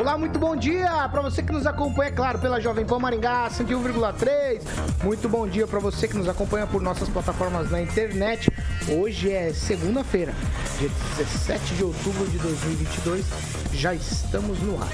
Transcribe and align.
Olá, 0.00 0.16
muito 0.16 0.38
bom 0.38 0.56
dia 0.56 1.06
para 1.10 1.20
você 1.20 1.42
que 1.42 1.52
nos 1.52 1.66
acompanha, 1.66 2.08
é 2.08 2.10
claro, 2.10 2.38
pela 2.38 2.58
Jovem 2.58 2.86
Pan 2.86 2.98
Maringá 2.98 3.50
101,3. 3.50 4.62
Muito 5.04 5.28
bom 5.28 5.46
dia 5.46 5.66
para 5.66 5.78
você 5.78 6.08
que 6.08 6.16
nos 6.16 6.26
acompanha 6.26 6.66
por 6.66 6.80
nossas 6.80 7.06
plataformas 7.06 7.70
na 7.70 7.82
internet. 7.82 8.50
Hoje 8.88 9.30
é 9.30 9.52
segunda-feira, 9.52 10.32
dia 10.78 10.88
17 11.18 11.74
de 11.74 11.84
outubro 11.84 12.26
de 12.28 12.38
2022. 12.38 13.26
Já 13.74 13.92
estamos 13.92 14.58
no 14.60 14.82
ar. 14.82 14.88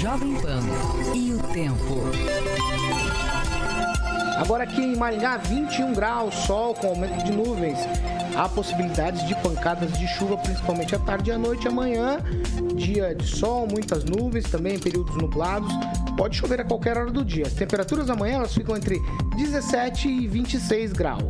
Jovem 0.00 0.40
Pan 0.40 0.60
e 1.12 1.32
o 1.32 1.38
tempo. 1.52 2.04
Agora 4.38 4.62
aqui 4.62 4.80
em 4.80 4.94
Maringá, 4.94 5.38
21 5.38 5.92
graus, 5.92 6.36
sol 6.46 6.72
com 6.74 6.86
aumento 6.86 7.24
de 7.24 7.32
nuvens. 7.32 7.80
Há 8.36 8.48
possibilidades 8.48 9.26
de 9.26 9.34
pancadas 9.36 9.92
de 9.98 10.06
chuva, 10.08 10.36
principalmente 10.38 10.94
à 10.94 10.98
tarde 10.98 11.30
e 11.30 11.32
à 11.32 11.38
noite. 11.38 11.68
Amanhã, 11.68 12.18
dia 12.74 13.14
de 13.14 13.26
sol, 13.26 13.66
muitas 13.70 14.04
nuvens, 14.04 14.50
também 14.50 14.78
períodos 14.78 15.16
nublados. 15.16 15.72
Pode 16.16 16.36
chover 16.36 16.60
a 16.60 16.64
qualquer 16.64 16.96
hora 16.96 17.10
do 17.10 17.24
dia. 17.24 17.46
As 17.46 17.52
temperaturas 17.52 18.08
amanhã 18.08 18.36
elas 18.36 18.54
ficam 18.54 18.76
entre 18.76 19.00
17 19.36 20.08
e 20.08 20.26
26 20.26 20.92
graus. 20.92 21.22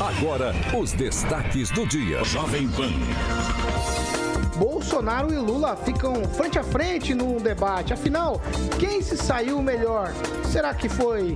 Agora, 0.00 0.54
os 0.78 0.92
destaques 0.92 1.70
do 1.70 1.86
dia. 1.86 2.24
Jovem 2.24 2.68
Pan. 2.68 4.19
Bolsonaro 4.60 5.32
e 5.32 5.38
Lula 5.38 5.74
ficam 5.74 6.22
frente 6.36 6.58
a 6.58 6.62
frente 6.62 7.14
no 7.14 7.40
debate. 7.40 7.94
Afinal, 7.94 8.38
quem 8.78 9.00
se 9.00 9.16
saiu 9.16 9.62
melhor? 9.62 10.12
Será 10.52 10.74
que 10.74 10.86
foi 10.86 11.34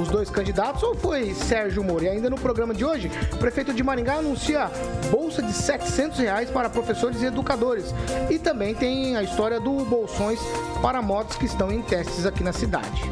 os 0.00 0.08
dois 0.08 0.30
candidatos 0.30 0.82
ou 0.82 0.94
foi 0.94 1.34
Sérgio 1.34 1.84
Moro? 1.84 2.04
E 2.04 2.08
ainda 2.08 2.30
no 2.30 2.36
programa 2.36 2.72
de 2.72 2.82
hoje, 2.82 3.10
o 3.30 3.36
prefeito 3.36 3.74
de 3.74 3.82
Maringá 3.82 4.14
anuncia 4.14 4.70
bolsa 5.10 5.42
de 5.42 5.52
700 5.52 6.18
reais 6.18 6.48
para 6.48 6.70
professores 6.70 7.20
e 7.20 7.26
educadores. 7.26 7.94
E 8.30 8.38
também 8.38 8.74
tem 8.74 9.18
a 9.18 9.22
história 9.22 9.60
do 9.60 9.84
Bolsões 9.84 10.40
para 10.80 11.02
motos 11.02 11.36
que 11.36 11.44
estão 11.44 11.70
em 11.70 11.82
testes 11.82 12.24
aqui 12.24 12.42
na 12.42 12.54
cidade. 12.54 13.02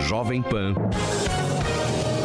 Jovem 0.00 0.42
Pan. 0.42 0.74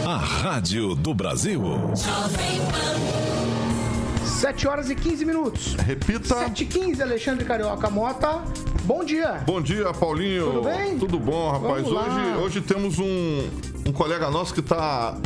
A 0.06 0.18
Rádio 0.18 0.96
do 0.96 1.14
Brasil. 1.14 1.62
Jovem 1.96 2.60
Pan. 2.72 3.37
7 4.38 4.68
horas 4.68 4.90
e 4.92 4.96
15 4.96 5.26
minutos. 5.26 5.74
Repita. 5.74 6.36
7 6.36 6.64
e 6.64 6.68
15, 6.68 7.02
Alexandre 7.02 7.44
Carioca 7.44 7.90
Mota. 7.90 8.44
Bom 8.84 9.04
dia. 9.04 9.42
Bom 9.48 9.60
dia, 9.60 9.92
Paulinho. 9.92 10.52
Tudo 10.52 10.62
bem? 10.62 11.00
Tudo 11.00 11.20
bom, 11.20 11.52
rapaz. 11.52 11.88
Hoje, 11.88 12.38
hoje 12.40 12.62
temos 12.62 13.00
um, 13.00 13.50
um 13.88 13.92
colega 13.92 14.30
nosso 14.30 14.54
que 14.54 14.60
está 14.60 15.18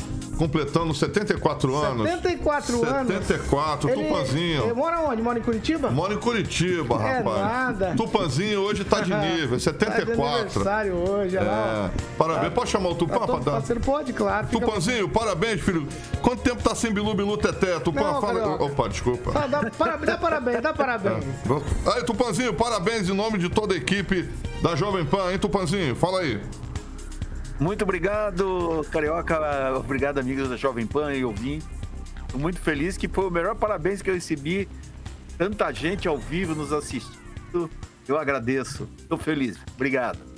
completando 0.41 0.91
74 0.91 1.75
anos. 1.75 2.09
74 2.09 2.83
anos. 2.83 3.07
74, 3.13 3.89
ele, 3.91 4.03
Tupanzinho. 4.03 4.63
Ele 4.63 4.73
mora 4.73 5.01
onde? 5.01 5.21
Mora 5.21 5.37
em 5.37 5.41
Curitiba? 5.43 5.91
Mora 5.91 6.15
em 6.15 6.17
Curitiba, 6.17 6.95
é 6.95 7.17
rapaz. 7.17 7.39
Nada. 7.41 7.93
Tupanzinho 7.95 8.61
hoje 8.61 8.83
tá 8.83 9.01
de 9.01 9.13
nível, 9.13 9.59
74. 9.59 9.93
Tá 9.93 10.03
de 10.03 10.21
aniversário 10.41 10.95
hoje, 10.95 11.37
olha 11.37 11.45
lá. 11.45 11.91
É. 11.93 12.17
Parabéns. 12.17 12.45
Tá. 12.45 12.55
Pode 12.55 12.69
chamar 12.71 12.89
o 12.89 12.95
Tupã 12.95 13.19
tá 13.19 13.27
pra 13.27 13.37
dar? 13.37 13.59
Você 13.59 13.75
pode, 13.75 14.13
claro. 14.13 14.47
Tupanzinho, 14.47 15.07
fica... 15.07 15.19
parabéns, 15.19 15.61
filho. 15.61 15.87
Quanto 16.23 16.41
tempo 16.41 16.63
tá 16.63 16.73
sem 16.73 16.91
Bilu 16.91 17.13
Bilu 17.13 17.37
Teté? 17.37 17.79
Tupã, 17.79 18.01
Não, 18.01 18.21
fala. 18.21 18.39
Carioca. 18.39 18.63
Opa, 18.63 18.89
desculpa. 18.89 19.31
Dá, 19.47 19.69
parabéns, 19.77 20.07
dá 20.07 20.17
parabéns, 20.17 20.61
dá 20.61 20.73
parabéns. 20.73 21.25
É. 21.85 21.97
Aí, 21.97 22.03
Tupanzinho, 22.03 22.53
parabéns 22.53 23.09
em 23.09 23.13
nome 23.13 23.37
de 23.37 23.49
toda 23.49 23.73
a 23.75 23.77
equipe 23.77 24.27
da 24.63 24.75
Jovem 24.75 25.05
Pan, 25.05 25.31
hein, 25.31 25.37
Tupanzinho? 25.37 25.95
Fala 25.95 26.21
aí. 26.21 26.41
Muito 27.61 27.83
obrigado, 27.83 28.83
Carioca. 28.91 29.77
Obrigado, 29.77 30.17
amigos 30.17 30.49
da 30.49 30.57
Jovem 30.57 30.87
Pan 30.87 31.13
e 31.13 31.23
ouvinte. 31.23 31.63
Estou 32.23 32.41
muito 32.41 32.59
feliz 32.59 32.97
que 32.97 33.07
foi 33.07 33.27
o 33.27 33.29
melhor 33.29 33.53
parabéns 33.53 34.01
que 34.01 34.09
eu 34.09 34.15
recebi. 34.15 34.67
Tanta 35.37 35.71
gente 35.71 36.07
ao 36.07 36.17
vivo 36.17 36.55
nos 36.55 36.73
assistindo. 36.73 37.69
Eu 38.07 38.17
agradeço. 38.17 38.89
Estou 38.97 39.15
feliz. 39.15 39.59
Obrigado. 39.75 40.30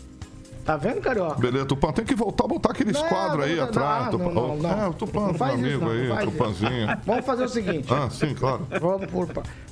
Tá 0.65 0.77
vendo, 0.77 1.01
Carioca? 1.01 1.39
Beleza, 1.39 1.65
Tupã. 1.65 1.91
Tem 1.91 2.05
que 2.05 2.15
voltar 2.15 2.45
a 2.45 2.47
botar 2.47 2.71
aqueles 2.71 2.93
Não, 2.93 3.09
quadros 3.09 3.45
aí 3.45 3.55
não, 3.57 3.63
atrás. 3.65 4.05
não, 4.05 4.11
Tupã. 4.11 4.31
não, 4.31 4.55
não. 4.55 4.69
É, 4.69 4.87
o 4.87 5.27
Não 5.27 5.33
faz 5.33 5.59
meu 5.59 5.69
isso, 5.69 5.83
amigo 5.83 5.85
não 5.85 5.91
aí, 5.91 6.07
faz 6.07 6.29
Tupãzinho. 6.29 6.97
Vamos 7.05 7.25
fazer 7.25 7.43
o 7.43 7.49
seguinte. 7.49 7.93
Ah, 7.93 8.09
sim, 8.09 8.33
claro. 8.33 8.65
Vamos, 8.79 9.11
por, 9.11 9.27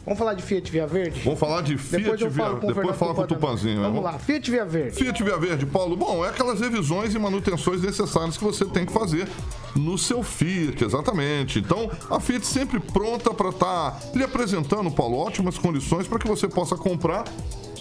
vamos 0.06 0.19
falar 0.19 0.34
de 0.34 0.44
Fiat 0.44 0.69
Via 0.69 0.85
Verde? 0.85 1.22
Vamos 1.24 1.40
falar 1.40 1.62
de 1.62 1.78
Fiat 1.78 2.03
Depois 2.03 2.19
Via 2.19 2.46
o 2.46 2.53
Depois 2.56 2.75
Fernando 2.75 2.94
fala 2.96 3.13
com 3.16 3.22
o 3.22 3.28
Tupan 3.28 3.47
também. 3.47 3.56
Tupanzinho. 3.56 3.81
Vamos 3.81 4.03
lá, 4.03 4.19
Fiat 4.19 4.51
Via 4.51 4.66
Verde. 4.66 4.97
Fiat 4.97 5.24
Via 5.24 5.38
Verde, 5.38 5.66
Paulo. 5.66 5.96
Bom, 5.96 6.25
é 6.25 6.30
aquelas 6.30 6.59
revisões 6.59 7.16
e 7.16 7.19
manutenções 7.19 7.81
necessárias 7.81 8.38
que 8.38 8.44
você 8.44 8.66
tem 8.66 8.85
que 8.85 8.91
fazer 8.91 9.30
no 9.74 9.97
seu 9.97 10.22
Fiat, 10.22 10.84
exatamente. 10.84 11.59
Então, 11.59 11.90
a 12.09 12.19
Fiat 12.19 12.46
sempre 12.46 12.81
pronta 12.81 13.34
para 13.34 13.50
estar 13.50 13.91
tá 13.91 14.00
lhe 14.13 14.24
apresentando, 14.25 14.91
Paulo, 14.91 15.18
ótimas 15.18 15.57
condições 15.57 16.06
para 16.06 16.19
que 16.19 16.28
você 16.28 16.50
possa 16.50 16.75
comprar 16.75 17.24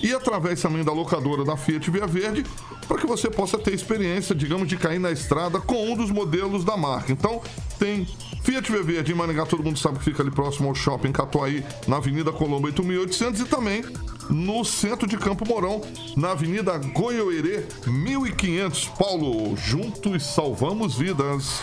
e 0.03 0.12
através 0.12 0.61
também 0.61 0.84
da 0.84 0.93
locadora 0.93 1.44
da 1.44 1.56
Fiat 1.56 1.91
Via 1.91 2.06
Verde, 2.06 2.44
para 2.87 2.99
que 2.99 3.06
você 3.06 3.31
possa 3.31 3.59
ter 3.59 3.75
experiência, 3.75 4.34
digamos, 4.34 4.69
de 4.69 4.77
cair 4.77 4.99
na 4.99 5.11
estrada 5.11 5.61
com 5.61 5.93
um 5.93 5.97
dos 5.97 6.11
modelos 6.11 6.65
da 6.65 6.77
marca. 6.77 7.12
Então, 7.12 7.41
tem 7.78 8.06
Fiat 8.43 8.71
Via 8.71 8.83
Verde 8.83 9.12
em 9.12 9.15
Maringá, 9.15 9.47
todo 9.47 9.62
mundo 9.62 9.78
sabe 9.78 9.99
que 9.99 10.05
fica 10.05 10.22
ali 10.22 10.31
próximo 10.31 10.69
ao 10.69 10.75
shopping 10.75 11.12
Catuaí, 11.12 11.65
na 11.87 11.97
Avenida 11.99 12.33
Colombo 12.33 12.66
8800 12.66 13.41
e 13.41 13.44
também 13.44 13.84
no 14.28 14.65
centro 14.65 15.09
de 15.09 15.16
Campo 15.16 15.47
Mourão, 15.47 15.81
na 16.17 16.32
Avenida 16.32 16.78
Goiôerê 16.78 17.67
1500. 17.87 18.87
Paulo, 18.99 19.56
juntos 19.56 20.25
salvamos 20.25 20.97
vidas. 20.97 21.62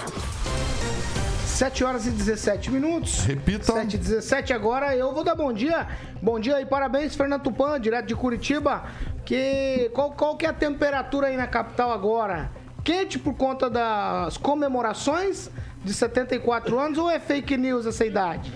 7 1.57 1.83
horas 1.83 2.05
e 2.05 2.11
17 2.11 2.69
minutos. 2.69 3.25
Repita. 3.25 3.73
7 3.73 3.95
e 3.95 3.97
17 3.97 4.53
agora. 4.53 4.95
Eu 4.95 5.11
vou 5.11 5.23
dar 5.23 5.33
bom 5.33 5.51
dia. 5.51 5.87
Bom 6.21 6.39
dia 6.39 6.61
e 6.61 6.65
parabéns, 6.67 7.15
Fernando 7.15 7.41
Tupan, 7.41 7.81
direto 7.81 8.05
de 8.05 8.15
Curitiba. 8.15 8.85
Que, 9.25 9.89
qual, 9.91 10.11
qual 10.11 10.37
que 10.37 10.45
é 10.45 10.49
a 10.49 10.53
temperatura 10.53 11.25
aí 11.25 11.35
na 11.35 11.47
capital 11.47 11.91
agora? 11.91 12.51
Quente 12.83 13.17
por 13.17 13.33
conta 13.33 13.71
das 13.71 14.37
comemorações 14.37 15.49
de 15.83 15.95
74 15.95 16.77
anos 16.77 16.99
ou 16.99 17.09
é 17.09 17.19
fake 17.19 17.57
news 17.57 17.87
essa 17.87 18.05
idade? 18.05 18.53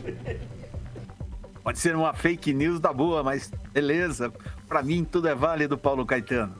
Pode 1.64 1.80
ser 1.80 1.96
uma 1.96 2.14
fake 2.14 2.54
news 2.54 2.80
da 2.80 2.94
boa, 2.94 3.24
mas 3.24 3.52
beleza. 3.74 4.32
Para 4.68 4.84
mim 4.84 5.04
tudo 5.04 5.28
é 5.28 5.34
válido, 5.34 5.76
Paulo 5.76 6.06
Caetano. 6.06 6.54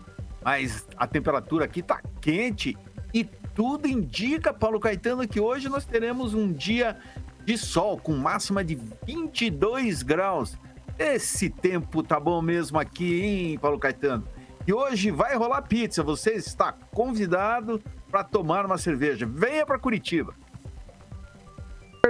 Mas 0.44 0.88
a 0.98 1.06
temperatura 1.06 1.66
aqui 1.66 1.84
tá 1.84 2.02
quente 2.20 2.76
e 3.14 3.30
tudo 3.54 3.88
indica, 3.88 4.54
Paulo 4.54 4.80
Caetano, 4.80 5.28
que 5.28 5.40
hoje 5.40 5.70
nós 5.70 5.86
teremos 5.86 6.34
um 6.34 6.52
dia 6.52 6.98
de 7.46 7.58
sol 7.58 7.98
com 7.98 8.14
máxima 8.14 8.64
de 8.64 8.78
22 9.06 10.04
graus. 10.04 10.58
Esse 10.98 11.50
tempo 11.50 12.04
tá 12.04 12.20
bom 12.20 12.42
mesmo 12.42 12.80
aqui, 12.80 13.22
hein, 13.22 13.60
Paulo 13.60 13.80
Caetano? 13.80 14.24
E 14.68 14.74
hoje 14.74 15.10
vai 15.10 15.36
rolar 15.36 15.64
pizza. 15.64 16.04
Você 16.04 16.34
está 16.34 16.72
convidado 16.72 17.82
para 18.10 18.24
tomar 18.24 18.66
uma 18.66 18.78
cerveja. 18.78 19.26
Venha 19.26 19.66
para 19.66 19.80
Curitiba. 19.80 20.36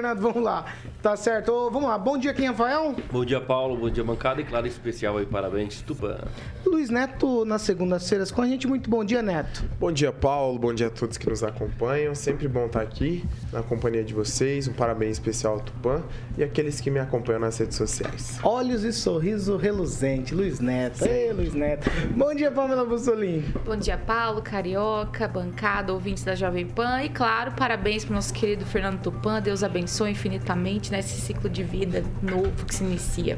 Fernando, 0.02 0.20
vamos 0.20 0.42
lá. 0.42 0.66
Tá 1.00 1.16
certo. 1.16 1.52
Ô, 1.52 1.70
vamos 1.70 1.88
lá. 1.88 1.96
Bom 1.96 2.18
dia, 2.18 2.34
quem 2.34 2.46
é 2.46 2.50
Rafael? 2.50 2.96
Bom 3.12 3.24
dia, 3.24 3.40
Paulo. 3.40 3.78
Bom 3.78 3.88
dia, 3.88 4.04
bancada. 4.04 4.42
E 4.42 4.44
claro, 4.44 4.66
especial 4.66 5.16
aí, 5.18 5.28
parabéns, 5.28 5.84
Tupã. 5.84 6.18
Luiz 6.66 6.90
Neto, 6.90 7.46
nas 7.46 7.62
segundas-feiras 7.62 8.32
com 8.32 8.42
a 8.42 8.48
gente. 8.48 8.68
Muito 8.68 8.90
bom 8.90 9.04
dia, 9.04 9.22
Neto. 9.22 9.64
Bom 9.80 9.92
dia, 9.92 10.12
Paulo. 10.12 10.58
Bom 10.58 10.74
dia 10.74 10.88
a 10.88 10.90
todos 10.90 11.20
que 11.20 11.30
nos 11.30 11.44
acompanham. 11.44 12.16
Sempre 12.16 12.48
bom 12.48 12.66
estar 12.66 12.82
aqui 12.82 13.24
na 13.54 13.62
companhia 13.62 14.04
de 14.04 14.12
vocês. 14.12 14.68
Um 14.68 14.74
parabéns 14.74 15.14
especial 15.14 15.54
ao 15.54 15.60
Tupã 15.60 16.04
e 16.36 16.44
aqueles 16.44 16.82
que 16.82 16.90
me 16.90 17.00
acompanham 17.00 17.42
nas 17.42 17.60
redes 17.60 17.78
sociais. 17.78 18.40
Olhos 18.42 18.84
e 18.84 18.92
sorriso 18.92 19.56
reluzente. 19.56 20.34
Luiz 20.34 20.60
Neto. 20.60 21.06
Ei, 21.06 21.32
Luiz 21.32 21.54
Neto. 21.54 21.88
Bom 22.16 22.34
dia, 22.34 22.50
Pamela 22.50 22.86
Bussolim. 22.86 23.42
Bom 23.64 23.76
dia, 23.76 24.00
Paulo, 24.00 24.42
Carioca, 24.42 25.28
bancada, 25.28 25.94
ouvintes 25.94 26.24
da 26.24 26.34
Jovem 26.34 26.66
Pan. 26.66 27.04
E 27.04 27.10
claro, 27.10 27.52
parabéns 27.52 28.04
para 28.04 28.14
o 28.14 28.16
nosso 28.16 28.34
querido 28.34 28.66
Fernando 28.66 29.00
Tupan. 29.00 29.40
Deus 29.42 29.64
abençoe 29.64 29.91
abençoe 29.92 30.12
infinitamente 30.12 30.90
nesse 30.90 31.20
ciclo 31.20 31.50
de 31.50 31.64
vida 31.64 32.02
novo 32.24 32.66
que 32.66 32.74
se 32.74 32.82
inicia. 32.82 33.38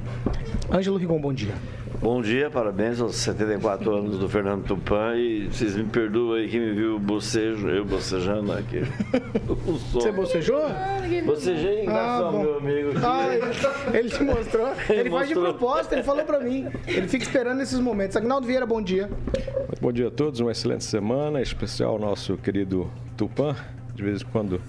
Ângelo 0.72 0.98
Rigon, 0.98 1.20
bom 1.20 1.34
dia. 1.34 1.54
Bom 2.00 2.22
dia, 2.22 2.48
parabéns 2.52 3.02
aos 3.02 3.16
74 3.16 3.92
anos 3.92 4.20
do 4.20 4.30
Fernando 4.30 4.64
Tupan 4.64 5.16
e 5.16 5.48
vocês 5.48 5.76
me 5.76 5.86
perdoam 5.86 6.34
aí 6.34 6.48
que 6.48 6.60
me 6.60 6.74
viu 6.74 7.00
bocejo, 7.00 7.70
eu 7.70 7.84
bocejando 7.84 8.52
aqui. 8.52 8.82
Você 9.94 10.12
bocejou? 10.12 10.62
Bocejei 11.26 11.82
em 11.82 11.86
graças 11.86 12.22
Ah, 12.22 12.26
ao 12.26 12.32
bom. 12.32 12.44
meu 12.44 12.58
amigo. 12.58 12.90
Ah, 13.04 13.28
ele, 13.34 13.98
ele 13.98 14.10
te 14.10 14.24
mostrou. 14.24 14.68
Ele, 14.90 15.00
Ele 15.00 15.10
faz 15.10 15.28
de 15.30 15.34
propósito, 15.34 15.94
ele 15.94 16.04
falou 16.04 16.24
pra 16.24 16.40
mim. 16.40 16.68
Ele 16.86 17.08
fica 17.08 17.24
esperando 17.24 17.62
esses 17.62 17.80
momentos. 17.80 18.16
Agnaldo 18.18 18.46
Vieira, 18.46 18.66
bom 18.66 18.82
dia. 18.82 19.10
Bom 19.82 19.92
dia 19.92 20.08
a 20.08 20.12
todos, 20.12 20.40
uma 20.40 20.52
excelente 20.52 20.84
semana, 20.84 21.40
em 21.40 21.44
especial 21.44 21.94
ao 21.94 22.00
nosso 22.00 22.38
querido 22.38 22.92
Tupã, 23.18 23.56
de 23.96 24.04
vez 24.04 24.22
em 24.22 24.26
quando 24.26 24.62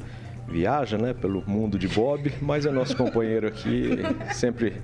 viaja, 0.47 0.99
né, 0.99 1.13
pelo 1.13 1.43
mundo 1.47 1.79
de 1.79 1.89
Bob, 1.89 2.33
mas 2.41 2.67
é 2.67 2.71
nosso 2.71 2.97
companheiro 2.97 3.47
aqui, 3.47 3.99
sempre 4.33 4.83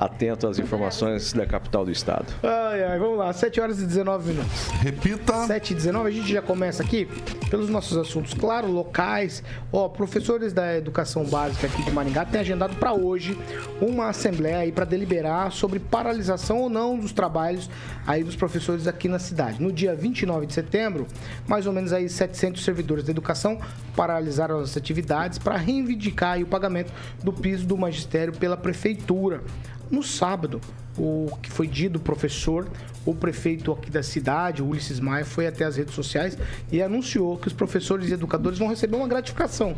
atento 0.00 0.46
às 0.46 0.58
informações 0.58 1.34
da 1.34 1.44
capital 1.44 1.84
do 1.84 1.90
estado. 1.90 2.32
Ai, 2.42 2.82
ai, 2.84 2.98
vamos 2.98 3.18
lá. 3.18 3.30
7 3.34 3.60
horas 3.60 3.82
e 3.82 3.86
19 3.86 4.30
minutos. 4.32 4.68
Repita. 4.80 5.46
7 5.46 5.72
e 5.72 5.74
19, 5.74 6.08
a 6.08 6.10
gente 6.10 6.32
já 6.32 6.40
começa 6.40 6.82
aqui 6.82 7.06
pelos 7.50 7.68
nossos 7.68 7.98
assuntos, 7.98 8.32
claro, 8.32 8.66
locais. 8.68 9.42
Ó, 9.70 9.88
professores 9.90 10.54
da 10.54 10.74
educação 10.74 11.24
básica 11.24 11.66
aqui 11.66 11.84
de 11.84 11.90
Maringá 11.90 12.24
têm 12.24 12.40
agendado 12.40 12.76
para 12.76 12.94
hoje 12.94 13.38
uma 13.78 14.08
assembleia 14.08 14.60
aí 14.60 14.72
para 14.72 14.86
deliberar 14.86 15.52
sobre 15.52 15.78
paralisação 15.78 16.58
ou 16.60 16.70
não 16.70 16.98
dos 16.98 17.12
trabalhos 17.12 17.68
aí 18.10 18.24
dos 18.24 18.34
professores 18.34 18.88
aqui 18.88 19.08
na 19.08 19.20
cidade. 19.20 19.62
No 19.62 19.70
dia 19.70 19.94
29 19.94 20.46
de 20.46 20.52
setembro, 20.52 21.06
mais 21.46 21.66
ou 21.66 21.72
menos 21.72 21.92
aí 21.92 22.08
700 22.08 22.62
servidores 22.62 23.04
da 23.04 23.12
educação 23.12 23.60
paralisaram 23.94 24.58
as 24.58 24.76
atividades 24.76 25.38
para 25.38 25.56
reivindicar 25.56 26.40
o 26.40 26.46
pagamento 26.46 26.92
do 27.22 27.32
piso 27.32 27.64
do 27.66 27.76
magistério 27.76 28.32
pela 28.32 28.56
prefeitura. 28.56 29.42
No 29.88 30.02
sábado, 30.02 30.60
o 30.98 31.36
que 31.40 31.50
foi 31.50 31.68
dito 31.68 32.00
professor, 32.00 32.68
o 33.06 33.14
prefeito 33.14 33.72
aqui 33.72 33.90
da 33.90 34.02
cidade, 34.02 34.62
Ulisses 34.62 34.98
Maia, 34.98 35.24
foi 35.24 35.46
até 35.46 35.64
as 35.64 35.76
redes 35.76 35.94
sociais 35.94 36.36
e 36.70 36.82
anunciou 36.82 37.36
que 37.38 37.46
os 37.46 37.52
professores 37.52 38.10
e 38.10 38.14
educadores 38.14 38.58
vão 38.58 38.68
receber 38.68 38.96
uma 38.96 39.08
gratificação. 39.08 39.74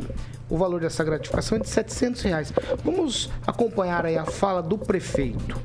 O 0.49 0.57
valor 0.57 0.81
dessa 0.81 1.05
gratificação 1.05 1.59
é 1.59 1.61
de 1.61 1.69
700 1.69 2.23
reais. 2.23 2.53
Vamos 2.83 3.31
acompanhar 3.47 4.07
aí 4.07 4.17
a 4.17 4.25
fala 4.25 4.63
do 4.63 4.79
prefeito. 4.79 5.61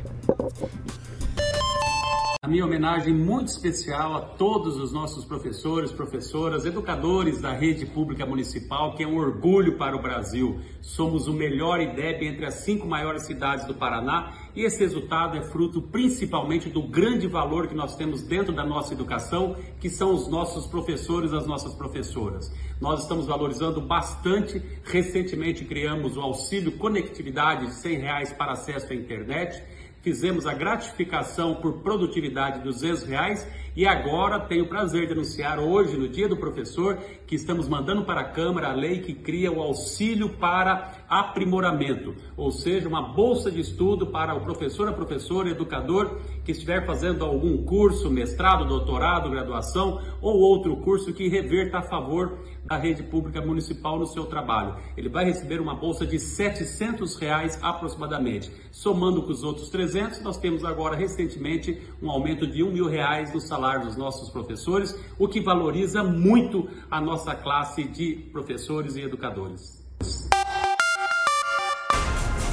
A 2.40 2.48
minha 2.48 2.64
homenagem 2.64 3.16
muito 3.16 3.48
especial 3.48 4.16
a 4.16 4.22
todos 4.22 4.78
os 4.78 4.94
nossos 4.94 5.26
professores, 5.26 5.92
professoras, 5.92 6.66
educadores 6.66 7.42
da 7.42 7.52
rede 7.52 7.84
pública 7.84 8.28
municipal, 8.28 8.94
que 8.94 9.02
é 9.02 9.08
um 9.08 9.18
orgulho 9.18 9.76
para 9.76 9.96
o 9.96 10.02
Brasil. 10.02 10.60
Somos 10.80 11.28
o 11.28 11.34
melhor 11.34 11.82
IDEB 11.82 12.28
entre 12.28 12.46
as 12.46 12.54
cinco 12.56 12.86
maiores 12.86 13.26
cidades 13.26 13.66
do 13.66 13.74
Paraná 13.74 14.34
e 14.56 14.62
esse 14.62 14.80
resultado 14.80 15.36
é 15.36 15.42
fruto 15.42 15.82
principalmente 15.82 16.70
do 16.70 16.84
grande 16.84 17.28
valor 17.28 17.68
que 17.68 17.74
nós 17.74 17.96
temos 17.96 18.22
dentro 18.22 18.54
da 18.54 18.64
nossa 18.64 18.94
educação, 18.94 19.56
que 19.80 19.90
são 19.90 20.14
os 20.14 20.28
nossos 20.28 20.68
professores, 20.68 21.34
as 21.34 21.48
nossas 21.48 21.74
professoras. 21.74 22.54
Nós 22.80 23.02
estamos 23.02 23.26
valorizando 23.26 23.82
bastante. 23.82 24.62
Recentemente 24.84 25.66
criamos 25.66 26.16
o 26.16 26.22
auxílio 26.22 26.74
conectividade 26.74 27.66
de 27.66 27.74
100 27.74 27.98
reais 27.98 28.32
para 28.32 28.52
acesso 28.52 28.94
à 28.94 28.96
internet 28.96 29.60
fizemos 30.08 30.48
a 30.48 30.54
gratificação 30.54 31.56
por 31.56 31.80
produtividade 31.80 32.60
de 32.60 32.64
200 32.64 33.04
reais 33.04 33.46
e 33.76 33.86
agora 33.86 34.40
tenho 34.40 34.64
o 34.64 34.68
prazer 34.68 35.06
de 35.06 35.12
anunciar 35.12 35.60
hoje, 35.60 35.98
no 35.98 36.08
Dia 36.08 36.30
do 36.30 36.38
Professor, 36.38 36.98
que 37.28 37.36
estamos 37.36 37.68
mandando 37.68 38.06
para 38.06 38.22
a 38.22 38.24
Câmara 38.24 38.70
a 38.70 38.74
lei 38.74 39.02
que 39.02 39.14
cria 39.14 39.52
o 39.52 39.62
auxílio 39.62 40.30
para 40.30 41.06
aprimoramento, 41.10 42.16
ou 42.36 42.52
seja, 42.52 42.88
uma 42.88 43.02
bolsa 43.02 43.52
de 43.52 43.60
estudo 43.60 44.08
para 44.08 44.34
o 44.34 44.42
professor, 44.42 44.88
a 44.88 44.94
professora, 44.94 45.50
educador 45.50 46.20
que 46.44 46.54
estiver 46.54 46.86
fazendo 46.86 47.24
algum 47.24 47.66
curso, 47.66 48.10
mestrado, 48.10 48.66
doutorado, 48.66 49.30
graduação 49.30 50.02
ou 50.22 50.40
outro 50.40 50.78
curso 50.78 51.14
que 51.14 51.28
reverta 51.28 51.80
a 51.80 51.82
favor 51.84 52.40
da 52.66 52.78
rede 52.78 53.04
pública 53.04 53.42
municipal 53.42 53.98
no 53.98 54.06
seu 54.08 54.26
trabalho. 54.26 54.76
Ele 54.98 55.08
vai 55.08 55.24
receber 55.26 55.62
uma 55.62 55.76
bolsa 55.76 56.06
de 56.06 56.20
700 56.20 57.16
reais 57.18 57.58
aproximadamente. 57.62 58.52
Somando 58.72 59.22
com 59.22 59.32
os 59.32 59.44
outros 59.44 59.70
300, 59.70 59.97
nós 60.22 60.38
temos 60.38 60.64
agora 60.64 60.96
recentemente 60.96 61.82
um 62.02 62.10
aumento 62.10 62.46
de 62.46 62.64
um 62.64 62.72
mil 62.72 62.88
reais 62.88 63.34
no 63.34 63.40
salário 63.40 63.86
dos 63.86 63.96
nossos 63.96 64.30
professores, 64.30 64.96
o 65.18 65.28
que 65.28 65.42
valoriza 65.42 66.04
muito 66.04 66.70
a 66.90 67.02
nossa 67.02 67.34
classe 67.36 67.84
de 67.84 68.16
professores 68.32 68.96
e 68.96 69.02
educadores. 69.02 69.84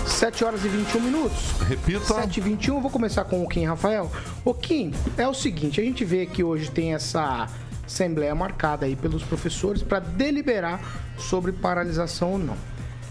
7 0.06 0.44
horas 0.44 0.64
e 0.64 0.68
21 0.68 1.00
minutos. 1.00 1.52
Repita. 1.68 2.04
7 2.04 2.38
e 2.38 2.40
21, 2.40 2.76
eu 2.76 2.80
vou 2.80 2.90
começar 2.90 3.24
com 3.24 3.42
o 3.42 3.48
Kim 3.48 3.64
Rafael. 3.64 4.10
O 4.44 4.54
Kim, 4.54 4.92
é 5.18 5.28
o 5.28 5.34
seguinte, 5.34 5.80
a 5.80 5.84
gente 5.84 6.04
vê 6.04 6.24
que 6.24 6.42
hoje 6.42 6.70
tem 6.70 6.94
essa 6.94 7.48
assembleia 7.84 8.34
marcada 8.34 8.86
aí 8.86 8.96
pelos 8.96 9.22
professores 9.22 9.82
para 9.82 9.98
deliberar 9.98 10.80
sobre 11.18 11.52
paralisação 11.52 12.32
ou 12.32 12.38
não. 12.38 12.56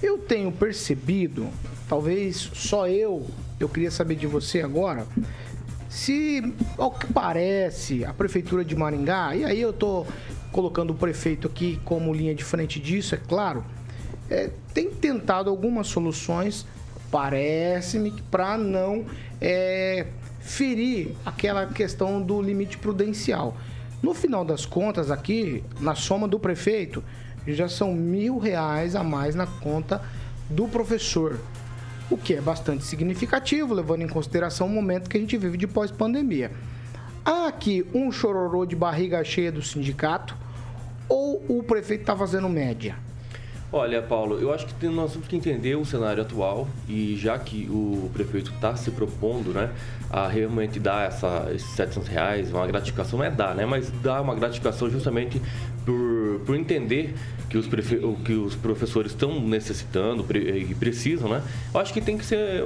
Eu 0.02 0.18
tenho 0.18 0.52
percebido, 0.52 1.50
talvez 1.88 2.50
só 2.54 2.88
eu, 2.88 3.28
eu 3.64 3.70
queria 3.70 3.92
saber 3.92 4.16
de 4.16 4.28
você 4.28 4.62
agora, 4.62 5.08
se 5.90 6.54
ao 6.78 6.92
que 6.92 7.12
parece 7.12 8.04
a 8.04 8.14
prefeitura 8.14 8.66
de 8.66 8.76
Maringá, 8.76 9.36
e 9.36 9.46
aí 9.46 9.62
eu 9.62 9.72
tô 9.72 10.06
colocando 10.52 10.92
o 10.92 10.96
prefeito 10.96 11.48
aqui 11.48 11.80
como 11.86 12.14
linha 12.14 12.36
de 12.36 12.44
frente 12.44 12.80
disso, 12.80 13.16
é 13.16 13.18
claro, 13.18 13.64
é, 14.30 14.50
tem 14.74 14.90
tentado 14.90 15.50
algumas 15.50 15.88
soluções, 15.88 16.66
parece-me, 17.12 18.12
para 18.30 18.58
não 18.58 19.06
é, 19.40 20.08
ferir 20.40 21.16
aquela 21.26 21.68
questão 21.68 22.22
do 22.22 22.42
limite 22.42 22.78
prudencial. 22.78 23.56
No 24.02 24.14
final 24.14 24.44
das 24.44 24.66
contas, 24.66 25.10
aqui, 25.10 25.64
na 25.80 25.96
soma 25.96 26.28
do 26.28 26.40
prefeito, 26.40 27.04
já 27.48 27.70
são 27.70 27.94
mil 27.94 28.38
reais 28.38 28.96
a 28.96 29.04
mais 29.04 29.36
na 29.36 29.48
conta 29.48 30.02
do 30.50 30.68
professor. 30.68 31.40
O 32.10 32.18
que 32.18 32.36
é 32.36 32.42
bastante 32.42 32.84
significativo, 32.84 33.74
levando 33.74 34.02
em 34.02 34.08
consideração 34.08 34.68
o 34.68 34.70
momento 34.70 35.10
que 35.10 35.18
a 35.18 35.20
gente 35.20 35.38
vive 35.38 35.58
de 35.58 35.68
pós-pandemia. 35.68 36.52
Há 37.26 37.48
aqui 37.48 37.86
um 37.94 38.12
chororô 38.12 38.66
de 38.66 38.76
barriga 38.76 39.24
cheia 39.24 39.52
do 39.52 39.62
sindicato 39.62 40.36
ou 41.08 41.44
o 41.48 41.64
prefeito 41.64 42.02
está 42.02 42.16
fazendo 42.16 42.50
média? 42.50 42.96
Olha, 43.76 44.04
Paulo, 44.04 44.40
eu 44.40 44.54
acho 44.54 44.68
que 44.68 44.88
nós 44.88 45.14
temos 45.14 45.28
que 45.28 45.36
entender 45.36 45.76
o 45.76 45.84
cenário 45.84 46.22
atual 46.22 46.68
e 46.88 47.16
já 47.18 47.40
que 47.40 47.68
o 47.72 48.08
prefeito 48.14 48.52
está 48.52 48.76
se 48.76 48.92
propondo, 48.92 49.52
né, 49.52 49.72
a 50.12 50.28
realmente 50.28 50.80
dar 50.80 51.08
essa, 51.08 51.50
esses 51.56 51.70
700 51.72 52.08
reais, 52.08 52.52
uma 52.52 52.68
gratificação, 52.68 53.18
não 53.18 53.26
é 53.26 53.32
dar, 53.32 53.56
né, 53.56 53.66
mas 53.66 53.90
dar 54.04 54.22
uma 54.22 54.36
gratificação 54.36 54.92
justamente 54.92 55.42
por, 55.86 56.40
por 56.46 56.56
entender 56.56 57.14
que 57.50 57.58
os, 57.58 57.68
que 58.26 58.34
os 58.34 58.56
professores 58.56 59.12
estão 59.12 59.40
necessitando 59.40 60.24
pre- 60.24 60.66
e 60.70 60.74
precisam, 60.76 61.30
né? 61.30 61.44
Eu 61.74 61.80
acho 61.80 61.94
que 61.94 62.02
tem 62.02 62.18
que 62.18 62.26
ser 62.26 62.64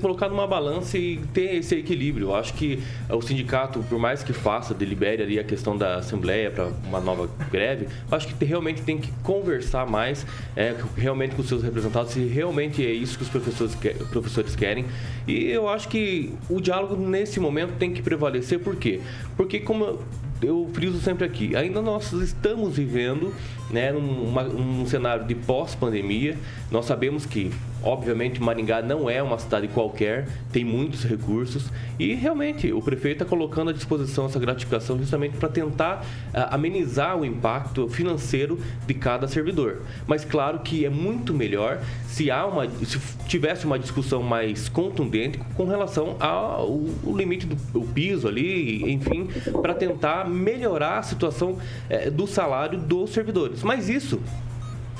colocado 0.00 0.30
numa 0.30 0.46
balança 0.46 0.96
e 0.96 1.18
ter 1.32 1.56
esse 1.56 1.74
equilíbrio. 1.74 2.28
Eu 2.28 2.34
acho 2.36 2.54
que 2.54 2.78
o 3.10 3.20
sindicato, 3.20 3.80
por 3.88 3.98
mais 3.98 4.22
que 4.22 4.32
faça, 4.32 4.72
delibere 4.74 5.22
ali 5.22 5.38
a 5.40 5.44
questão 5.44 5.76
da 5.76 5.96
assembleia 5.96 6.50
para 6.50 6.68
uma 6.86 7.00
nova 7.00 7.28
greve, 7.50 7.86
eu 8.10 8.16
acho 8.16 8.28
que 8.28 8.34
te- 8.34 8.44
realmente 8.44 8.82
tem 8.82 8.98
que 8.98 9.10
conversar 9.22 9.86
mais 9.86 10.24
é, 10.54 10.74
realmente 10.96 11.34
com 11.34 11.42
os 11.42 11.48
seus 11.48 11.62
representados 11.62 12.12
se 12.12 12.20
realmente 12.26 12.84
é 12.84 12.92
isso 12.92 13.16
que 13.16 13.24
os 13.24 13.28
professores, 13.30 13.74
que- 13.74 13.90
professores 14.10 14.54
querem. 14.54 14.84
E 15.26 15.46
eu 15.46 15.68
acho 15.68 15.88
que 15.88 16.32
o 16.48 16.60
diálogo 16.60 16.94
nesse 16.96 17.40
momento 17.40 17.72
tem 17.78 17.92
que 17.92 18.02
prevalecer. 18.02 18.60
Por 18.60 18.76
quê? 18.76 19.00
Porque 19.36 19.58
como 19.58 19.98
eu- 20.42 20.68
friso 20.72 21.00
sempre 21.00 21.24
aqui, 21.24 21.54
ainda 21.56 21.80
nós 21.82 22.12
estamos 22.12 22.74
vivendo 22.76 23.32
né, 23.70 23.92
num 23.92 24.24
uma- 24.28 24.42
um 24.44 24.86
cenário 24.86 25.24
de 25.26 25.34
pós-pandemia. 25.34 26.36
Nós 26.70 26.86
sabemos 26.86 27.26
que, 27.26 27.50
obviamente, 27.82 28.40
Maringá 28.42 28.80
não 28.82 29.08
é 29.08 29.22
uma 29.22 29.38
cidade 29.38 29.68
qualquer, 29.68 30.26
tem 30.52 30.64
muitos 30.64 31.04
recursos 31.04 31.66
e 31.98 32.14
realmente 32.14 32.72
o 32.72 32.80
prefeito 32.80 33.22
está 33.22 33.24
colocando 33.24 33.70
à 33.70 33.72
disposição 33.72 34.26
essa 34.26 34.38
gratificação 34.38 34.98
justamente 34.98 35.36
para 35.36 35.48
tentar 35.48 36.04
ah, 36.32 36.54
amenizar 36.54 37.16
o 37.18 37.24
impacto 37.24 37.88
financeiro 37.88 38.58
de 38.86 38.94
cada 38.94 39.28
servidor. 39.28 39.82
Mas 40.06 40.24
claro 40.24 40.60
que 40.60 40.84
é 40.84 40.90
muito 40.90 41.34
melhor 41.34 41.80
se 42.06 42.30
há 42.30 42.46
uma, 42.46 42.68
se 42.68 42.98
tivesse 43.26 43.64
uma 43.66 43.78
discussão 43.78 44.22
mais 44.22 44.68
contundente 44.68 45.38
com 45.54 45.64
relação 45.64 46.16
ao 46.18 46.84
limite 47.14 47.46
do 47.46 47.80
piso 47.82 48.26
ali, 48.28 48.90
enfim, 48.92 49.28
para 49.62 49.74
tentar 49.74 50.28
melhorar 50.28 50.98
a 50.98 51.02
situação 51.02 51.58
eh, 51.88 52.10
do 52.10 52.26
salário 52.26 52.78
dos 52.78 53.10
servidores. 53.10 53.57
Mas 53.62 53.88
isso 53.88 54.20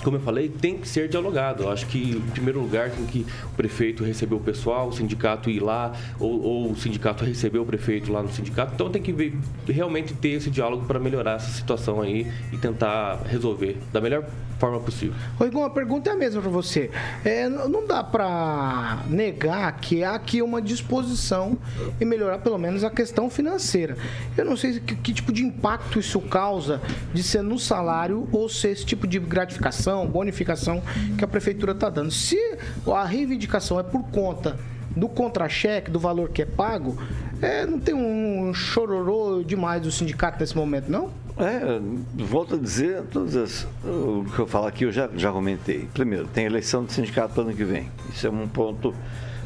como 0.03 0.17
eu 0.17 0.21
falei, 0.21 0.49
tem 0.49 0.79
que 0.79 0.89
ser 0.89 1.09
dialogado. 1.09 1.65
Eu 1.65 1.71
acho 1.71 1.87
que, 1.87 1.99
em 1.99 2.31
primeiro 2.31 2.61
lugar, 2.61 2.91
tem 2.91 3.05
que 3.07 3.27
o 3.45 3.57
prefeito 3.57 4.05
receber 4.05 4.35
o 4.35 4.41
pessoal, 4.41 4.89
o 4.89 4.93
sindicato 4.93 5.51
ir 5.51 5.61
lá, 5.61 5.93
ou, 6.19 6.43
ou 6.43 6.73
o 6.73 6.77
sindicato 6.77 7.25
receber 7.25 7.59
o 7.59 7.65
prefeito 7.65 8.13
lá 8.13 8.23
no 8.23 8.33
sindicato. 8.33 8.73
Então 8.75 8.91
tem 8.91 9.03
que 9.03 9.13
ver, 9.13 9.37
realmente 9.67 10.15
ter 10.15 10.31
esse 10.31 10.51
diálogo 10.51 10.87
para 10.87 10.99
melhorar 10.99 11.37
essa 11.37 11.51
situação 11.51 12.01
aí 12.01 12.27
e 12.53 12.57
tentar 12.57 13.23
resolver 13.27 13.77
da 13.93 14.01
melhor 14.01 14.25
forma 14.59 14.81
possível. 14.81 15.15
Rodrigo, 15.37 15.63
a 15.63 15.71
pergunta 15.71 16.11
é 16.11 16.13
a 16.13 16.17
mesma 16.17 16.43
para 16.43 16.51
você. 16.51 16.91
É, 17.25 17.49
não 17.49 17.87
dá 17.87 18.03
para 18.03 19.05
negar 19.09 19.73
que 19.81 20.03
há 20.03 20.15
aqui 20.15 20.43
uma 20.43 20.61
disposição 20.61 21.57
em 22.01 22.05
melhorar 22.05 22.39
pelo 22.39 22.59
menos 22.59 22.85
a 22.85 22.91
questão 22.91 23.31
financeira. 23.31 23.97
Eu 24.37 24.45
não 24.45 24.57
sei 24.57 24.81
que, 24.81 24.97
que 24.97 25.15
tipo 25.15 25.33
de 25.33 25.45
impacto 25.45 25.99
isso 25.99 26.21
causa 26.21 26.81
de 27.15 27.23
ser 27.23 27.43
no 27.43 27.59
salário 27.59 28.29
ou 28.33 28.49
ser 28.49 28.71
esse 28.71 28.85
tipo 28.85 29.07
de 29.07 29.19
gratificação, 29.19 29.88
bonificação 30.07 30.83
que 31.17 31.25
a 31.25 31.29
prefeitura 31.29 31.73
está 31.73 31.89
dando. 31.89 32.11
Se 32.11 32.39
a 32.87 33.05
reivindicação 33.05 33.79
é 33.79 33.83
por 33.83 34.03
conta 34.05 34.57
do 34.97 35.09
contra-cheque, 35.09 35.91
do 35.91 35.99
valor 35.99 36.31
que 36.31 36.43
é 36.43 36.47
pago, 36.47 36.97
é, 37.41 37.65
não 37.65 37.79
tem 37.79 37.95
um 37.95 38.53
chororô 38.53 39.43
demais 39.45 39.83
do 39.83 39.93
sindicato 39.93 40.41
nesse 40.41 40.57
momento, 40.57 40.91
não? 40.91 41.11
É, 41.39 41.81
volto 42.25 42.57
a 42.57 42.59
dizer, 42.59 43.03
todas 43.13 43.37
as, 43.37 43.67
o 43.85 44.25
que 44.35 44.41
eu 44.41 44.47
falo 44.47 44.67
aqui 44.67 44.85
eu 44.85 44.91
já, 44.91 45.09
já 45.15 45.31
comentei. 45.31 45.89
Primeiro, 45.95 46.27
tem 46.27 46.47
eleição 46.47 46.85
do 46.85 46.93
sindicato 46.93 47.35
para 47.35 47.45
ano 47.45 47.55
que 47.55 47.65
vem. 47.65 47.89
Isso 48.13 48.27
é 48.27 48.31
um 48.31 48.49
ponto 48.49 48.93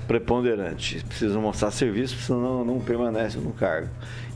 preponderante. 0.07 1.05
Precisam 1.07 1.43
mostrar 1.43 1.71
serviço, 1.71 2.17
senão 2.17 2.65
não 2.65 2.81
permanece 2.81 3.37
no 3.37 3.53
cargo. 3.53 3.89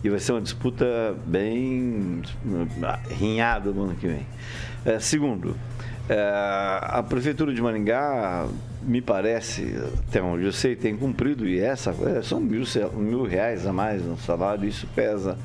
E 0.05 0.11
vai 0.11 0.21
ser 0.21 0.33
uma 0.33 0.43
disputa 0.43 1.15
bem 1.27 2.21
rinhada 3.09 3.71
no 3.71 3.85
ano 3.85 3.95
que 3.95 4.07
vem. 4.07 4.27
É, 4.85 4.99
segundo, 5.01 5.57
é, 6.09 6.79
a 6.83 7.03
Prefeitura 7.03 7.53
de 7.53 7.61
Maringá, 7.61 8.47
me 8.83 9.01
parece, 9.01 9.75
até 10.09 10.23
onde 10.23 10.45
eu 10.45 10.53
sei, 10.53 10.77
tem 10.77 10.97
cumprido, 10.97 11.47
e 11.47 11.59
essa 11.59 11.95
é, 12.17 12.23
são 12.23 12.41
mil, 12.41 12.65
mil 12.95 13.25
reais 13.25 13.67
a 13.67 13.73
mais 13.73 14.03
no 14.03 14.17
salário, 14.19 14.69
isso 14.69 14.87
pesa. 14.95 15.37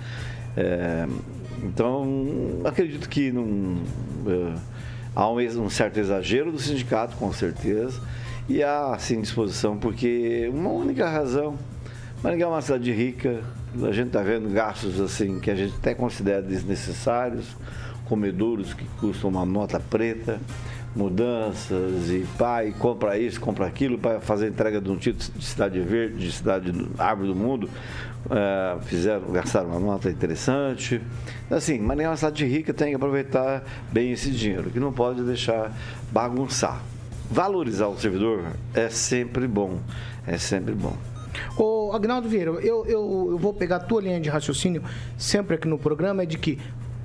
É, 0.56 1.08
então, 1.64 2.62
acredito 2.64 3.10
que 3.10 3.32
não, 3.32 3.82
é, 4.28 4.54
há 5.16 5.30
um, 5.30 5.40
um, 5.40 5.70
certo 5.70 5.98
exagero 6.00 6.52
do 6.52 6.60
sindicato, 6.60 7.18
com 7.18 7.34
certeza, 7.34 8.00
e 8.48 8.62
há, 8.62 8.96
sim, 9.00 9.22
disposição, 9.22 9.78
porque 9.78 10.50
uma 10.54 10.70
única 10.70 11.10
razão, 11.10 11.58
Maringá 12.24 12.46
é 12.46 12.48
uma 12.48 12.62
cidade 12.62 12.92
rica, 12.92 13.42
a 13.82 13.92
gente 13.92 14.08
está 14.08 14.22
vendo 14.22 14.48
gastos 14.54 15.02
assim 15.02 15.40
que 15.40 15.50
a 15.50 15.56
gente 15.56 15.74
até 15.76 15.96
considera 15.96 16.40
desnecessários, 16.40 17.48
comedouros 18.06 18.76
que 18.76 18.86
custam 19.00 19.32
uma 19.32 19.44
nota 19.44 19.80
preta, 19.80 20.40
mudanças 20.96 22.12
e 22.12 22.28
pai 22.38 22.76
compra 22.78 23.18
isso, 23.18 23.42
compra 23.42 23.66
aquilo 23.66 23.98
para 23.98 24.20
fazer 24.20 24.48
entrega 24.50 24.80
de 24.80 24.92
um 24.92 24.98
título 24.98 25.34
de 25.36 25.44
cidade 25.44 25.80
verde, 25.80 26.18
de 26.18 26.32
cidade 26.32 26.72
árvore 26.96 27.30
do 27.30 27.36
mundo, 27.36 27.68
é, 28.30 28.78
fizeram, 28.84 29.32
gastaram 29.32 29.70
uma 29.70 29.80
nota 29.80 30.08
interessante. 30.08 31.02
Assim, 31.50 31.80
mas 31.80 31.98
nem 31.98 32.06
uma 32.06 32.18
cidade 32.18 32.46
rica 32.46 32.72
tem 32.72 32.90
que 32.90 32.96
aproveitar 32.96 33.64
bem 33.92 34.12
esse 34.12 34.30
dinheiro, 34.30 34.70
que 34.70 34.80
não 34.80 34.94
pode 34.94 35.24
deixar 35.24 35.76
bagunçar. 36.12 36.84
Valorizar 37.32 37.88
o 37.88 37.98
servidor 37.98 38.44
é 38.76 38.90
sempre 38.90 39.48
bom, 39.48 39.80
é 40.28 40.38
sempre 40.38 40.76
bom. 40.76 40.96
Ô, 41.58 41.92
Agnaldo 41.94 42.28
Vieira, 42.28 42.52
eu, 42.52 42.86
eu, 42.86 43.28
eu 43.32 43.38
vou 43.38 43.54
pegar 43.54 43.78
a 43.78 43.80
tua 43.80 44.02
linha 44.02 44.20
de 44.20 44.30
raciocínio 44.30 44.84
sempre 45.18 45.56
aqui 45.56 45.68
no 45.68 45.78
programa, 45.78 46.24
é 46.24 46.26
de 46.26 46.38
que 46.38 46.60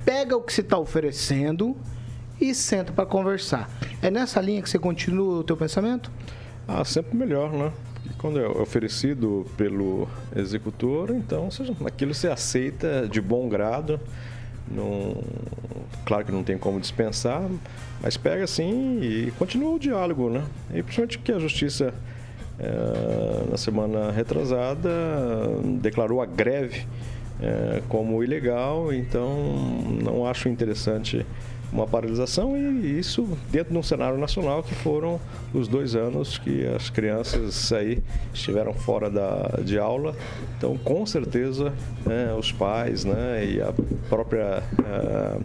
pega 0.05 0.35
o 0.35 0.41
que 0.41 0.53
você 0.53 0.61
está 0.61 0.77
oferecendo 0.77 1.75
e 2.39 2.53
senta 2.53 2.91
para 2.91 3.05
conversar. 3.05 3.69
É 4.01 4.09
nessa 4.09 4.39
linha 4.41 4.61
que 4.61 4.69
você 4.69 4.79
continua 4.79 5.39
o 5.39 5.43
teu 5.43 5.57
pensamento? 5.57 6.11
Ah, 6.67 6.83
sempre 6.83 7.15
melhor, 7.15 7.51
né? 7.51 7.71
quando 8.17 8.39
é 8.39 8.47
oferecido 8.47 9.45
pelo 9.57 10.07
executor, 10.35 11.11
então 11.11 11.49
seja, 11.51 11.73
aquilo 11.85 12.13
você 12.13 12.27
aceita 12.27 13.07
de 13.07 13.21
bom 13.21 13.47
grado. 13.49 13.99
Não, 14.69 15.15
claro 16.05 16.25
que 16.25 16.31
não 16.31 16.43
tem 16.43 16.57
como 16.57 16.79
dispensar, 16.79 17.43
mas 18.01 18.17
pega 18.17 18.43
assim 18.43 18.99
e 19.01 19.31
continua 19.37 19.75
o 19.75 19.79
diálogo, 19.79 20.29
né? 20.29 20.43
E 20.73 20.83
principalmente 20.83 21.19
que 21.19 21.31
a 21.31 21.39
justiça 21.39 21.93
na 23.49 23.57
semana 23.57 24.11
retrasada 24.11 24.89
declarou 25.79 26.21
a 26.21 26.25
greve 26.25 26.85
é, 27.41 27.81
como 27.87 28.23
ilegal, 28.23 28.91
então 28.91 29.37
não 30.03 30.25
acho 30.25 30.49
interessante 30.49 31.25
uma 31.71 31.85
paralisação 31.85 32.55
e 32.55 32.97
isso 32.97 33.27
dentro 33.51 33.73
de 33.73 33.77
um 33.77 33.83
cenário 33.83 34.17
nacional 34.17 34.63
que 34.63 34.73
foram 34.73 35.19
os 35.53 35.67
dois 35.67 35.95
anos 35.95 36.37
que 36.37 36.65
as 36.65 36.89
crianças 36.89 37.71
aí 37.73 38.01
estiveram 38.33 38.73
fora 38.73 39.09
da, 39.09 39.59
de 39.63 39.77
aula. 39.77 40.15
Então, 40.57 40.77
com 40.77 41.05
certeza, 41.05 41.73
né, 42.05 42.33
os 42.37 42.51
pais 42.51 43.03
né, 43.03 43.45
e 43.45 43.61
a 43.61 43.73
própria, 44.09 44.63
a 44.79 45.37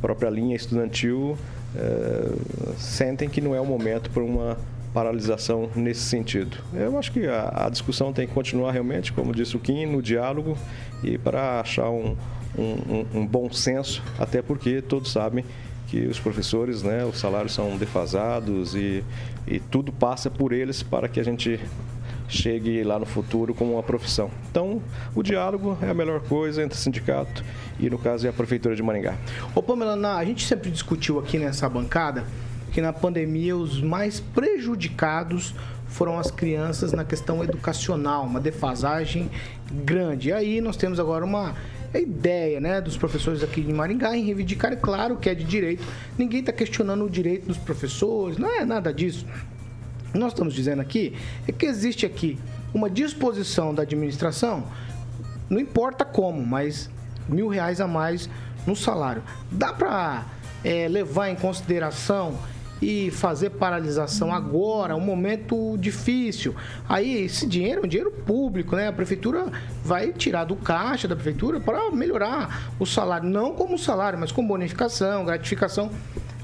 própria 0.00 0.30
linha 0.30 0.56
estudantil 0.56 1.36
é, 1.76 2.30
sentem 2.78 3.28
que 3.28 3.40
não 3.40 3.54
é 3.54 3.60
o 3.60 3.66
momento 3.66 4.10
para 4.10 4.22
uma 4.22 4.56
paralisação 4.98 5.70
nesse 5.76 6.00
sentido. 6.00 6.56
Eu 6.74 6.98
acho 6.98 7.12
que 7.12 7.24
a, 7.24 7.66
a, 7.66 7.68
discussão 7.68 8.12
tem 8.12 8.26
que 8.26 8.34
continuar 8.34 8.72
realmente, 8.72 9.12
como 9.12 9.32
disse 9.32 9.56
o 9.56 9.60
Kim, 9.60 9.86
no 9.86 10.02
diálogo 10.02 10.58
e 11.04 11.16
para 11.16 11.60
achar 11.60 11.88
um, 11.88 12.16
um, 12.58 13.06
um, 13.14 13.24
bom 13.24 13.48
senso, 13.52 14.02
até 14.18 14.42
porque 14.42 14.82
todos 14.82 15.12
sabem 15.12 15.44
que 15.86 16.00
os 16.00 16.18
professores, 16.18 16.82
né, 16.82 17.04
os 17.04 17.16
salários 17.16 17.54
são 17.54 17.76
defasados 17.76 18.74
e, 18.74 19.04
e 19.46 19.60
tudo 19.60 19.92
passa 19.92 20.28
por 20.28 20.52
eles 20.52 20.82
para 20.82 21.08
que 21.08 21.20
a 21.20 21.24
gente 21.24 21.60
chegue 22.28 22.82
lá 22.82 22.98
no 22.98 23.06
futuro 23.06 23.54
com 23.54 23.74
uma 23.74 23.82
profissão. 23.84 24.28
Então, 24.50 24.82
o 25.14 25.22
diálogo 25.22 25.78
é 25.80 25.90
a 25.90 25.94
melhor 25.94 26.22
coisa 26.22 26.60
entre 26.60 26.76
o 26.76 26.80
sindicato 26.80 27.44
e, 27.78 27.88
no 27.88 27.98
caso, 27.98 28.26
é 28.26 28.30
a 28.30 28.32
Prefeitura 28.32 28.74
de 28.74 28.82
Maringá. 28.82 29.16
Ô, 29.54 29.62
Pamela, 29.62 30.16
a 30.16 30.24
gente 30.24 30.44
sempre 30.44 30.72
discutiu 30.72 31.20
aqui 31.20 31.38
nessa 31.38 31.68
bancada 31.68 32.24
que 32.78 32.82
na 32.82 32.92
pandemia 32.92 33.56
os 33.56 33.82
mais 33.82 34.20
prejudicados 34.20 35.52
foram 35.88 36.16
as 36.16 36.30
crianças 36.30 36.92
na 36.92 37.04
questão 37.04 37.42
educacional, 37.42 38.22
uma 38.24 38.38
defasagem 38.38 39.28
grande. 39.84 40.28
E 40.28 40.32
aí 40.32 40.60
nós 40.60 40.76
temos 40.76 41.00
agora 41.00 41.24
uma 41.24 41.56
ideia 41.92 42.60
né, 42.60 42.80
dos 42.80 42.96
professores 42.96 43.42
aqui 43.42 43.62
de 43.62 43.72
Maringá 43.72 44.16
em 44.16 44.24
reivindicar, 44.24 44.72
é 44.72 44.76
claro 44.76 45.16
que 45.16 45.28
é 45.28 45.34
de 45.34 45.42
direito. 45.42 45.82
Ninguém 46.16 46.38
está 46.38 46.52
questionando 46.52 47.04
o 47.04 47.10
direito 47.10 47.48
dos 47.48 47.58
professores, 47.58 48.38
não 48.38 48.48
é 48.48 48.64
nada 48.64 48.94
disso. 48.94 49.26
Nós 50.14 50.32
estamos 50.32 50.54
dizendo 50.54 50.80
aqui 50.80 51.16
é 51.48 51.50
que 51.50 51.66
existe 51.66 52.06
aqui 52.06 52.38
uma 52.72 52.88
disposição 52.88 53.74
da 53.74 53.82
administração, 53.82 54.68
não 55.50 55.58
importa 55.58 56.04
como, 56.04 56.46
mas 56.46 56.88
mil 57.28 57.48
reais 57.48 57.80
a 57.80 57.88
mais 57.88 58.30
no 58.64 58.76
salário. 58.76 59.24
Dá 59.50 59.72
para 59.72 60.26
é, 60.62 60.86
levar 60.86 61.28
em 61.28 61.34
consideração 61.34 62.38
e 62.80 63.10
fazer 63.10 63.50
paralisação 63.50 64.32
agora, 64.32 64.94
um 64.94 65.00
momento 65.00 65.76
difícil. 65.78 66.54
Aí 66.88 67.24
esse 67.24 67.46
dinheiro 67.46 67.82
é 67.82 67.84
um 67.84 67.88
dinheiro 67.88 68.10
público, 68.10 68.76
né? 68.76 68.88
A 68.88 68.92
prefeitura 68.92 69.46
vai 69.84 70.12
tirar 70.12 70.44
do 70.44 70.56
caixa 70.56 71.08
da 71.08 71.14
prefeitura 71.14 71.60
para 71.60 71.90
melhorar 71.90 72.72
o 72.78 72.86
salário, 72.86 73.28
não 73.28 73.52
como 73.54 73.78
salário, 73.78 74.18
mas 74.18 74.32
com 74.32 74.46
bonificação, 74.46 75.24
gratificação. 75.24 75.90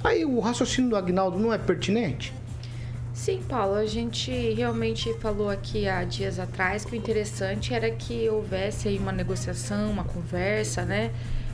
Aí 0.02 0.24
o 0.24 0.40
raciocínio 0.40 0.90
do 0.90 0.96
Agnaldo 0.96 1.38
não 1.38 1.52
é 1.52 1.58
pertinente? 1.58 2.32
Sim, 3.14 3.42
Paulo, 3.48 3.76
a 3.76 3.86
gente 3.86 4.30
realmente 4.54 5.14
falou 5.14 5.48
aqui 5.48 5.88
há 5.88 6.02
dias 6.02 6.40
atrás 6.40 6.84
que 6.84 6.92
o 6.92 6.96
interessante 6.96 7.72
era 7.72 7.88
que 7.90 8.28
houvesse 8.28 8.88
aí 8.88 8.98
uma 8.98 9.12
negociação, 9.12 9.88
uma 9.88 10.02
conversa, 10.02 10.84
né? 10.84 11.12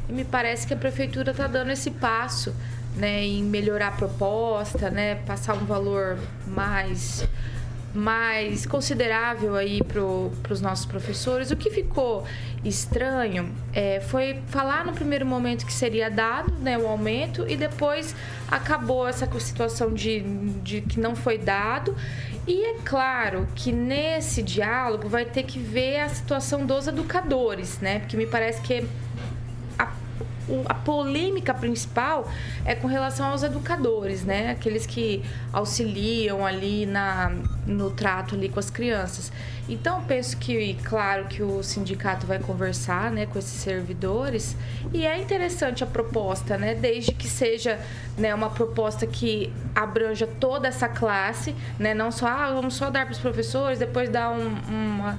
E 0.08 0.12
me 0.12 0.24
parece 0.24 0.66
que 0.66 0.72
a 0.72 0.76
prefeitura 0.76 1.32
está 1.32 1.46
dando 1.46 1.70
esse 1.70 1.90
passo 1.90 2.54
né, 2.96 3.22
em 3.24 3.42
melhorar 3.42 3.88
a 3.88 3.92
proposta, 3.92 4.90
né, 4.90 5.14
passar 5.14 5.54
um 5.54 5.64
valor 5.64 6.18
mais 6.46 7.26
mais 7.92 8.66
considerável 8.66 9.56
aí 9.56 9.82
para 9.82 10.00
os 10.52 10.60
nossos 10.60 10.86
professores. 10.86 11.50
O 11.50 11.56
que 11.56 11.70
ficou 11.70 12.24
estranho 12.64 13.52
é, 13.72 14.00
foi 14.00 14.40
falar 14.46 14.84
no 14.84 14.92
primeiro 14.92 15.26
momento 15.26 15.66
que 15.66 15.72
seria 15.72 16.08
dado 16.10 16.52
né, 16.60 16.78
o 16.78 16.86
aumento 16.86 17.48
e 17.48 17.56
depois 17.56 18.14
acabou 18.48 19.08
essa 19.08 19.28
situação 19.40 19.92
de, 19.92 20.20
de 20.62 20.82
que 20.82 21.00
não 21.00 21.16
foi 21.16 21.38
dado. 21.38 21.96
E 22.46 22.64
é 22.64 22.74
claro 22.84 23.46
que 23.54 23.70
nesse 23.70 24.42
diálogo 24.42 25.08
vai 25.08 25.24
ter 25.24 25.42
que 25.42 25.58
ver 25.58 26.00
a 26.00 26.08
situação 26.08 26.64
dos 26.64 26.86
educadores, 26.86 27.78
né? 27.80 28.00
Porque 28.00 28.16
me 28.16 28.26
parece 28.26 28.60
que 28.62 28.84
a 30.66 30.74
polêmica 30.74 31.54
principal 31.54 32.30
é 32.64 32.74
com 32.74 32.86
relação 32.86 33.26
aos 33.30 33.42
educadores, 33.42 34.24
né? 34.24 34.50
Aqueles 34.50 34.86
que 34.86 35.22
auxiliam 35.52 36.44
ali 36.44 36.86
na, 36.86 37.32
no 37.66 37.90
trato 37.90 38.34
ali 38.34 38.48
com 38.48 38.58
as 38.58 38.70
crianças. 38.70 39.32
Então, 39.68 40.02
penso 40.02 40.36
que, 40.36 40.74
claro, 40.82 41.26
que 41.26 41.42
o 41.42 41.62
sindicato 41.62 42.26
vai 42.26 42.40
conversar 42.40 43.10
né, 43.12 43.26
com 43.26 43.38
esses 43.38 43.60
servidores 43.60 44.56
e 44.92 45.06
é 45.06 45.16
interessante 45.20 45.84
a 45.84 45.86
proposta, 45.86 46.58
né? 46.58 46.74
Desde 46.74 47.12
que 47.12 47.28
seja 47.28 47.78
né, 48.18 48.34
uma 48.34 48.50
proposta 48.50 49.06
que 49.06 49.52
abranja 49.74 50.26
toda 50.26 50.66
essa 50.66 50.88
classe, 50.88 51.54
né? 51.78 51.94
Não 51.94 52.10
só, 52.10 52.26
ah, 52.26 52.52
vamos 52.52 52.74
só 52.74 52.90
dar 52.90 53.04
para 53.04 53.12
os 53.12 53.18
professores, 53.18 53.78
depois 53.78 54.08
dar 54.08 54.30
um, 54.32 54.48
uma, 54.68 55.18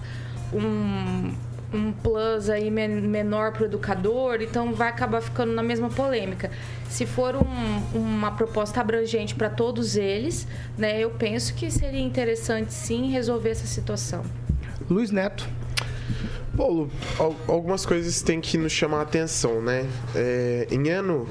um 0.53 1.33
um 1.73 1.91
plus 1.91 2.49
aí 2.49 2.69
menor 2.69 3.53
para 3.53 3.63
o 3.63 3.65
educador, 3.65 4.41
então 4.41 4.73
vai 4.73 4.89
acabar 4.89 5.21
ficando 5.21 5.53
na 5.53 5.63
mesma 5.63 5.89
polêmica. 5.89 6.51
Se 6.89 7.05
for 7.05 7.35
um, 7.35 7.97
uma 7.97 8.31
proposta 8.31 8.81
abrangente 8.81 9.35
para 9.35 9.49
todos 9.49 9.95
eles, 9.95 10.47
né, 10.77 10.99
eu 10.99 11.11
penso 11.11 11.53
que 11.53 11.71
seria 11.71 12.01
interessante 12.01 12.73
sim 12.73 13.11
resolver 13.11 13.49
essa 13.49 13.67
situação. 13.67 14.23
Luiz 14.89 15.11
Neto. 15.11 15.47
Paulo, 16.55 16.91
algumas 17.47 17.85
coisas 17.85 18.21
têm 18.21 18.41
que 18.41 18.57
nos 18.57 18.73
chamar 18.73 18.99
a 18.99 19.01
atenção, 19.03 19.61
né? 19.61 19.87
É, 20.13 20.67
em 20.69 20.89
ano 20.89 21.27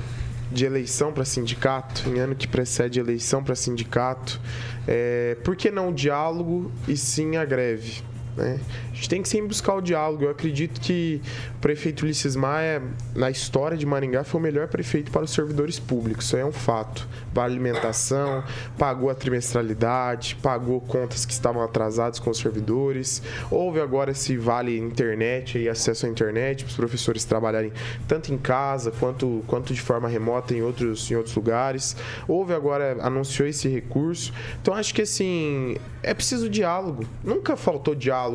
de 0.51 0.65
eleição 0.65 1.13
para 1.13 1.25
sindicato, 1.25 2.09
em 2.09 2.19
ano 2.19 2.35
que 2.35 2.49
precede 2.49 2.99
eleição 2.99 3.45
para 3.45 3.55
sindicato, 3.55 4.41
é, 4.89 5.37
por 5.45 5.55
que 5.55 5.71
não 5.71 5.91
o 5.91 5.93
diálogo 5.93 6.73
e 6.89 6.97
sim 6.97 7.37
a 7.37 7.45
greve? 7.45 8.03
Né? 8.41 8.59
A 8.91 8.95
gente 8.95 9.09
tem 9.09 9.23
que 9.23 9.29
sempre 9.29 9.49
buscar 9.49 9.75
o 9.75 9.81
diálogo. 9.81 10.25
Eu 10.25 10.31
acredito 10.31 10.81
que 10.81 11.21
o 11.57 11.61
prefeito 11.61 12.03
Ulisses 12.03 12.35
Maia, 12.35 12.83
na 13.15 13.31
história 13.31 13.77
de 13.77 13.87
Maringá, 13.87 14.25
foi 14.25 14.41
o 14.41 14.43
melhor 14.43 14.69
prefeito 14.69 15.11
para 15.11 15.25
os 15.25 15.31
servidores 15.31 15.79
públicos. 15.79 16.27
Isso 16.27 16.37
é 16.37 16.45
um 16.45 16.53
fato. 16.53 17.09
Vale 17.33 17.55
alimentação, 17.55 18.43
pagou 18.79 19.11
a 19.11 19.15
trimestralidade, 19.15 20.37
pagou 20.43 20.81
contas 20.81 21.25
que 21.25 21.33
estavam 21.33 21.63
atrasadas 21.63 22.19
com 22.19 22.31
os 22.31 22.39
servidores. 22.39 23.23
Houve 23.51 23.81
agora 23.81 24.11
esse 24.11 24.37
vale 24.37 24.79
internet 24.79 25.59
e 25.59 25.69
acesso 25.69 26.07
à 26.07 26.09
internet 26.09 26.65
para 26.65 26.71
os 26.71 26.77
professores 26.77 27.25
trabalharem 27.25 27.73
tanto 28.09 28.33
em 28.33 28.39
casa 28.39 28.91
quanto, 28.91 29.43
quanto 29.47 29.73
de 29.75 29.81
forma 29.81 30.09
remota 30.09 30.55
em 30.55 30.63
outros, 30.63 31.11
em 31.11 31.15
outros 31.15 31.35
lugares. 31.35 31.97
Houve 32.27 32.55
agora, 32.55 32.97
anunciou 33.01 33.49
esse 33.49 33.69
recurso. 33.69 34.33
Então 34.61 34.75
acho 34.75 34.95
que 34.95 35.03
assim, 35.03 35.77
é 36.03 36.15
preciso 36.15 36.49
diálogo. 36.49 37.05
Nunca 37.23 37.57
faltou 37.57 37.95
diálogo 37.95 38.30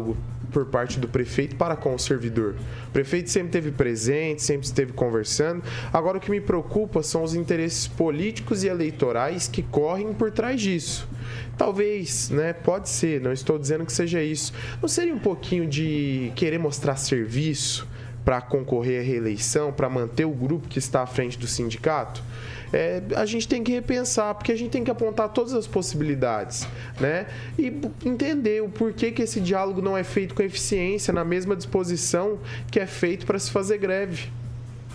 por 0.52 0.66
parte 0.66 1.00
do 1.00 1.08
prefeito 1.08 1.56
para 1.56 1.76
com 1.76 1.94
o 1.94 2.00
servidor. 2.00 2.56
O 2.88 2.92
prefeito 2.92 3.30
sempre 3.30 3.48
esteve 3.50 3.72
presente, 3.72 4.42
sempre 4.42 4.66
esteve 4.66 4.94
conversando. 4.94 5.62
Agora, 5.92 6.18
o 6.18 6.22
que 6.22 6.32
me 6.32 6.40
preocupa 6.40 7.04
são 7.04 7.24
os 7.24 7.36
interesses 7.36 7.88
políticos 7.88 8.64
e 8.64 8.68
eleitorais 8.68 9.48
que 9.48 9.62
correm 9.62 10.14
por 10.14 10.32
trás 10.32 10.62
disso. 10.62 11.08
Talvez, 11.58 12.30
né? 12.30 12.54
Pode 12.54 12.90
ser, 12.90 13.20
não 13.20 13.34
estou 13.34 13.60
dizendo 13.60 13.86
que 13.86 13.92
seja 13.92 14.22
isso. 14.22 14.54
Não 14.82 14.88
seria 14.88 15.14
um 15.14 15.20
pouquinho 15.20 15.68
de 15.68 16.32
querer 16.36 16.58
mostrar 16.58 16.96
serviço 16.96 17.88
para 18.24 18.42
concorrer 18.42 19.02
à 19.02 19.04
reeleição, 19.04 19.72
para 19.72 19.90
manter 19.90 20.26
o 20.26 20.32
grupo 20.32 20.68
que 20.68 20.80
está 20.80 21.04
à 21.04 21.06
frente 21.06 21.38
do 21.38 21.48
sindicato? 21.48 22.24
É, 22.76 23.02
a 23.16 23.26
gente 23.26 23.48
tem 23.48 23.64
que 23.64 23.72
repensar, 23.72 24.36
porque 24.36 24.52
a 24.52 24.56
gente 24.58 24.70
tem 24.70 24.84
que 24.84 24.92
apontar 24.92 25.30
todas 25.30 25.54
as 25.54 25.66
possibilidades, 25.66 26.68
né? 27.00 27.26
E 27.58 27.68
entender 28.06 28.62
o 28.62 28.68
porquê 28.68 29.12
que 29.12 29.22
esse 29.22 29.40
diálogo 29.40 29.82
não 29.82 29.98
é 29.98 30.04
feito 30.04 30.36
com 30.36 30.44
eficiência, 30.44 31.14
na 31.14 31.24
mesma 31.24 31.56
disposição 31.56 32.38
que 32.70 32.78
é 32.78 32.86
feito 32.86 33.26
para 33.26 33.40
se 33.40 33.50
fazer 33.50 33.78
greve 33.78 34.30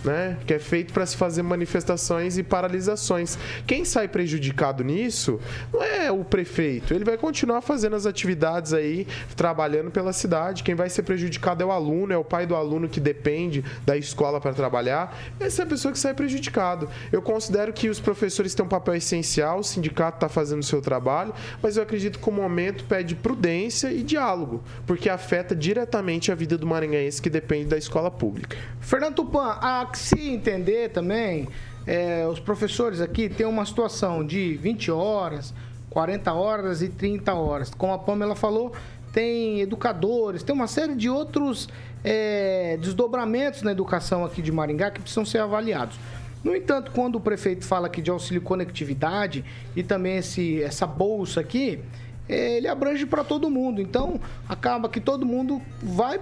né? 0.03 0.37
Que 0.45 0.55
é 0.55 0.59
feito 0.59 0.93
para 0.93 1.05
se 1.05 1.15
fazer 1.15 1.41
manifestações 1.43 2.37
e 2.37 2.43
paralisações. 2.43 3.37
Quem 3.65 3.85
sai 3.85 4.07
prejudicado 4.07 4.83
nisso 4.83 5.39
não 5.71 5.83
é 5.83 6.11
o 6.11 6.23
prefeito. 6.23 6.93
Ele 6.93 7.03
vai 7.03 7.17
continuar 7.17 7.61
fazendo 7.61 7.95
as 7.95 8.05
atividades 8.05 8.73
aí, 8.73 9.07
trabalhando 9.35 9.91
pela 9.91 10.13
cidade. 10.13 10.63
Quem 10.63 10.75
vai 10.75 10.89
ser 10.89 11.03
prejudicado 11.03 11.63
é 11.63 11.65
o 11.65 11.71
aluno, 11.71 12.13
é 12.13 12.17
o 12.17 12.23
pai 12.23 12.45
do 12.45 12.55
aluno 12.55 12.89
que 12.89 12.99
depende 12.99 13.63
da 13.85 13.97
escola 13.97 14.39
para 14.39 14.53
trabalhar. 14.53 15.17
Essa 15.39 15.63
é 15.63 15.65
a 15.65 15.67
pessoa 15.67 15.91
que 15.91 15.99
sai 15.99 16.13
prejudicado. 16.13 16.89
Eu 17.11 17.21
considero 17.21 17.73
que 17.73 17.89
os 17.89 17.99
professores 17.99 18.53
têm 18.53 18.65
um 18.65 18.69
papel 18.69 18.95
essencial, 18.95 19.59
o 19.59 19.63
sindicato 19.63 20.17
está 20.17 20.29
fazendo 20.29 20.61
o 20.61 20.65
seu 20.65 20.81
trabalho, 20.81 21.33
mas 21.61 21.77
eu 21.77 21.83
acredito 21.83 22.19
que 22.19 22.29
o 22.29 22.31
momento 22.31 22.83
pede 22.85 23.15
prudência 23.15 23.91
e 23.91 24.03
diálogo, 24.03 24.63
porque 24.85 25.09
afeta 25.09 25.55
diretamente 25.55 26.31
a 26.31 26.35
vida 26.35 26.57
do 26.57 26.65
maranhense 26.65 27.21
que 27.21 27.29
depende 27.29 27.65
da 27.65 27.77
escola 27.77 28.09
pública. 28.09 28.57
Fernando 28.79 29.15
Tupan, 29.15 29.57
a 29.61 29.81
que 29.91 29.97
se 29.99 30.29
entender 30.29 30.89
também, 30.89 31.47
é, 31.85 32.25
os 32.27 32.39
professores 32.39 33.01
aqui 33.01 33.29
têm 33.29 33.45
uma 33.45 33.65
situação 33.65 34.25
de 34.25 34.55
20 34.55 34.91
horas, 34.91 35.53
40 35.89 36.33
horas 36.33 36.81
e 36.81 36.89
30 36.89 37.33
horas. 37.33 37.71
Como 37.71 37.93
a 37.93 37.99
Pamela 37.99 38.35
falou, 38.35 38.73
tem 39.11 39.59
educadores, 39.61 40.41
tem 40.41 40.55
uma 40.55 40.67
série 40.67 40.95
de 40.95 41.09
outros 41.09 41.67
é, 42.03 42.77
desdobramentos 42.81 43.61
na 43.61 43.71
educação 43.71 44.23
aqui 44.23 44.41
de 44.41 44.51
Maringá 44.51 44.89
que 44.89 45.01
precisam 45.01 45.25
ser 45.25 45.39
avaliados. 45.39 45.97
No 46.43 46.55
entanto, 46.55 46.91
quando 46.91 47.15
o 47.15 47.19
prefeito 47.19 47.65
fala 47.65 47.87
aqui 47.87 48.01
de 48.01 48.09
auxílio 48.09 48.41
conectividade 48.41 49.45
e 49.75 49.83
também 49.83 50.17
esse, 50.17 50.63
essa 50.63 50.87
bolsa 50.87 51.39
aqui, 51.39 51.79
é, 52.27 52.57
ele 52.57 52.67
abrange 52.67 53.05
para 53.05 53.23
todo 53.23 53.49
mundo. 53.49 53.81
Então, 53.81 54.19
acaba 54.47 54.89
que 54.89 54.99
todo 54.99 55.25
mundo 55.25 55.61
vai, 55.83 56.19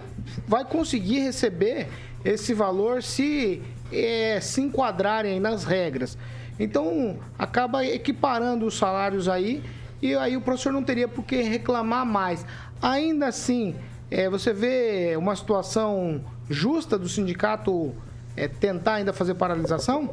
vai 0.48 0.66
conseguir 0.66 1.20
receber 1.20 1.88
esse 2.24 2.54
valor 2.54 3.02
se 3.02 3.62
é, 3.92 4.40
se 4.42 4.62
enquadrarem 4.62 5.40
nas 5.40 5.64
regras. 5.64 6.18
Então, 6.60 7.18
acaba 7.38 7.86
equiparando 7.86 8.66
os 8.66 8.78
salários 8.78 9.30
aí 9.30 9.64
e 10.02 10.14
aí 10.16 10.36
o 10.38 10.42
professor 10.42 10.72
não 10.72 10.84
teria 10.84 11.08
por 11.08 11.24
que 11.24 11.42
reclamar 11.42 12.06
mais. 12.06 12.46
Ainda 12.82 13.28
assim, 13.28 13.76
é, 14.12 14.30
você 14.30 14.54
vê 14.54 15.16
uma 15.18 15.36
situação 15.36 16.24
justa 16.50 16.98
do 16.98 17.08
sindicato 17.08 17.94
é, 18.36 18.48
tentar 18.48 18.96
ainda 18.96 19.14
fazer 19.14 19.36
paralisação? 19.36 20.10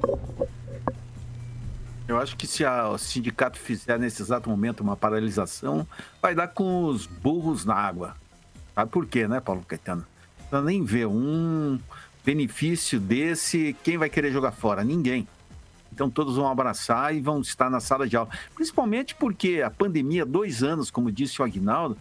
Eu 2.09 2.19
acho 2.19 2.37
que 2.37 2.47
se 2.47 2.65
a, 2.65 2.89
o 2.89 2.99
sindicato 2.99 3.59
fizer 3.59 3.99
nesse 3.99 4.23
exato 4.23 4.49
momento 4.49 4.81
uma 4.81 4.97
paralisação, 4.97 5.87
vai 6.23 6.35
dar 6.35 6.49
com 6.49 6.85
os 6.85 7.07
burros 7.07 7.65
na 7.65 7.75
água. 7.75 8.15
Sabe 8.75 8.91
por 8.91 9.07
quê, 9.07 9.27
né, 9.27 9.41
Paulo 9.41 9.65
Caetano? 9.67 10.07
Não 10.51 10.63
nem 10.63 10.85
ver 10.85 11.07
um 11.07 11.79
benefício 12.25 12.99
desse, 12.99 13.77
quem 13.83 13.99
vai 13.99 14.09
querer 14.09 14.33
jogar 14.33 14.53
fora? 14.53 14.83
Ninguém. 14.83 15.27
Então 15.93 16.11
todos 16.11 16.37
vão 16.37 16.49
abraçar 16.49 17.15
e 17.15 17.21
vão 17.21 17.41
estar 17.41 17.71
na 17.71 17.81
sala 17.81 18.07
de 18.07 18.17
aula. 18.17 18.29
Principalmente 18.55 19.15
porque 19.15 19.63
a 19.65 19.71
pandemia, 19.71 20.27
dois 20.27 20.63
anos, 20.63 20.91
como 20.91 21.11
disse 21.11 21.41
o 21.41 21.45
Aguinaldo, 21.45 21.97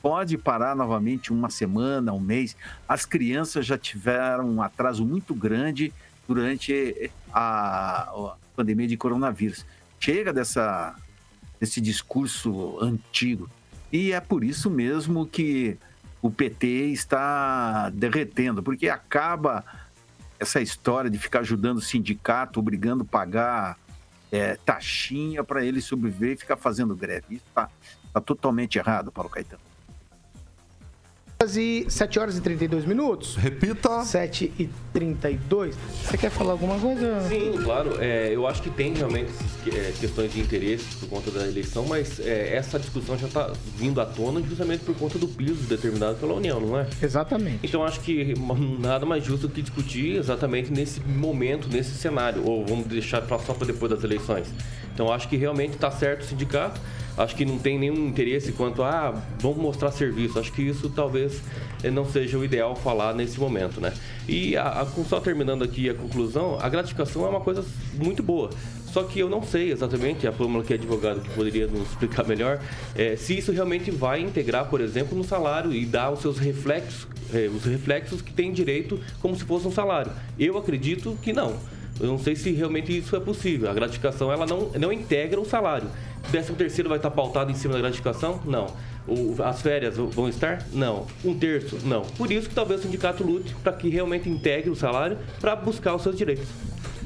pode 0.00 0.36
parar 0.36 0.74
novamente 0.76 1.32
uma 1.32 1.48
semana, 1.48 2.12
um 2.12 2.20
mês. 2.20 2.56
As 2.88 3.04
crianças 3.04 3.64
já 3.64 3.78
tiveram 3.78 4.48
um 4.48 4.62
atraso 4.62 5.04
muito 5.04 5.34
grande 5.34 5.92
durante 6.26 7.10
a, 7.32 8.34
pandemia 8.54 8.86
de 8.86 8.96
coronavírus. 8.96 9.64
Chega 9.98 10.32
dessa, 10.32 10.94
desse 11.58 11.80
discurso 11.80 12.78
antigo. 12.80 13.48
E 13.92 14.12
é 14.12 14.20
por 14.20 14.44
isso 14.44 14.70
mesmo 14.70 15.26
que 15.26 15.78
o 16.22 16.30
PT 16.30 16.66
está 16.92 17.90
derretendo, 17.90 18.62
porque 18.62 18.88
acaba 18.88 19.64
essa 20.38 20.60
história 20.60 21.10
de 21.10 21.18
ficar 21.18 21.40
ajudando 21.40 21.78
o 21.78 21.82
sindicato, 21.82 22.60
obrigando 22.60 23.02
a 23.02 23.06
pagar 23.06 23.76
é, 24.30 24.56
taxinha 24.64 25.44
para 25.44 25.64
ele 25.64 25.80
sobreviver 25.80 26.32
e 26.32 26.36
ficar 26.36 26.56
fazendo 26.56 26.96
greve. 26.96 27.34
Isso 27.36 27.44
está 27.48 27.68
tá 28.14 28.20
totalmente 28.20 28.78
errado, 28.78 29.10
Paulo 29.10 29.28
Caetano 29.28 29.71
e 31.56 31.86
7 31.88 32.18
horas 32.18 32.38
e 32.38 32.40
32 32.40 32.84
minutos. 32.84 33.36
Repita. 33.36 34.04
7 34.04 34.52
e 34.58 34.68
32. 34.92 35.74
Você 36.04 36.16
quer 36.16 36.30
falar 36.30 36.52
alguma 36.52 36.78
coisa? 36.78 37.20
Sim, 37.28 37.58
claro. 37.62 37.96
É, 38.00 38.30
eu 38.32 38.46
acho 38.46 38.62
que 38.62 38.70
tem 38.70 38.94
realmente 38.94 39.32
é, 39.66 39.92
questões 39.98 40.32
de 40.32 40.40
interesse 40.40 40.96
por 40.96 41.08
conta 41.08 41.30
da 41.30 41.46
eleição, 41.46 41.84
mas 41.86 42.20
é, 42.20 42.54
essa 42.54 42.78
discussão 42.78 43.18
já 43.18 43.26
está 43.26 43.52
vindo 43.76 44.00
à 44.00 44.06
tona 44.06 44.40
justamente 44.42 44.84
por 44.84 44.94
conta 44.94 45.18
do 45.18 45.26
piso 45.26 45.64
determinado 45.64 46.16
pela 46.16 46.34
União, 46.34 46.60
não 46.60 46.78
é? 46.78 46.86
Exatamente. 47.02 47.58
Então 47.62 47.84
acho 47.84 48.00
que 48.00 48.34
nada 48.78 49.04
mais 49.04 49.24
justo 49.24 49.48
do 49.48 49.54
que 49.54 49.62
discutir 49.62 50.16
exatamente 50.16 50.72
nesse 50.72 51.00
momento, 51.00 51.68
nesse 51.68 51.90
cenário. 51.90 52.46
Ou 52.46 52.64
vamos 52.64 52.86
deixar 52.86 53.26
só 53.26 53.52
para 53.52 53.66
depois 53.66 53.90
das 53.90 54.04
eleições. 54.04 54.46
Então 54.94 55.12
acho 55.12 55.28
que 55.28 55.36
realmente 55.36 55.74
está 55.74 55.90
certo 55.90 56.22
o 56.22 56.24
sindicato 56.24 56.80
acho 57.16 57.36
que 57.36 57.44
não 57.44 57.58
tem 57.58 57.78
nenhum 57.78 58.06
interesse 58.06 58.52
quanto 58.52 58.82
a 58.82 59.08
ah, 59.08 59.22
vamos 59.38 59.58
mostrar 59.58 59.90
serviço. 59.90 60.38
Acho 60.38 60.52
que 60.52 60.62
isso 60.62 60.88
talvez 60.90 61.40
eh, 61.82 61.90
não 61.90 62.04
seja 62.04 62.38
o 62.38 62.44
ideal 62.44 62.74
falar 62.76 63.14
nesse 63.14 63.38
momento, 63.38 63.80
né? 63.80 63.92
E 64.28 64.56
a, 64.56 64.82
a, 64.82 64.86
só 65.08 65.20
terminando 65.20 65.62
aqui 65.62 65.88
a 65.88 65.94
conclusão, 65.94 66.58
a 66.60 66.68
gratificação 66.68 67.26
é 67.26 67.28
uma 67.28 67.40
coisa 67.40 67.64
muito 67.94 68.22
boa. 68.22 68.50
Só 68.86 69.02
que 69.04 69.18
eu 69.18 69.28
não 69.28 69.42
sei 69.42 69.72
exatamente, 69.72 70.26
a 70.26 70.32
Pâmela 70.32 70.62
que 70.62 70.72
é 70.72 70.76
advogado 70.76 71.20
que 71.20 71.30
poderia 71.30 71.66
nos 71.66 71.88
explicar 71.90 72.26
melhor, 72.26 72.60
é, 72.94 73.16
se 73.16 73.36
isso 73.36 73.50
realmente 73.50 73.90
vai 73.90 74.20
integrar, 74.20 74.68
por 74.68 74.82
exemplo, 74.82 75.16
no 75.16 75.24
salário 75.24 75.72
e 75.72 75.86
dar 75.86 76.10
os 76.10 76.20
seus 76.20 76.38
reflexos, 76.38 77.06
é, 77.32 77.48
os 77.48 77.64
reflexos 77.64 78.20
que 78.20 78.34
tem 78.34 78.52
direito 78.52 79.00
como 79.20 79.34
se 79.34 79.44
fosse 79.44 79.66
um 79.66 79.72
salário. 79.72 80.12
Eu 80.38 80.58
acredito 80.58 81.16
que 81.22 81.32
não. 81.32 81.56
Eu 82.00 82.06
não 82.06 82.18
sei 82.18 82.34
se 82.34 82.50
realmente 82.52 82.96
isso 82.96 83.14
é 83.14 83.20
possível. 83.20 83.70
A 83.70 83.74
gratificação 83.74 84.32
ela 84.32 84.46
não, 84.46 84.70
não 84.78 84.92
integra 84.92 85.40
o 85.40 85.44
salário. 85.44 85.88
Décimo 86.30 86.56
terceiro 86.56 86.88
vai 86.88 86.98
estar 86.98 87.10
pautado 87.10 87.50
em 87.50 87.54
cima 87.54 87.74
da 87.74 87.80
gratificação? 87.80 88.40
Não. 88.44 88.66
O- 89.06 89.34
as 89.42 89.60
férias 89.60 89.96
vão 89.96 90.28
estar? 90.28 90.64
Não. 90.72 91.06
Um 91.24 91.36
terço? 91.38 91.78
Não. 91.84 92.02
Por 92.02 92.30
isso 92.30 92.48
que 92.48 92.54
talvez 92.54 92.80
o 92.80 92.82
sindicato 92.84 93.22
lute 93.24 93.54
para 93.62 93.72
que 93.72 93.88
realmente 93.88 94.28
integre 94.28 94.70
o 94.70 94.76
salário 94.76 95.18
para 95.40 95.54
buscar 95.56 95.94
os 95.94 96.02
seus 96.02 96.16
direitos. 96.16 96.46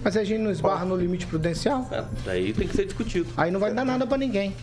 Mas 0.04 0.16
a 0.16 0.22
gente 0.22 0.40
não 0.40 0.50
esbarra 0.50 0.84
no 0.84 0.94
limite 0.96 1.26
prudencial? 1.26 1.88
É, 1.90 2.04
Daí 2.24 2.52
tem 2.52 2.68
que 2.68 2.76
ser 2.76 2.84
discutido. 2.84 3.26
Aí 3.36 3.50
não 3.50 3.58
vai 3.58 3.74
dar 3.74 3.84
nada 3.84 4.06
pra 4.06 4.16
ninguém. 4.16 4.54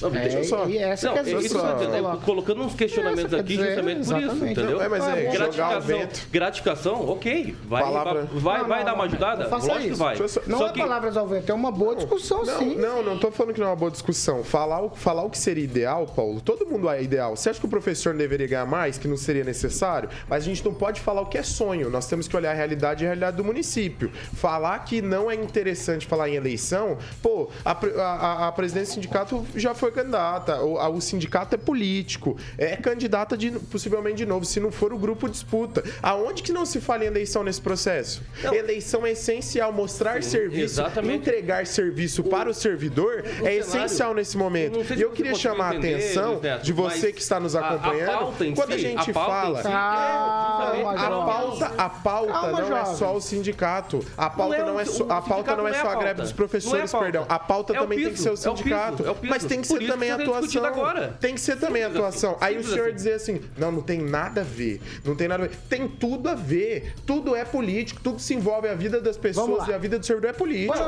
Não, 0.00 0.08
É, 0.14 0.20
deixa 0.20 0.38
eu 0.38 0.44
só. 0.44 0.66
e 0.66 0.78
essa 0.78 1.06
não, 1.06 1.14
que 1.14 1.18
é 1.30 1.34
a 1.36 1.40
isso 1.40 1.58
coloca. 1.58 2.16
colocando 2.24 2.62
uns 2.62 2.74
questionamentos 2.74 3.30
quer 3.34 3.40
aqui 3.40 3.56
dizer, 3.56 3.66
justamente 3.68 4.06
por 4.06 4.22
isso, 4.22 4.46
entendeu? 4.46 4.82
É, 4.82 4.88
mas 4.88 5.04
é, 5.08 5.22
gratificação, 5.30 5.80
vento. 5.80 6.28
gratificação, 6.30 7.08
ok. 7.08 7.56
Vai, 7.64 7.82
Palavra- 7.82 8.28
vai, 8.32 8.58
Não, 8.60 8.68
vai 8.68 8.78
não, 8.80 8.84
dar 8.86 8.94
uma 8.94 9.04
ajudada? 9.04 9.42
não 9.44 9.50
faça 9.50 9.74
que 9.78 9.86
isso. 9.88 9.96
vai. 9.96 10.16
Só- 10.28 10.40
Não 10.46 10.58
Só 10.58 10.66
é 10.68 10.72
que 10.72 10.80
palavras 10.80 11.16
ao 11.16 11.26
vento, 11.26 11.50
é 11.50 11.54
uma 11.54 11.70
boa 11.70 11.96
discussão, 11.96 12.44
Não, 12.44 12.58
sim. 12.58 12.74
não, 12.76 13.02
não 13.02 13.18
tô 13.18 13.30
falando 13.30 13.54
que 13.54 13.60
não 13.60 13.66
é 13.68 13.70
uma 13.70 13.76
boa 13.76 13.90
discussão. 13.90 14.44
Falar 14.44 14.82
o, 14.82 14.90
falar 14.90 15.22
o 15.22 15.30
que 15.30 15.38
seria 15.38 15.64
ideal, 15.64 16.06
Paulo, 16.06 16.40
todo 16.40 16.66
mundo 16.66 16.88
é 16.90 17.02
ideal. 17.02 17.34
Você 17.36 17.50
acha 17.50 17.58
que 17.60 17.66
o 17.66 17.68
professor 17.68 18.14
deveria 18.14 18.46
ganhar 18.46 18.66
mais, 18.66 18.98
que 18.98 19.08
não 19.08 19.16
seria 19.16 19.44
necessário? 19.44 20.08
Mas 20.28 20.42
a 20.42 20.46
gente 20.46 20.64
não 20.64 20.74
pode 20.74 21.00
falar 21.00 21.22
o 21.22 21.26
que 21.26 21.38
é 21.38 21.42
sonho. 21.42 21.88
Nós 21.90 22.06
temos 22.06 22.28
que 22.28 22.36
olhar 22.36 22.50
a 22.50 22.54
realidade 22.54 23.02
e 23.02 23.06
a 23.06 23.08
realidade 23.08 23.36
do 23.36 23.44
município. 23.44 24.10
Falar 24.34 24.78
que 24.80 25.00
não 25.00 25.30
é 25.30 25.34
interessante 25.34 26.06
falar 26.06 26.28
em 26.28 26.34
eleição, 26.34 26.98
pô, 27.22 27.48
a, 27.64 27.72
a- 27.72 28.48
a 28.48 28.52
presidência 28.52 28.92
do 28.92 28.94
sindicato 28.96 29.44
já 29.54 29.74
foi 29.74 29.85
candidata, 29.92 30.60
o, 30.62 30.78
a- 30.78 30.88
o 30.88 31.00
sindicato 31.00 31.54
é 31.54 31.58
político, 31.58 32.36
é 32.58 32.76
candidata 32.76 33.36
de, 33.36 33.50
possivelmente 33.52 34.16
de 34.16 34.26
novo, 34.26 34.44
se 34.44 34.58
não 34.60 34.70
for 34.70 34.92
o 34.92 34.98
grupo 34.98 35.28
disputa. 35.28 35.82
Aonde 36.02 36.42
que 36.42 36.52
não 36.52 36.64
se 36.66 36.80
fala 36.80 37.04
em 37.04 37.06
eleição 37.08 37.42
nesse 37.42 37.60
processo? 37.60 38.22
Eleição 38.52 39.06
é 39.06 39.12
essencial, 39.12 39.72
mostrar 39.72 40.22
serviço, 40.22 40.80
exatamente. 40.80 41.16
entregar 41.28 41.66
serviço 41.66 42.22
para 42.24 42.48
o 42.50 42.54
servidor 42.54 43.20
é 43.20 43.22
cenário- 43.24 43.58
essencial 43.60 44.14
nesse 44.14 44.36
momento. 44.36 44.78
Não 44.78 44.84
sei 44.84 44.96
E 44.96 44.98
se 44.98 45.04
eu 45.04 45.10
queria 45.10 45.34
chamar 45.34 45.74
a 45.74 45.78
atenção 45.78 46.40
Neto, 46.40 46.62
de 46.62 46.72
você 46.72 47.12
que 47.12 47.20
está 47.20 47.38
nos 47.40 47.54
a- 47.56 47.60
a 47.60 47.68
acompanhando. 47.74 48.18
pauta 48.18 48.44
em 48.46 48.54
quando 48.54 48.72
a 48.72 48.76
si- 48.76 48.80
gente 48.82 49.10
a 49.10 49.14
pauta 49.14 49.30
em 49.30 49.62
fala. 49.62 49.62
si 49.62 49.68
é 49.68 49.70
justamente 49.70 50.86
A 50.86 51.10
pauta, 51.10 51.66
a 51.76 51.88
pauta 51.90 52.32
Calma, 52.32 52.60
não 52.60 52.76
é 52.76 52.84
só 52.86 53.14
o 53.16 53.20
sindicato. 53.20 54.00
A 54.16 54.30
pauta 54.30 54.56
Não 54.56 54.62
é 54.62 54.66
não 54.66 54.76
o- 54.76 54.80
é 54.80 54.84
só, 54.84 55.04
o 55.04 55.12
a 55.12 55.20
pauta 55.22 55.56
não 55.56 55.66
é 55.68 55.70
não 55.72 55.78
é 55.78 55.82
só 55.82 55.88
a 55.88 55.92
a 55.92 55.96
greve 55.96 56.22
dos 56.22 56.30
Não 56.30 56.32
é 56.32 56.32
a 56.32 56.36
professores, 56.36 56.92
perdão. 56.92 57.26
A 57.28 57.38
pauta 57.38 57.72
o 57.72 57.76
também 57.76 57.98
tem 58.02 58.12
que 58.12 58.20
ser 58.20 58.30
o 58.30 58.32
o 58.32 58.36
sindicato. 58.36 59.02
o. 59.02 59.16
Mas 59.26 59.44
tem 59.44 59.60
que 59.60 59.68
Por 59.68 59.75
ser 59.78 59.84
isso 59.84 59.92
também 59.92 60.10
a 60.10 60.16
que 60.16 60.22
atuação. 60.22 60.64
agora. 60.64 61.16
Tem 61.20 61.34
que 61.34 61.40
ser 61.40 61.56
também 61.58 61.82
a 61.82 61.86
Simples 61.86 62.04
atuação. 62.04 62.30
assim, 62.36 62.44
Aí 62.44 62.56
o 62.58 62.64
senhor 62.64 62.86
assim. 62.86 62.94
dizer 62.94 63.12
assim: 63.14 63.40
não, 63.56 63.72
não 63.72 63.82
tem 63.82 64.00
nada 64.00 64.40
a 64.40 64.44
ver. 64.44 64.80
Não 65.04 65.14
tem 65.16 65.28
nada 65.28 65.44
a 65.44 65.46
ver. 65.46 65.56
Tem 65.68 65.88
tudo 65.88 66.28
a 66.28 66.34
ver. 66.34 66.94
Tudo 67.06 67.34
é 67.36 67.44
político. 67.44 68.00
Tudo 68.02 68.16
que 68.16 68.22
se 68.22 68.34
envolve 68.34 68.68
a 68.68 68.74
vida 68.74 69.00
das 69.00 69.16
pessoas 69.16 69.66
e 69.68 69.72
a 69.74 69.78
vida 69.78 69.98
do 69.98 70.06
servidor 70.06 70.30
é 70.30 70.32
político. 70.32 70.78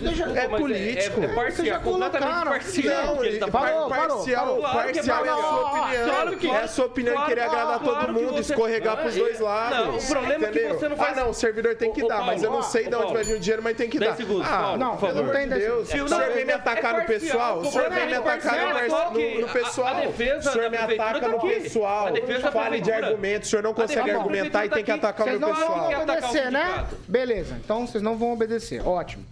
Deixa- 0.00 0.24
É 0.24 0.48
Mas 0.48 0.60
político. 0.60 1.20
É, 1.20 1.24
é, 1.24 1.28
Vocês 1.28 1.34
parcial, 1.34 1.66
já 1.66 1.78
completamente 1.80 2.22
colocaram. 2.22 2.50
parcial. 2.52 3.06
Não, 3.06 3.16
que 3.18 3.26
ele 3.26 3.38
tá 3.38 3.48
par- 3.48 3.62
parou, 3.62 3.88
parou, 3.88 4.16
parcial, 4.16 4.46
parou. 4.46 4.58
Claro 4.60 4.78
é 4.78 4.92
parcial 4.92 5.24
é 5.24 5.28
a 5.28 5.32
parcial. 5.32 5.50
sua 5.50 5.80
opinião. 5.80 6.04
Claro 6.08 6.36
que- 6.36 6.46
é 6.48 6.56
a 6.62 6.68
sua 6.68 6.86
opinião 6.86 7.14
claro- 7.14 7.26
e 7.26 7.34
querer 7.34 7.40
agradar 7.46 7.80
claro 7.80 8.00
todo 8.06 8.12
mundo, 8.14 8.32
você- 8.36 8.52
escorregar 8.52 8.96
pros 8.98 9.14
dois 9.14 9.40
lados. 9.40 9.78
não, 9.78 9.96
o 9.96 10.06
problema 10.06 10.46
é 10.46 10.50
que 10.50 10.58
entendeu? 10.58 10.78
você 10.78 10.88
não 10.88 10.96
faz- 10.96 11.18
Ah, 11.18 11.20
não, 11.22 11.30
o 11.30 11.34
servidor 11.34 11.74
tem 11.76 11.92
que 11.92 12.02
ô, 12.02 12.08
dar, 12.08 12.22
mas 12.24 12.42
eu 12.42 12.50
não 12.50 12.62
sei 12.62 12.88
de 12.88 12.94
onde 12.94 13.12
vai 13.12 13.24
vir 13.24 13.36
o 13.36 13.40
dinheiro, 13.40 13.62
mas 13.62 13.76
tem 13.76 13.88
que 13.88 13.98
dar. 13.98 14.16
segundos, 14.16 14.46
ah, 14.46 14.58
Paulo, 14.58 14.78
não, 14.78 14.90
por 14.96 15.00
favor. 15.00 15.14
não 15.14 15.22
pelo 15.22 15.32
tem 15.32 15.44
amor 15.44 15.54
de 15.58 15.64
Deus. 15.64 15.94
Eu 15.94 16.04
O 16.04 16.08
senhor 16.08 16.32
vem 16.32 16.44
me 16.44 16.52
é 16.52 16.54
atacar 16.54 16.98
no 17.00 17.06
pessoal, 17.06 17.58
o 17.60 17.64
senhor 17.70 17.90
vem 17.90 18.06
me 18.06 18.14
completamente 18.22 18.92
atacar 18.92 19.12
no, 19.40 19.48
pessoal. 19.52 19.86
a 19.96 20.00
defesa 20.00 20.50
O 20.50 20.52
senhor 20.52 20.70
me 20.70 20.76
ataca 20.76 21.20
tá 21.20 21.28
no 21.28 21.36
aqui. 21.36 21.48
pessoal. 21.48 22.06
A 22.06 22.10
defesa 22.10 22.40
da 22.42 22.52
Fale 22.52 22.80
de 22.80 22.92
argumentos, 22.92 23.48
o 23.48 23.50
senhor 23.50 23.62
não 23.62 23.74
consegue 23.74 24.10
argumentar 24.10 24.66
e 24.66 24.68
tem 24.68 24.84
que 24.84 24.90
tá 24.90 24.94
atacar 24.96 25.26
o 25.26 25.30
Vocês 25.30 25.40
meu 25.40 25.48
não 25.48 25.54
vão 25.56 25.66
pessoal. 25.68 25.88
quer 25.88 25.94
atacar 25.96 26.22
o 26.22 26.26
obedecer, 26.28 26.52
né? 26.52 26.86
Beleza, 27.06 27.56
então 27.64 27.86
vocês 27.86 28.02
não 28.02 28.16
vão 28.16 28.32
obedecer. 28.32 28.86
Ótimo. 28.86 29.24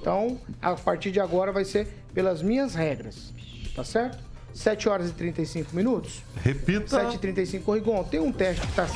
Então, 0.00 0.38
a 0.60 0.74
partir 0.74 1.10
de 1.12 1.20
agora 1.20 1.52
vai 1.52 1.64
ser 1.64 1.86
pelas 2.12 2.42
minhas 2.42 2.74
regras. 2.74 3.32
Tá 3.74 3.84
certo? 3.84 4.18
7 4.52 4.88
horas 4.88 5.08
e 5.08 5.12
35 5.12 5.74
minutos. 5.74 6.22
Repita. 6.42 6.86
7h35, 7.08 7.72
Rigon, 7.74 8.04
tem 8.04 8.20
um 8.20 8.30
teste 8.30 8.66
que 8.66 8.72
tá- 8.74 8.86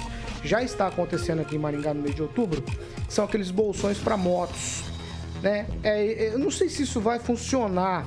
já 0.45 0.63
está 0.63 0.87
acontecendo 0.89 1.41
aqui 1.41 1.57
em 1.57 1.59
Maringá 1.59 1.95
no 1.95 2.03
mês 2.03 2.15
de 2.15 2.21
outubro, 2.23 2.61
que 2.61 2.77
são 3.09 3.25
aqueles 3.25 3.51
bolsões 3.51 3.97
para 3.99 4.17
motos. 4.19 4.83
Né? 5.43 5.67
É, 5.83 6.05
é, 6.05 6.35
eu 6.35 6.39
não 6.39 6.51
sei 6.51 6.69
se 6.69 6.83
isso 6.83 7.01
vai 7.01 7.19
funcionar, 7.19 8.05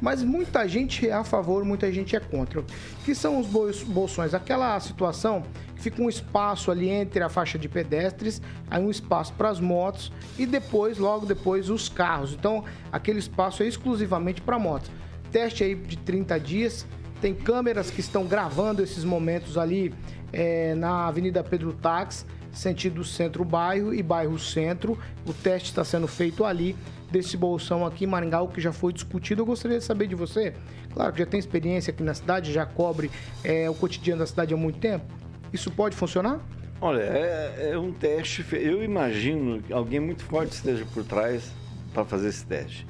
mas 0.00 0.22
muita 0.22 0.66
gente 0.68 1.08
é 1.08 1.12
a 1.12 1.24
favor, 1.24 1.64
muita 1.64 1.90
gente 1.92 2.14
é 2.16 2.20
contra. 2.20 2.62
Que 3.04 3.14
são 3.14 3.38
os 3.38 3.46
bol- 3.46 3.70
bolsões? 3.86 4.34
Aquela 4.34 4.78
situação 4.80 5.42
que 5.76 5.82
fica 5.82 6.02
um 6.02 6.08
espaço 6.08 6.70
ali 6.70 6.88
entre 6.88 7.22
a 7.22 7.28
faixa 7.28 7.58
de 7.58 7.68
pedestres, 7.68 8.40
aí 8.70 8.82
um 8.82 8.90
espaço 8.90 9.32
para 9.34 9.48
as 9.48 9.60
motos 9.60 10.12
e 10.38 10.46
depois, 10.46 10.98
logo 10.98 11.24
depois, 11.26 11.70
os 11.70 11.88
carros. 11.88 12.32
Então, 12.32 12.64
aquele 12.92 13.18
espaço 13.18 13.62
é 13.62 13.66
exclusivamente 13.66 14.40
para 14.42 14.58
motos. 14.58 14.90
Teste 15.30 15.64
aí 15.64 15.74
de 15.74 15.96
30 15.98 16.38
dias. 16.38 16.86
Tem 17.20 17.34
câmeras 17.34 17.90
que 17.90 18.00
estão 18.00 18.26
gravando 18.26 18.82
esses 18.82 19.02
momentos 19.04 19.56
ali 19.56 19.94
é, 20.32 20.74
na 20.74 21.06
Avenida 21.06 21.42
Pedro 21.42 21.72
Tax, 21.72 22.26
sentido 22.52 23.02
centro-bairro 23.02 23.94
e 23.94 24.02
bairro-centro. 24.02 24.98
O 25.26 25.32
teste 25.32 25.70
está 25.70 25.84
sendo 25.84 26.06
feito 26.06 26.44
ali 26.44 26.76
desse 27.14 27.36
bolsão 27.36 27.86
aqui 27.86 28.04
em 28.04 28.06
Maringá, 28.08 28.42
o 28.42 28.48
que 28.48 28.60
já 28.60 28.72
foi 28.72 28.92
discutido. 28.92 29.42
Eu 29.42 29.46
gostaria 29.46 29.78
de 29.78 29.84
saber 29.84 30.08
de 30.08 30.16
você. 30.16 30.52
Claro 30.92 31.12
que 31.12 31.20
já 31.20 31.26
tem 31.26 31.38
experiência 31.38 31.92
aqui 31.92 32.02
na 32.02 32.12
cidade, 32.12 32.52
já 32.52 32.66
cobre 32.66 33.10
é, 33.44 33.70
o 33.70 33.74
cotidiano 33.74 34.20
da 34.20 34.26
cidade 34.26 34.52
há 34.52 34.56
muito 34.56 34.78
tempo. 34.80 35.04
Isso 35.52 35.70
pode 35.70 35.94
funcionar? 35.94 36.40
Olha, 36.80 37.02
é, 37.02 37.70
é 37.72 37.78
um 37.78 37.92
teste. 37.92 38.44
Eu 38.52 38.82
imagino 38.82 39.62
que 39.62 39.72
alguém 39.72 40.00
muito 40.00 40.24
forte 40.24 40.52
esteja 40.52 40.84
por 40.92 41.04
trás 41.04 41.52
para 41.92 42.04
fazer 42.04 42.28
esse 42.28 42.44
teste. 42.44 42.84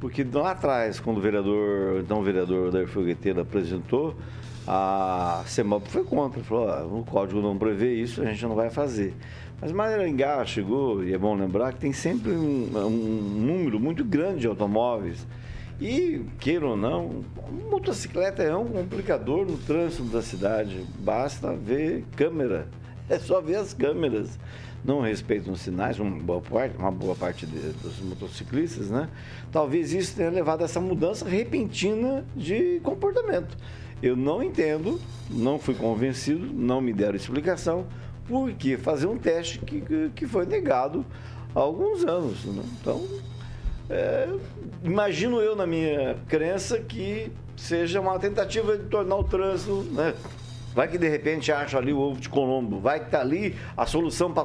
Porque 0.00 0.24
lá 0.24 0.50
atrás, 0.50 0.98
quando 0.98 1.18
o 1.18 1.20
vereador, 1.20 2.00
então 2.00 2.18
o 2.18 2.22
vereador 2.22 2.72
da 2.72 2.84
Fogueteira 2.88 3.42
apresentou, 3.42 4.16
a 4.66 5.44
CEMOP 5.46 5.86
foi 5.88 6.02
contra. 6.02 6.42
Falou: 6.42 6.68
"Ó, 6.68 7.00
o 7.00 7.04
código 7.04 7.40
não 7.40 7.56
prevê 7.56 7.94
isso, 7.94 8.20
a 8.20 8.24
gente 8.24 8.42
não 8.42 8.56
vai 8.56 8.70
fazer. 8.70 9.14
Mas 9.60 9.72
Maringá 9.72 10.44
chegou, 10.46 11.04
e 11.04 11.12
é 11.12 11.18
bom 11.18 11.34
lembrar, 11.34 11.74
que 11.74 11.80
tem 11.80 11.92
sempre 11.92 12.32
um, 12.32 12.70
um 12.74 12.90
número 12.90 13.78
muito 13.78 14.02
grande 14.02 14.40
de 14.40 14.46
automóveis. 14.46 15.26
E, 15.78 16.24
queira 16.38 16.66
ou 16.66 16.76
não, 16.76 17.24
motocicleta 17.70 18.42
é 18.42 18.54
um 18.56 18.66
complicador 18.66 19.46
no 19.46 19.58
trânsito 19.58 20.04
da 20.04 20.22
cidade. 20.22 20.84
Basta 20.98 21.52
ver 21.54 22.04
câmera. 22.16 22.68
É 23.08 23.18
só 23.18 23.40
ver 23.40 23.56
as 23.56 23.74
câmeras. 23.74 24.38
Não 24.82 25.00
respeitam 25.02 25.52
os 25.52 25.60
sinais, 25.60 25.98
uma 25.98 26.18
boa 26.18 26.40
parte, 26.40 26.76
uma 26.78 26.90
boa 26.90 27.14
parte 27.14 27.44
de- 27.44 27.72
dos 27.82 28.00
motociclistas, 28.00 28.90
né? 28.90 29.10
Talvez 29.52 29.92
isso 29.92 30.16
tenha 30.16 30.30
levado 30.30 30.62
a 30.62 30.64
essa 30.64 30.80
mudança 30.80 31.28
repentina 31.28 32.24
de 32.34 32.80
comportamento. 32.82 33.56
Eu 34.02 34.16
não 34.16 34.42
entendo, 34.42 34.98
não 35.28 35.58
fui 35.58 35.74
convencido, 35.74 36.46
não 36.46 36.80
me 36.80 36.94
deram 36.94 37.16
explicação 37.16 37.84
por 38.30 38.52
que 38.52 38.76
fazer 38.76 39.06
um 39.08 39.18
teste 39.18 39.58
que, 39.58 39.80
que- 39.80 40.10
que 40.14 40.26
foi 40.26 40.46
negado 40.46 41.04
há 41.54 41.58
alguns 41.58 42.04
anos. 42.04 42.44
né? 42.44 42.62
Então, 42.80 43.04
é, 43.90 44.28
imagino 44.84 45.40
eu, 45.40 45.56
na 45.56 45.66
minha 45.66 46.16
crença, 46.28 46.78
que 46.78 47.30
seja 47.56 48.00
uma 48.00 48.18
tentativa 48.18 48.78
de 48.78 48.84
tornar 48.84 49.16
o 49.16 49.24
trânsito. 49.24 49.82
Né? 49.90 50.14
Vai 50.74 50.86
que 50.86 50.96
de 50.96 51.08
repente 51.08 51.50
acha 51.50 51.76
ali 51.76 51.92
o 51.92 51.98
ovo 51.98 52.20
de 52.20 52.28
Colombo, 52.28 52.78
vai 52.78 53.00
que 53.00 53.06
está 53.06 53.20
ali 53.20 53.56
a 53.76 53.84
solução 53.84 54.32
para 54.32 54.44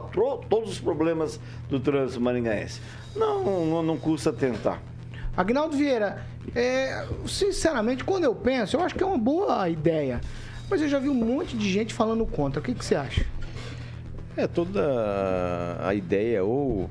todos 0.49 0.71
os 0.71 0.79
problemas 0.79 1.39
do 1.69 1.79
trânsito 1.79 2.19
maringaense. 2.19 2.81
Não, 3.15 3.65
não, 3.67 3.83
não 3.83 3.97
custa 3.97 4.33
tentar. 4.33 4.81
Agnaldo 5.37 5.77
Vieira, 5.77 6.25
é, 6.55 7.05
sinceramente, 7.27 8.03
quando 8.03 8.23
eu 8.23 8.33
penso, 8.33 8.75
eu 8.75 8.81
acho 8.81 8.95
que 8.95 9.03
é 9.03 9.05
uma 9.05 9.17
boa 9.19 9.69
ideia. 9.69 10.19
Mas 10.67 10.81
eu 10.81 10.89
já 10.89 10.97
vi 10.97 11.09
um 11.09 11.13
monte 11.13 11.55
de 11.55 11.69
gente 11.71 11.93
falando 11.93 12.25
contra. 12.25 12.59
O 12.59 12.63
que, 12.63 12.73
que 12.73 12.83
você 12.83 12.95
acha? 12.95 13.23
É, 14.37 14.47
toda 14.47 15.77
a 15.81 15.93
ideia 15.93 16.43
ou 16.43 16.89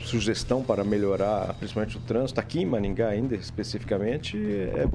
sugestão 0.00 0.62
para 0.62 0.82
melhorar, 0.84 1.52
principalmente 1.54 1.96
o 1.96 2.00
trânsito, 2.00 2.40
aqui 2.40 2.60
em 2.60 2.66
Maringá 2.66 3.08
ainda 3.08 3.34
especificamente, 3.34 4.36
é, 4.38 4.86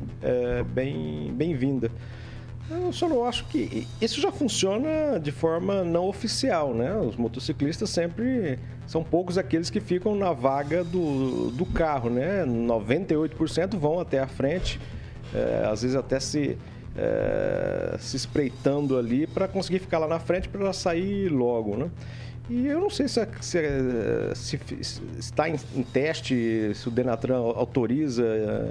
é 0.59 0.63
bem- 0.63 1.31
bem-vinda. 1.35 1.91
eu 2.69 2.93
só 2.93 3.07
não 3.09 3.25
acho 3.25 3.45
que 3.45 3.85
isso 3.99 4.21
já 4.21 4.31
funciona 4.31 5.19
de 5.21 5.31
forma 5.31 5.83
não 5.83 6.07
oficial, 6.07 6.73
né? 6.73 6.95
Os 6.97 7.17
motociclistas 7.17 7.89
sempre 7.89 8.57
são 8.87 9.03
poucos 9.03 9.37
aqueles 9.37 9.69
que 9.69 9.79
ficam 9.81 10.15
na 10.15 10.31
vaga 10.31 10.83
do, 10.83 11.51
do 11.51 11.65
carro, 11.65 12.09
né? 12.09 12.45
98% 12.45 13.77
vão 13.77 13.99
até 13.99 14.19
a 14.19 14.27
frente, 14.27 14.79
é, 15.35 15.67
às 15.69 15.81
vezes 15.81 15.97
até 15.97 16.19
se 16.19 16.57
é, 16.95 17.95
se 17.99 18.17
espreitando 18.17 18.97
ali 18.97 19.25
para 19.27 19.47
conseguir 19.47 19.79
ficar 19.79 19.99
lá 19.99 20.07
na 20.07 20.19
frente 20.19 20.49
para 20.49 20.71
sair 20.73 21.29
logo, 21.29 21.77
né? 21.77 21.89
E 22.49 22.67
eu 22.67 22.81
não 22.81 22.89
sei 22.89 23.07
se, 23.07 23.25
se, 23.39 23.59
se, 24.35 24.59
se 24.81 25.01
está 25.17 25.47
em, 25.47 25.55
em, 25.73 25.83
teste, 25.83 26.71
se 26.75 26.87
o 26.87 26.91
Denatran 26.91 27.37
autoriza 27.37 28.25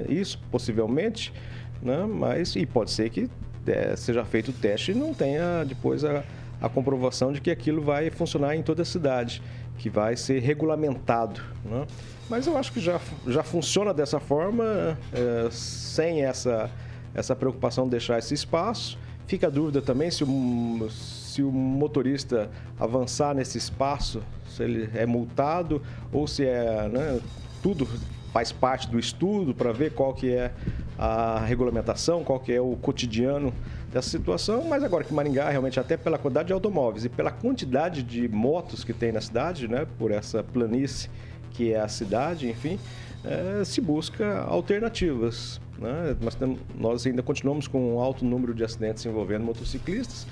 isso, 0.06 0.38
possivelmente, 0.50 1.32
né? 1.80 2.04
mas 2.06 2.54
e 2.56 2.66
pode 2.66 2.90
ser 2.90 3.08
que 3.08 3.30
é, 3.66 3.96
seja 3.96 4.24
feito 4.24 4.50
o 4.50 4.52
teste 4.52 4.92
e 4.92 4.94
não 4.94 5.14
tenha 5.14 5.64
depois 5.64 6.04
a, 6.04 6.22
a 6.60 6.68
comprovação 6.68 7.32
de 7.32 7.40
que 7.40 7.50
aquilo 7.50 7.80
vai 7.80 8.10
funcionar 8.10 8.54
em 8.54 8.62
toda 8.62 8.82
a 8.82 8.84
cidade, 8.84 9.42
que 9.78 9.88
vai 9.88 10.14
ser 10.14 10.40
regulamentado. 10.40 11.40
Né? 11.64 11.86
Mas 12.28 12.46
eu 12.46 12.58
acho 12.58 12.72
que 12.72 12.80
já, 12.80 13.00
já 13.26 13.42
funciona 13.42 13.94
dessa 13.94 14.20
forma, 14.20 14.98
é, 15.12 15.48
sem 15.50 16.22
essa, 16.22 16.70
essa 17.14 17.34
preocupação 17.34 17.84
de 17.84 17.90
deixar 17.90 18.18
esse 18.18 18.34
espaço. 18.34 18.98
Fica 19.26 19.46
a 19.46 19.50
dúvida 19.50 19.80
também 19.80 20.10
se 20.10 20.24
o, 20.24 20.88
se 20.90 21.42
o 21.42 21.50
motorista 21.52 22.50
avançar 22.78 23.34
nesse 23.34 23.58
espaço, 23.58 24.22
se 24.48 24.62
ele 24.62 24.90
é 24.94 25.06
multado 25.06 25.80
ou 26.12 26.26
se 26.26 26.44
é 26.44 26.88
né, 26.88 27.20
tudo 27.62 27.86
faz 28.32 28.52
parte 28.52 28.88
do 28.88 28.98
estudo 28.98 29.54
para 29.54 29.72
ver 29.72 29.92
qual 29.92 30.14
que 30.14 30.32
é 30.32 30.52
a 30.98 31.40
regulamentação, 31.40 32.22
qual 32.22 32.38
que 32.38 32.52
é 32.52 32.60
o 32.60 32.76
cotidiano 32.76 33.52
dessa 33.92 34.08
situação, 34.08 34.64
mas 34.64 34.84
agora 34.84 35.02
que 35.02 35.12
Maringá, 35.12 35.48
realmente, 35.48 35.80
até 35.80 35.96
pela 35.96 36.18
quantidade 36.18 36.48
de 36.48 36.52
automóveis 36.52 37.04
e 37.04 37.08
pela 37.08 37.30
quantidade 37.30 38.02
de 38.02 38.28
motos 38.28 38.84
que 38.84 38.92
tem 38.92 39.10
na 39.10 39.20
cidade, 39.20 39.66
né, 39.66 39.86
por 39.98 40.10
essa 40.10 40.42
planície 40.42 41.10
que 41.52 41.72
é 41.72 41.80
a 41.80 41.88
cidade, 41.88 42.48
enfim, 42.48 42.78
é, 43.24 43.64
se 43.64 43.80
busca 43.80 44.42
alternativas. 44.42 45.60
Né? 45.80 46.16
Nós, 46.20 46.38
nós 46.78 47.06
ainda 47.06 47.22
continuamos 47.22 47.66
com 47.66 47.94
um 47.94 48.00
alto 48.00 48.24
número 48.24 48.54
de 48.54 48.62
acidentes 48.62 49.04
envolvendo 49.06 49.44
motociclistas, 49.44 50.26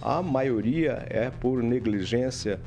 a 0.00 0.22
maioria 0.22 1.04
é 1.08 1.30
por 1.30 1.62
negligência 1.62 2.60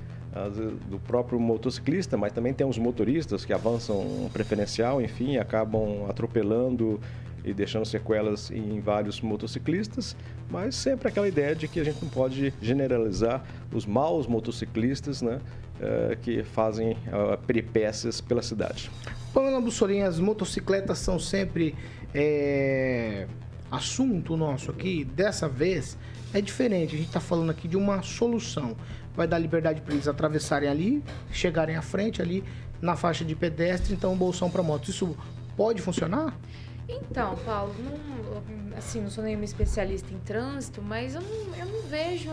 do 0.90 1.00
próprio 1.00 1.40
motociclista, 1.40 2.16
mas 2.16 2.32
também 2.32 2.54
tem 2.54 2.68
os 2.68 2.78
motoristas 2.78 3.44
que 3.44 3.54
avançam 3.54 4.30
preferencial, 4.32 5.02
enfim, 5.02 5.38
acabam 5.38 6.06
atropelando 6.08 7.00
e 7.44 7.54
deixando 7.54 7.86
sequelas 7.86 8.52
em 8.52 8.80
vários 8.80 9.22
motociclistas, 9.22 10.16
mas 10.50 10.76
sempre 10.76 11.08
aquela 11.08 11.28
ideia 11.28 11.56
de 11.56 11.68
que 11.68 11.80
a 11.80 11.84
gente 11.84 12.02
não 12.02 12.10
pode 12.10 12.54
generalizar 12.62 13.44
os 13.74 13.86
maus 13.86 14.28
motociclistas, 14.28 15.22
né, 15.22 15.40
eh, 15.80 16.18
que 16.22 16.44
fazem 16.44 16.92
uh, 16.92 17.38
peripécias 17.46 18.20
pela 18.20 18.42
cidade. 18.42 18.92
Pamela 19.34 19.62
Bussolinha, 19.62 20.08
as 20.08 20.20
motocicletas 20.20 20.98
são 20.98 21.20
sempre 21.20 21.76
é, 22.18 23.28
assunto 23.72 24.36
nosso 24.36 24.72
aqui. 24.72 25.06
Dessa 25.06 25.48
vez 25.48 25.96
é 26.34 26.42
diferente, 26.42 26.96
a 26.96 26.98
gente 26.98 27.08
está 27.08 27.20
falando 27.20 27.52
aqui 27.52 27.68
de 27.68 27.78
uma 27.78 28.02
solução. 28.02 28.76
Vai 29.16 29.28
dar 29.28 29.38
liberdade 29.38 29.82
para 29.82 29.94
eles 29.94 30.08
atravessarem 30.08 30.68
ali, 30.68 31.04
chegarem 31.32 31.76
à 31.76 31.82
frente 31.82 32.22
ali 32.22 32.44
na 32.82 32.96
faixa 32.96 33.24
de 33.24 33.36
pedestre, 33.36 33.94
então 33.94 34.16
bolsão 34.16 34.50
para 34.50 34.64
motos. 34.64 34.90
Isso 34.90 35.16
pode 35.56 35.82
funcionar? 35.82 36.36
Então, 36.90 37.36
Paulo, 37.46 37.76
não, 37.84 38.78
assim, 38.78 39.02
não 39.02 39.10
sou 39.10 39.24
nenhuma 39.24 39.46
especialista 39.46 40.12
em 40.14 40.20
trânsito, 40.20 40.82
mas 40.82 41.16
eu 41.16 41.22
não, 41.22 41.56
eu 41.56 41.66
não 41.66 41.82
vejo 41.88 42.32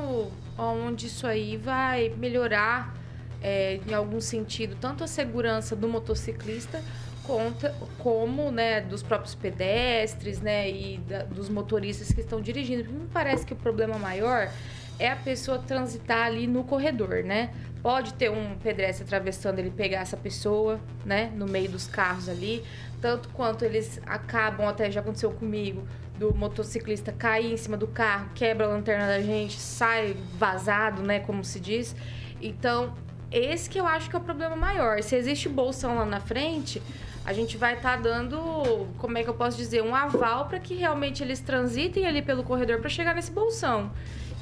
onde 0.57 1.09
isso 1.09 1.27
aí 1.27 1.57
vai 1.57 2.11
melhorar 2.17 2.95
é, 3.43 3.81
em 3.87 3.93
algum 3.93 4.21
sentido 4.21 4.77
tanto 4.81 5.03
a 5.03 5.07
segurança 5.07 5.75
do 5.75 5.89
motociclista 5.89 6.83
conta, 7.27 7.75
como 7.99 8.51
né, 8.51 8.81
dos 8.81 9.03
próprios 9.03 9.35
pedestres 9.35 10.41
né, 10.41 10.71
e 10.71 10.99
da, 10.99 11.23
dos 11.25 11.49
motoristas 11.49 12.13
que 12.13 12.21
estão 12.21 12.41
dirigindo. 12.41 12.91
Me 12.91 13.07
parece 13.09 13.45
que 13.45 13.53
o 13.53 13.57
problema 13.57 13.99
maior 13.99 14.51
é 14.99 15.11
a 15.11 15.17
pessoa 15.17 15.59
transitar 15.59 16.27
ali 16.27 16.47
no 16.47 16.65
corredor, 16.65 17.25
né? 17.25 17.51
Pode 17.83 18.15
ter 18.15 18.31
um 18.31 18.57
pedestre 18.57 19.05
atravessando, 19.05 19.59
ele 19.59 19.71
pegar 19.71 20.01
essa 20.01 20.17
pessoa, 20.17 20.81
né, 21.05 21.31
no 21.35 21.47
meio 21.47 21.69
dos 21.69 21.87
carros 21.87 22.29
ali, 22.29 22.65
tanto 23.01 23.29
quanto 23.31 23.65
eles 23.65 24.01
acabam, 24.07 24.67
até 24.67 24.91
já 24.91 25.01
aconteceu 25.01 25.31
comigo, 25.33 25.87
do 26.19 26.33
motociclista 26.35 27.13
cair 27.13 27.53
em 27.53 27.57
cima 27.57 27.77
do 27.77 27.87
carro, 27.87 28.31
quebra 28.35 28.67
a 28.67 28.69
lanterna 28.71 29.07
da 29.07 29.21
gente, 29.21 29.59
sai 29.59 30.17
vazado, 30.39 31.03
né, 31.03 31.21
como 31.21 31.45
se 31.45 31.61
diz. 31.61 31.95
Então, 32.41 32.95
esse 33.31 33.69
que 33.69 33.79
eu 33.79 33.87
acho 33.87 34.09
que 34.09 34.15
é 34.15 34.19
o 34.19 34.23
problema 34.23 34.55
maior. 34.55 35.03
Se 35.03 35.17
existe 35.17 35.49
bolsão 35.49 35.97
lá 35.97 36.07
na 36.07 36.21
frente, 36.21 36.81
a 37.25 37.33
gente 37.33 37.57
vai 37.57 37.75
estar 37.75 37.97
tá 37.97 38.03
dando, 38.03 38.87
como 38.99 39.17
é 39.17 39.23
que 39.23 39.31
eu 39.31 39.35
posso 39.35 39.57
dizer, 39.57 39.83
um 39.83 39.95
aval 39.95 40.47
para 40.47 40.59
que 40.59 40.75
realmente 40.75 41.23
eles 41.23 41.41
transitem 41.41 42.07
ali 42.07 42.21
pelo 42.21 42.43
corredor 42.43 42.81
para 42.81 42.91
chegar 42.91 43.15
nesse 43.15 43.31
bolsão. 43.31 43.91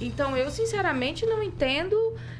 Então, 0.00 0.36
eu 0.36 0.50
sinceramente 0.50 1.24
não 1.24 1.42
entendo 1.42 1.96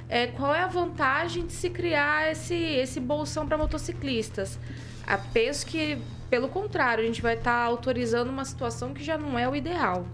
é, 0.09 0.27
qual 0.27 0.53
é 0.53 0.61
a 0.61 0.67
vantagem 0.67 1.47
de 1.47 1.53
se 1.53 1.71
criar 1.71 2.33
esse, 2.33 2.55
esse 2.55 2.99
bolsão 2.99 3.47
para 3.47 3.57
motociclistas. 3.57 4.59
A 5.07 5.17
penso 5.17 5.65
que, 5.65 5.97
pelo 6.29 6.49
contrário, 6.49 7.05
a 7.05 7.07
gente 7.07 7.23
vai 7.23 7.35
estar 7.35 7.59
tá 7.59 7.65
autorizando 7.65 8.29
uma 8.29 8.45
situação 8.45 8.93
que 8.93 9.05
já 9.05 9.17
não 9.17 9.39
é 9.39 9.49
o 9.49 9.55
ideal. 9.55 10.05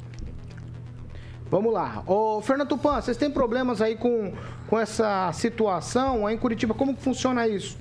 Vamos 1.50 1.72
lá. 1.72 2.02
Ô, 2.06 2.42
Fernando 2.42 2.68
Tupan, 2.68 3.00
vocês 3.00 3.16
têm 3.16 3.30
problemas 3.30 3.80
aí 3.80 3.96
com, 3.96 4.34
com 4.66 4.78
essa 4.78 5.32
situação 5.32 6.26
aí 6.26 6.34
em 6.34 6.38
Curitiba? 6.38 6.74
Como 6.74 6.94
que 6.94 7.02
funciona 7.02 7.48
isso? 7.48 7.78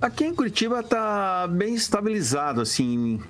Aqui 0.00 0.24
em 0.24 0.34
Curitiba 0.34 0.82
tá 0.82 1.46
bem 1.46 1.74
estabilizado, 1.74 2.62
assim, 2.62 3.20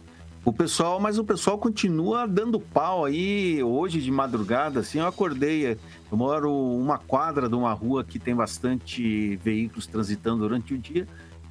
o 0.44 0.52
pessoal, 0.52 1.00
mas 1.00 1.18
o 1.18 1.24
pessoal 1.24 1.58
continua 1.58 2.28
dando 2.28 2.60
pau 2.60 3.04
aí. 3.04 3.60
Hoje 3.60 4.00
de 4.00 4.10
madrugada, 4.10 4.78
assim, 4.78 5.00
eu 5.00 5.06
acordei. 5.06 5.76
Eu 6.10 6.16
moro 6.16 6.52
uma 6.52 6.96
quadra 6.96 7.48
de 7.48 7.56
uma 7.56 7.72
rua 7.72 8.04
que 8.04 8.20
tem 8.20 8.36
bastante 8.36 9.34
veículos 9.42 9.86
transitando 9.86 10.42
durante 10.42 10.72
o 10.72 10.78
dia 10.78 11.08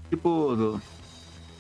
tipo 0.10 0.80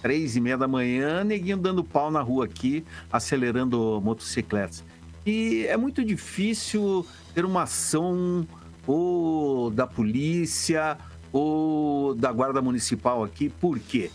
três 0.01 0.35
e 0.35 0.41
meia 0.41 0.57
da 0.57 0.67
manhã, 0.67 1.23
neguinho 1.23 1.57
dando 1.57 1.83
pau 1.83 2.09
na 2.09 2.21
rua 2.21 2.45
aqui, 2.45 2.85
acelerando 3.11 4.01
motocicletas. 4.01 4.83
E 5.25 5.65
é 5.67 5.75
muito 5.75 6.03
difícil 6.03 7.05
ter 7.33 7.43
uma 7.43 7.63
ação 7.63 8.47
ou 8.87 9.69
da 9.69 9.85
polícia 9.85 10.97
ou 11.31 12.13
da 12.15 12.31
guarda 12.31 12.61
municipal 12.61 13.23
aqui, 13.23 13.49
por 13.49 13.79
quê? 13.79 14.11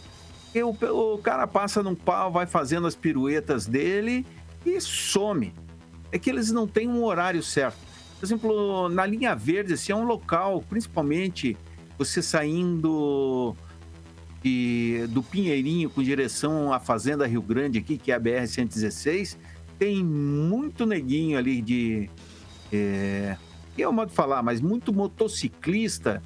Porque 0.47 0.63
o, 0.63 1.15
o 1.15 1.19
cara 1.19 1.47
passa 1.47 1.83
num 1.83 1.95
pau, 1.95 2.31
vai 2.31 2.47
fazendo 2.47 2.87
as 2.87 2.95
piruetas 2.95 3.67
dele 3.67 4.25
e 4.65 4.81
some. 4.81 5.53
É 6.13 6.19
que 6.19 6.31
eles 6.31 6.51
não 6.53 6.67
têm 6.67 6.89
um 6.89 7.03
horário 7.05 7.43
certo. 7.43 7.77
Por 8.19 8.27
exemplo, 8.27 8.89
na 8.89 9.05
linha 9.05 9.35
verde, 9.35 9.75
assim, 9.75 9.93
é 9.93 9.97
um 9.97 10.05
local, 10.05 10.63
principalmente 10.69 11.57
você 11.99 12.23
saindo 12.23 13.55
de, 14.43 15.07
do 15.09 15.23
Pinheirinho 15.23 15.91
com 15.91 16.03
direção 16.03 16.73
à 16.73 16.79
Fazenda 16.79 17.27
Rio 17.27 17.43
Grande 17.43 17.79
aqui, 17.79 17.99
que 17.99 18.13
é 18.13 18.15
a 18.15 18.21
BR-116, 18.21 19.37
tem 19.79 20.05
muito 20.05 20.87
neguinho 20.87 21.37
ali 21.37 21.61
de... 21.61 22.09
É, 22.73 23.37
é 23.77 23.89
o 23.89 23.93
modo 23.93 24.11
de 24.11 24.15
falar, 24.15 24.43
mas 24.43 24.61
muito 24.61 24.93
motociclista 24.93 26.23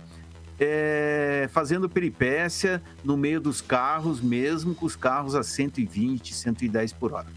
é, 0.59 1.49
fazendo 1.53 1.89
peripécia 1.89 2.83
no 3.05 3.17
meio 3.17 3.41
dos 3.41 3.61
carros, 3.61 4.21
mesmo 4.21 4.75
com 4.75 4.87
os 4.87 4.97
carros 4.97 5.35
a 5.35 5.43
120, 5.43 6.35
110 6.35 6.93
por 6.93 7.13
hora. 7.13 7.29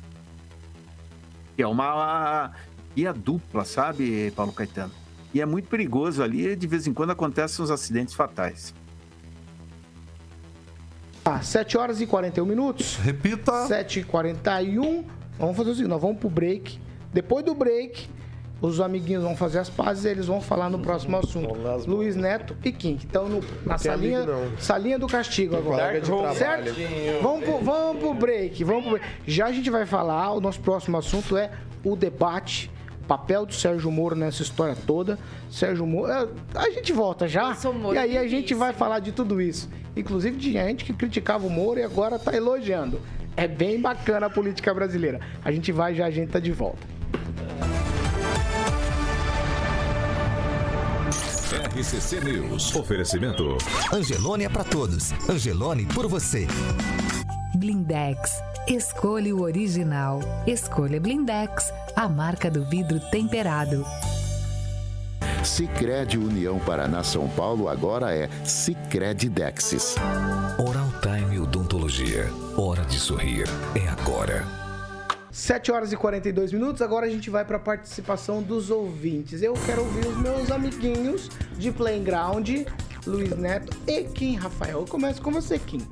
Que 1.56 1.62
é 1.62 1.68
uma 1.68 2.52
guia 2.96 3.14
dupla, 3.14 3.64
sabe, 3.64 4.32
Paulo 4.36 4.52
Caetano? 4.52 4.92
E 5.34 5.40
é 5.40 5.46
muito 5.46 5.70
perigoso 5.70 6.22
ali, 6.22 6.56
de 6.56 6.68
vez 6.68 6.88
em 6.88 6.94
quando 6.94 7.12
acontecem 7.12 7.64
uns 7.64 7.72
acidentes 7.72 8.14
fatais. 8.14 8.74
Ah, 11.24 11.42
7 11.42 11.78
horas 11.78 12.02
e 12.02 12.08
41 12.08 12.46
minutos. 12.46 12.98
Repita. 12.98 13.68
7 13.68 14.00
e 14.00 14.04
41. 14.04 15.06
Vamos 15.38 15.56
fazer 15.56 15.70
o 15.70 15.76
seguinte, 15.76 15.90
nós 15.90 16.02
vamos 16.02 16.18
pro 16.18 16.30
break. 16.30 16.80
Depois 17.14 17.46
do 17.46 17.54
break, 17.54 18.10
os 18.62 18.80
amiguinhos 18.80 19.24
vão 19.24 19.36
fazer 19.36 19.60
as 19.60 19.70
pazes 19.70 20.06
e 20.06 20.10
eles 20.10 20.28
vão 20.28 20.40
falar 20.40 20.70
no 20.70 20.80
próximo 20.80 21.18
assunto. 21.18 21.56
Luiz 21.88 22.16
Neto 22.16 22.56
e 22.64 22.72
Kim, 22.72 22.96
que 22.96 23.06
estão 23.06 23.28
no, 23.28 23.42
na 23.66 23.78
salinha, 23.78 24.26
salinha 24.60 25.00
do 25.00 25.08
castigo 25.08 25.56
agora. 25.56 25.94
certo? 26.36 26.72
Vamos 27.22 27.44
pro, 27.44 27.58
vamos 27.60 27.98
pro 28.00 28.14
break, 28.14 28.64
vamos 28.64 28.84
pro 28.84 28.92
break. 28.92 29.08
Já 29.26 29.48
a 29.48 29.52
gente 29.52 29.70
vai 29.70 29.86
falar, 29.86 30.32
o 30.34 30.40
nosso 30.40 30.60
próximo 30.60 30.96
assunto 30.98 31.36
é 31.36 31.52
o 31.84 31.96
debate 31.96 32.70
papel 33.08 33.46
do 33.46 33.54
Sérgio 33.54 33.92
Moro 33.92 34.16
nessa 34.16 34.44
história 34.44 34.76
toda. 34.88 35.18
Sérgio 35.50 35.86
Moro. 35.86 36.12
É, 36.12 36.28
a 36.56 36.70
gente 36.70 36.94
volta 36.94 37.28
já. 37.28 37.52
E 37.96 37.98
aí 37.98 38.18
a 38.18 38.28
gente 38.28 38.54
vai 38.54 38.74
falar 38.74 39.00
de 39.00 39.12
tudo 39.12 39.42
isso. 39.42 39.70
Inclusive 39.98 40.38
de 40.38 40.52
gente 40.52 40.86
que 40.86 40.94
criticava 40.94 41.46
o 41.46 41.50
Moro 41.50 41.80
e 41.80 41.84
agora 41.84 42.16
está 42.16 42.34
elogiando. 42.34 43.02
É 43.36 43.48
bem 43.48 43.82
bacana 43.82 44.28
a 44.28 44.30
política 44.30 44.74
brasileira. 44.74 45.20
A 45.44 45.52
gente 45.52 45.72
vai 45.72 45.96
já, 45.96 46.06
a 46.06 46.12
gente 46.12 46.30
tá 46.30 46.40
de 46.40 46.52
volta. 46.52 47.01
RCC 51.76 52.20
News. 52.20 52.76
Oferecimento. 52.76 53.58
Angelone 53.94 54.44
é 54.44 54.50
para 54.50 54.66
todos. 54.66 55.14
Angelone 55.30 55.86
por 55.86 56.06
você. 56.06 56.46
Blindex. 57.56 58.42
Escolha 58.68 59.34
o 59.34 59.42
original. 59.42 60.20
Escolha 60.46 61.00
Blindex, 61.00 61.72
a 61.96 62.10
marca 62.10 62.52
do 62.52 62.66
vidro 62.66 63.00
temperado. 63.10 63.86
Sicredi 65.46 66.18
União 66.18 66.60
Paraná 66.60 67.04
São 67.04 67.30
Paulo 67.30 67.70
agora 67.70 68.14
é 68.14 68.30
Sicredi 68.44 69.30
Dexis. 69.30 69.96
Oral 70.60 70.92
Time 71.02 71.40
Odontologia. 71.40 72.30
Hora 72.58 72.84
de 72.84 73.00
sorrir. 73.00 73.46
É 73.76 73.88
agora. 73.88 74.61
7 75.32 75.72
horas 75.72 75.94
e 75.94 75.98
42 75.98 76.52
minutos. 76.52 76.82
Agora 76.82 77.06
a 77.06 77.10
gente 77.10 77.30
vai 77.30 77.46
para 77.46 77.56
a 77.56 77.60
participação 77.60 78.44
dos 78.44 78.70
ouvintes. 78.70 79.42
Eu 79.42 79.54
quero 79.66 79.82
ouvir 79.82 80.06
os 80.06 80.18
meus 80.18 80.52
amiguinhos 80.52 81.30
de 81.58 81.72
Playground, 81.72 82.50
Luiz 83.08 83.36
Neto 83.38 83.76
e 83.88 84.04
Kim 84.04 84.36
Rafael. 84.36 84.80
Eu 84.80 84.86
começo 84.86 85.22
com 85.22 85.32
você, 85.32 85.58
Kim. 85.58 85.88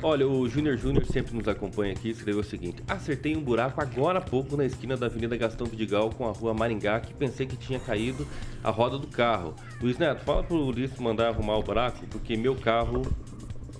Olha, 0.00 0.28
o 0.28 0.46
Júnior 0.48 0.76
Júnior 0.76 1.04
sempre 1.06 1.34
nos 1.34 1.48
acompanha 1.48 1.92
aqui 1.92 2.10
escreveu 2.10 2.42
o 2.42 2.44
seguinte: 2.44 2.82
Acertei 2.86 3.34
um 3.34 3.40
buraco 3.40 3.80
agora 3.80 4.18
há 4.18 4.22
pouco 4.22 4.56
na 4.56 4.64
esquina 4.64 4.96
da 4.96 5.06
Avenida 5.06 5.36
Gastão 5.36 5.66
Vidigal 5.66 6.10
com 6.10 6.28
a 6.28 6.32
rua 6.32 6.52
Maringá 6.52 7.00
que 7.00 7.14
pensei 7.14 7.46
que 7.46 7.56
tinha 7.56 7.80
caído 7.80 8.26
a 8.62 8.70
roda 8.70 8.98
do 8.98 9.06
carro. 9.06 9.54
Luiz 9.80 9.96
Neto, 9.98 10.22
fala 10.22 10.42
pro 10.42 10.56
Ulisses 10.56 10.98
mandar 10.98 11.28
arrumar 11.28 11.56
o 11.56 11.62
buraco, 11.62 12.06
porque 12.10 12.36
meu 12.36 12.54
carro 12.54 13.02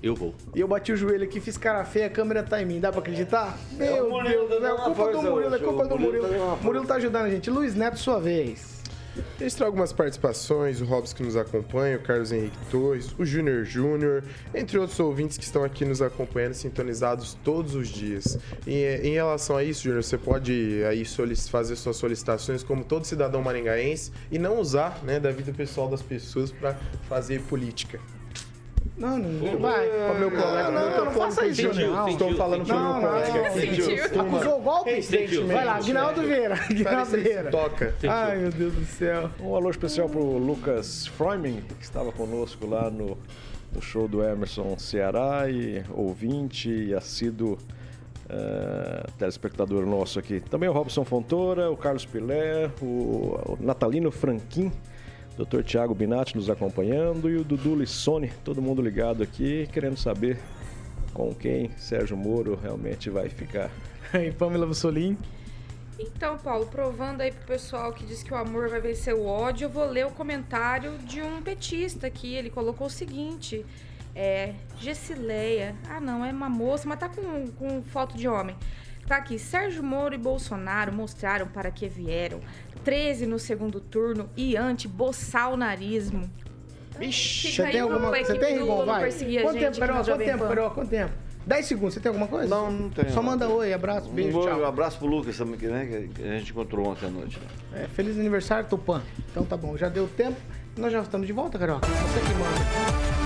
eu 0.04 0.14
vou. 0.14 0.34
E 0.54 0.60
eu 0.60 0.68
bati 0.68 0.92
o 0.92 0.96
joelho 0.96 1.24
aqui, 1.24 1.40
fiz 1.40 1.56
cara 1.56 1.84
feia, 1.84 2.06
a 2.06 2.10
câmera 2.10 2.42
tá 2.42 2.60
em 2.60 2.66
mim. 2.66 2.78
Dá 2.78 2.90
pra 2.90 3.00
acreditar? 3.00 3.56
Meu 3.72 4.22
Deus 4.22 4.50
do 4.50 4.60
céu, 4.60 4.76
é 4.76 4.80
culpa 4.84 5.12
do 5.12 5.22
Murilo, 5.22 5.54
é 5.54 5.58
culpa 5.58 5.86
do 5.86 5.98
Murilo. 5.98 6.58
Murilo 6.62 6.86
tá 6.86 6.94
ajudando 6.96 7.24
a 7.24 7.30
gente. 7.30 7.48
Luiz 7.48 7.74
Neto, 7.74 7.98
sua 7.98 8.20
vez. 8.20 8.74
Registrar 9.38 9.66
algumas 9.66 9.92
participações, 9.92 10.80
o 10.80 10.84
Robson 10.84 11.16
que 11.16 11.22
nos 11.22 11.36
acompanha, 11.36 11.96
o 11.96 12.00
Carlos 12.00 12.32
Henrique 12.32 12.58
Torres, 12.70 13.14
o 13.16 13.24
Júnior 13.24 13.64
Júnior, 13.64 14.24
entre 14.52 14.76
outros 14.76 14.98
ouvintes 14.98 15.38
que 15.38 15.44
estão 15.44 15.62
aqui 15.62 15.84
nos 15.84 16.02
acompanhando, 16.02 16.54
sintonizados 16.54 17.38
todos 17.44 17.74
os 17.74 17.88
dias. 17.88 18.38
E, 18.66 19.00
em 19.02 19.12
relação 19.12 19.56
a 19.56 19.62
isso, 19.62 19.84
Júnior, 19.84 20.02
você 20.02 20.18
pode 20.18 20.82
aí 20.88 21.04
fazer 21.48 21.76
suas 21.76 21.96
solicitações 21.96 22.62
como 22.62 22.84
todo 22.84 23.04
cidadão 23.04 23.40
maringaense 23.40 24.10
e 24.30 24.38
não 24.38 24.58
usar 24.58 25.00
né, 25.04 25.20
da 25.20 25.30
vida 25.30 25.52
pessoal 25.52 25.88
das 25.88 26.02
pessoas 26.02 26.50
para 26.50 26.74
fazer 27.08 27.40
política. 27.42 28.00
Não, 28.96 29.18
não 29.18 29.58
vai. 29.58 29.88
Para 29.88 30.14
meu 30.14 30.30
colega, 30.30 30.70
não, 30.70 30.90
não, 30.90 31.04
não 31.06 31.12
faça 31.12 31.46
isso, 31.46 31.74
não. 31.74 32.08
Estou 32.08 32.34
falando 32.36 32.64
para 32.64 32.76
o 32.76 33.00
meu 33.00 33.10
colega 33.10 33.48
aqui. 33.48 34.18
Acusou 34.18 34.58
o 34.58 34.62
golpe? 34.62 35.00
Vai 35.52 35.64
lá, 35.64 35.80
Guinaldo 35.80 36.22
Vieira. 36.22 36.56
Guinaldo 36.68 37.10
Vieira. 37.10 37.50
Toca. 37.50 37.94
Ai, 38.08 38.38
meu 38.38 38.50
Deus 38.50 38.72
do 38.72 38.84
céu. 38.84 39.30
Um 39.40 39.54
alô 39.54 39.70
especial 39.70 40.08
pro 40.08 40.22
Lucas 40.38 41.08
Froiman, 41.08 41.60
que 41.78 41.84
estava 41.84 42.12
conosco 42.12 42.66
lá 42.66 42.88
no, 42.88 43.18
no 43.72 43.82
show 43.82 44.06
do 44.06 44.22
Emerson 44.22 44.78
Ceará 44.78 45.50
e 45.50 45.82
ouvinte 45.90 46.70
e 46.70 46.94
assíduo 46.94 47.58
uh, 48.26 49.10
telespectador 49.18 49.84
nosso 49.86 50.20
aqui. 50.20 50.38
Também 50.38 50.68
o 50.68 50.72
Robson 50.72 51.04
Fontoura, 51.04 51.70
o 51.70 51.76
Carlos 51.76 52.06
Pilé, 52.06 52.70
o, 52.80 52.84
o 52.84 53.58
Natalino 53.60 54.10
Franquin, 54.12 54.70
Dr. 55.36 55.62
Tiago 55.62 55.94
Binatti 55.94 56.36
nos 56.36 56.48
acompanhando 56.48 57.28
e 57.28 57.36
o 57.36 57.44
Dudu 57.44 57.74
Lissone, 57.74 58.32
todo 58.44 58.62
mundo 58.62 58.80
ligado 58.80 59.22
aqui, 59.22 59.68
querendo 59.72 59.96
saber 59.96 60.38
com 61.12 61.34
quem 61.34 61.70
Sérgio 61.76 62.16
Moro 62.16 62.58
realmente 62.60 63.10
vai 63.10 63.28
ficar. 63.28 63.70
E 64.14 64.30
Pamela 64.30 64.64
Bussolini. 64.64 65.18
Então, 65.98 66.38
Paulo, 66.38 66.66
provando 66.66 67.20
aí 67.20 67.32
pro 67.32 67.46
pessoal 67.46 67.92
que 67.92 68.04
diz 68.04 68.22
que 68.22 68.32
o 68.32 68.36
amor 68.36 68.68
vai 68.68 68.80
vencer 68.80 69.12
o 69.12 69.26
ódio, 69.26 69.64
eu 69.64 69.68
vou 69.68 69.84
ler 69.84 70.06
o 70.06 70.10
comentário 70.10 70.96
de 70.98 71.20
um 71.20 71.42
petista 71.42 72.06
aqui. 72.06 72.34
Ele 72.34 72.48
colocou 72.48 72.86
o 72.86 72.90
seguinte: 72.90 73.66
é. 74.14 74.54
Gessileia. 74.78 75.74
Ah, 75.88 76.00
não, 76.00 76.24
é 76.24 76.30
uma 76.30 76.48
moça, 76.48 76.88
mas 76.88 76.98
tá 76.98 77.08
com, 77.08 77.48
com 77.52 77.82
foto 77.82 78.16
de 78.16 78.28
homem. 78.28 78.54
Tá 79.06 79.16
aqui, 79.16 79.38
Sérgio 79.38 79.82
Moro 79.82 80.14
e 80.14 80.18
Bolsonaro 80.18 80.92
mostraram 80.92 81.46
para 81.46 81.70
que 81.70 81.88
vieram. 81.88 82.40
13 82.84 83.26
no 83.26 83.38
segundo 83.38 83.80
turno 83.80 84.28
e 84.36 84.56
anti-bolsonarismo. 84.56 86.30
Ixi, 87.00 87.52
você 87.52 87.70
tem 87.70 87.80
alguma 87.80 88.08
coisa? 88.10 88.32
Você 88.32 88.38
tem, 88.38 88.58
Rigon? 88.58 88.84
Vai. 88.84 89.10
Quanto 89.42 89.58
tempo, 89.58 89.78
Carol? 89.78 90.04
Quanto 90.04 90.18
tempo, 90.18 90.48
Carol? 90.48 90.70
Quanto 90.70 90.88
tempo? 90.90 91.12
10 91.46 91.66
segundos, 91.66 91.94
você 91.94 92.00
tem 92.00 92.08
alguma 92.08 92.26
coisa? 92.26 92.48
Não, 92.48 92.70
não 92.70 92.90
tenho. 92.90 93.10
Só 93.10 93.22
manda 93.22 93.46
oi, 93.48 93.72
abraço, 93.72 94.08
beijo, 94.08 94.38
um 94.38 94.42
tchau. 94.42 94.64
abraço 94.64 94.98
pro 94.98 95.06
Lucas 95.06 95.36
também, 95.36 95.58
né, 95.58 96.08
que 96.14 96.22
a 96.22 96.38
gente 96.38 96.52
encontrou 96.52 96.86
ontem 96.88 97.06
à 97.06 97.10
noite. 97.10 97.38
É, 97.74 97.86
feliz 97.88 98.18
aniversário, 98.18 98.66
Tupã. 98.68 99.02
Então 99.30 99.44
tá 99.44 99.56
bom, 99.56 99.76
já 99.76 99.90
deu 99.90 100.08
tempo. 100.08 100.40
Nós 100.76 100.90
já 100.92 101.02
estamos 101.02 101.26
de 101.26 101.32
volta, 101.32 101.58
Carol. 101.58 101.80
Você 101.80 102.20
que 102.20 102.34
manda. 102.34 103.23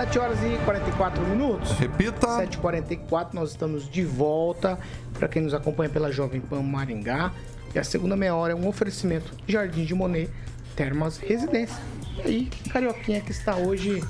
7 0.00 0.18
horas 0.18 0.38
e 0.42 0.56
44 0.64 1.22
minutos. 1.26 1.72
Repita. 1.72 2.26
7h44, 2.26 3.34
nós 3.34 3.50
estamos 3.50 3.86
de 3.86 4.02
volta. 4.02 4.78
Para 5.12 5.28
quem 5.28 5.42
nos 5.42 5.52
acompanha 5.52 5.90
pela 5.90 6.10
Jovem 6.10 6.40
Pan 6.40 6.62
Maringá. 6.62 7.30
E 7.74 7.78
a 7.78 7.84
segunda 7.84 8.16
meia 8.16 8.34
hora 8.34 8.54
é 8.54 8.56
um 8.56 8.66
oferecimento 8.66 9.30
Jardim 9.46 9.84
de 9.84 9.94
Monet, 9.94 10.30
Termas 10.74 11.18
Residência. 11.18 11.76
E 12.16 12.20
aí, 12.22 12.50
Carioquinha 12.72 13.20
que 13.20 13.30
está 13.30 13.56
hoje 13.56 14.02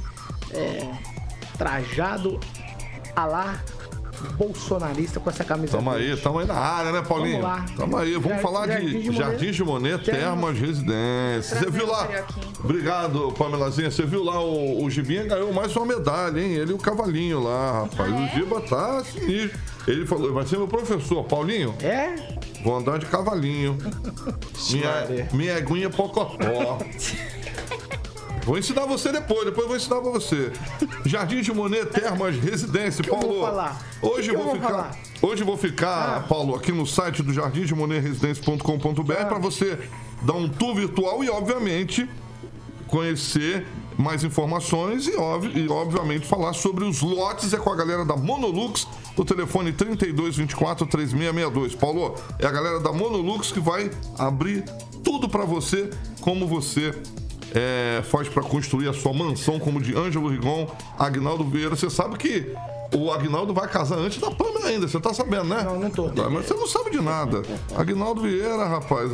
é, 0.52 0.88
trajado 1.58 2.38
a 3.16 3.26
lá 3.26 3.60
bolsonarista 4.36 5.18
com 5.20 5.30
essa 5.30 5.44
camisa. 5.44 5.76
Tamo 5.76 5.90
aí, 5.90 6.16
tamo 6.16 6.38
aí 6.38 6.46
na 6.46 6.54
área, 6.54 6.92
né, 6.92 7.02
Paulinho? 7.02 7.40
Vamos 7.42 7.58
lá. 7.60 7.66
Tamo 7.76 7.96
aí, 7.96 8.12
vamos 8.14 8.28
Jardim- 8.28 8.42
falar 8.42 8.66
Jardim 8.68 9.00
de 9.00 9.16
Jardim 9.16 9.50
de 9.50 9.64
Monet, 9.64 10.04
Termas- 10.04 10.22
Termas 10.22 10.58
Residência. 10.58 11.56
Você 11.58 11.70
viu 11.70 11.86
lá? 11.86 12.08
Obrigado, 12.62 13.32
Pamelazinha. 13.32 13.90
Você 13.90 14.04
viu 14.04 14.22
lá 14.24 14.40
o, 14.42 14.84
o 14.84 14.90
Gibinha 14.90 15.24
ganhou 15.24 15.52
mais 15.52 15.74
uma 15.76 15.86
medalha, 15.86 16.40
hein? 16.40 16.52
Ele 16.54 16.70
e 16.72 16.74
o 16.74 16.78
cavalinho 16.78 17.42
lá, 17.42 17.82
rapaz. 17.82 18.12
O 18.12 18.36
Giba 18.36 18.60
tá 18.60 19.02
sinistro. 19.04 19.58
Ele 19.88 20.06
falou, 20.06 20.32
vai 20.34 20.46
ser 20.46 20.56
meu 20.58 20.68
professor, 20.68 21.24
Paulinho. 21.24 21.74
É? 21.82 22.14
Vou 22.62 22.76
andar 22.76 22.98
de 22.98 23.06
cavalinho. 23.06 23.76
minha, 24.70 25.28
minha 25.32 25.56
aguinha 25.56 25.88
pocotó. 25.90 26.78
Vou 28.44 28.58
ensinar 28.58 28.86
você 28.86 29.12
depois, 29.12 29.44
depois 29.44 29.62
eu 29.62 29.68
vou 29.68 29.76
ensinar 29.76 30.00
pra 30.00 30.10
você. 30.10 30.50
Jardim 31.04 31.40
de 31.42 31.52
Monet, 31.52 31.86
Termas, 31.86 32.36
Residência, 32.36 33.02
que 33.04 33.10
eu 33.10 33.16
Paulo. 33.16 33.34
vou 33.36 33.46
falar? 33.46 33.80
Hoje 34.02 34.30
que 34.30 34.34
eu 34.36 34.40
eu 34.40 34.44
vou 34.44 34.46
vou 34.46 34.54
ficar. 34.56 34.68
falar? 34.68 34.96
Hoje 35.22 35.42
eu 35.42 35.46
vou 35.46 35.56
ficar, 35.56 36.16
Ah. 36.16 36.20
Paulo, 36.28 36.54
aqui 36.54 36.72
no 36.72 36.86
site 36.86 37.22
do 37.22 37.32
Jardim 37.32 37.64
de 37.64 37.74
Monet 37.74 38.00
Residência.com.br 38.00 39.12
para 39.28 39.38
você 39.38 39.78
dar 40.22 40.32
um 40.34 40.48
tour 40.48 40.74
virtual 40.74 41.22
e, 41.22 41.30
obviamente, 41.30 42.08
conhecer 42.88 43.66
mais 43.98 44.24
informações 44.24 45.06
e, 45.06 45.10
e, 45.58 45.68
obviamente, 45.68 46.26
falar 46.26 46.54
sobre 46.54 46.84
os 46.84 47.02
lotes. 47.02 47.52
É 47.52 47.58
com 47.58 47.70
a 47.70 47.76
galera 47.76 48.04
da 48.04 48.16
Monolux, 48.16 48.88
o 49.16 49.24
telefone 49.24 49.72
3224 49.72 50.86
3662. 50.86 51.74
Paulo, 51.74 52.14
é 52.38 52.46
a 52.46 52.50
galera 52.50 52.80
da 52.80 52.92
Monolux 52.92 53.52
que 53.52 53.60
vai 53.60 53.90
abrir 54.18 54.64
tudo 55.04 55.28
para 55.28 55.44
você, 55.44 55.90
como 56.22 56.46
você 56.46 56.94
é, 57.54 58.02
faz 58.02 58.28
para 58.28 58.42
construir 58.42 58.88
a 58.88 58.92
sua 58.92 59.12
mansão, 59.12 59.58
como 59.58 59.80
de 59.80 59.96
Ângelo 59.96 60.28
Rigon, 60.28 60.66
Agnaldo 60.98 61.44
Vieira. 61.44 61.76
Você 61.76 61.90
sabe 61.90 62.16
que 62.16 62.52
o 62.94 63.12
Agnaldo 63.12 63.54
vai 63.54 63.68
casar 63.68 63.98
antes 63.98 64.18
da 64.18 64.30
Pamela 64.30 64.66
ainda, 64.66 64.88
você 64.88 64.98
tá 65.00 65.14
sabendo, 65.14 65.44
né? 65.44 65.62
Não, 65.64 65.78
não 65.78 65.90
tô. 65.90 66.10
Mas 66.30 66.46
você 66.46 66.54
não 66.54 66.66
sabe 66.66 66.90
de 66.90 67.00
nada. 67.00 67.42
Agnaldo 67.76 68.22
Vieira, 68.22 68.64
rapaz, 68.66 69.10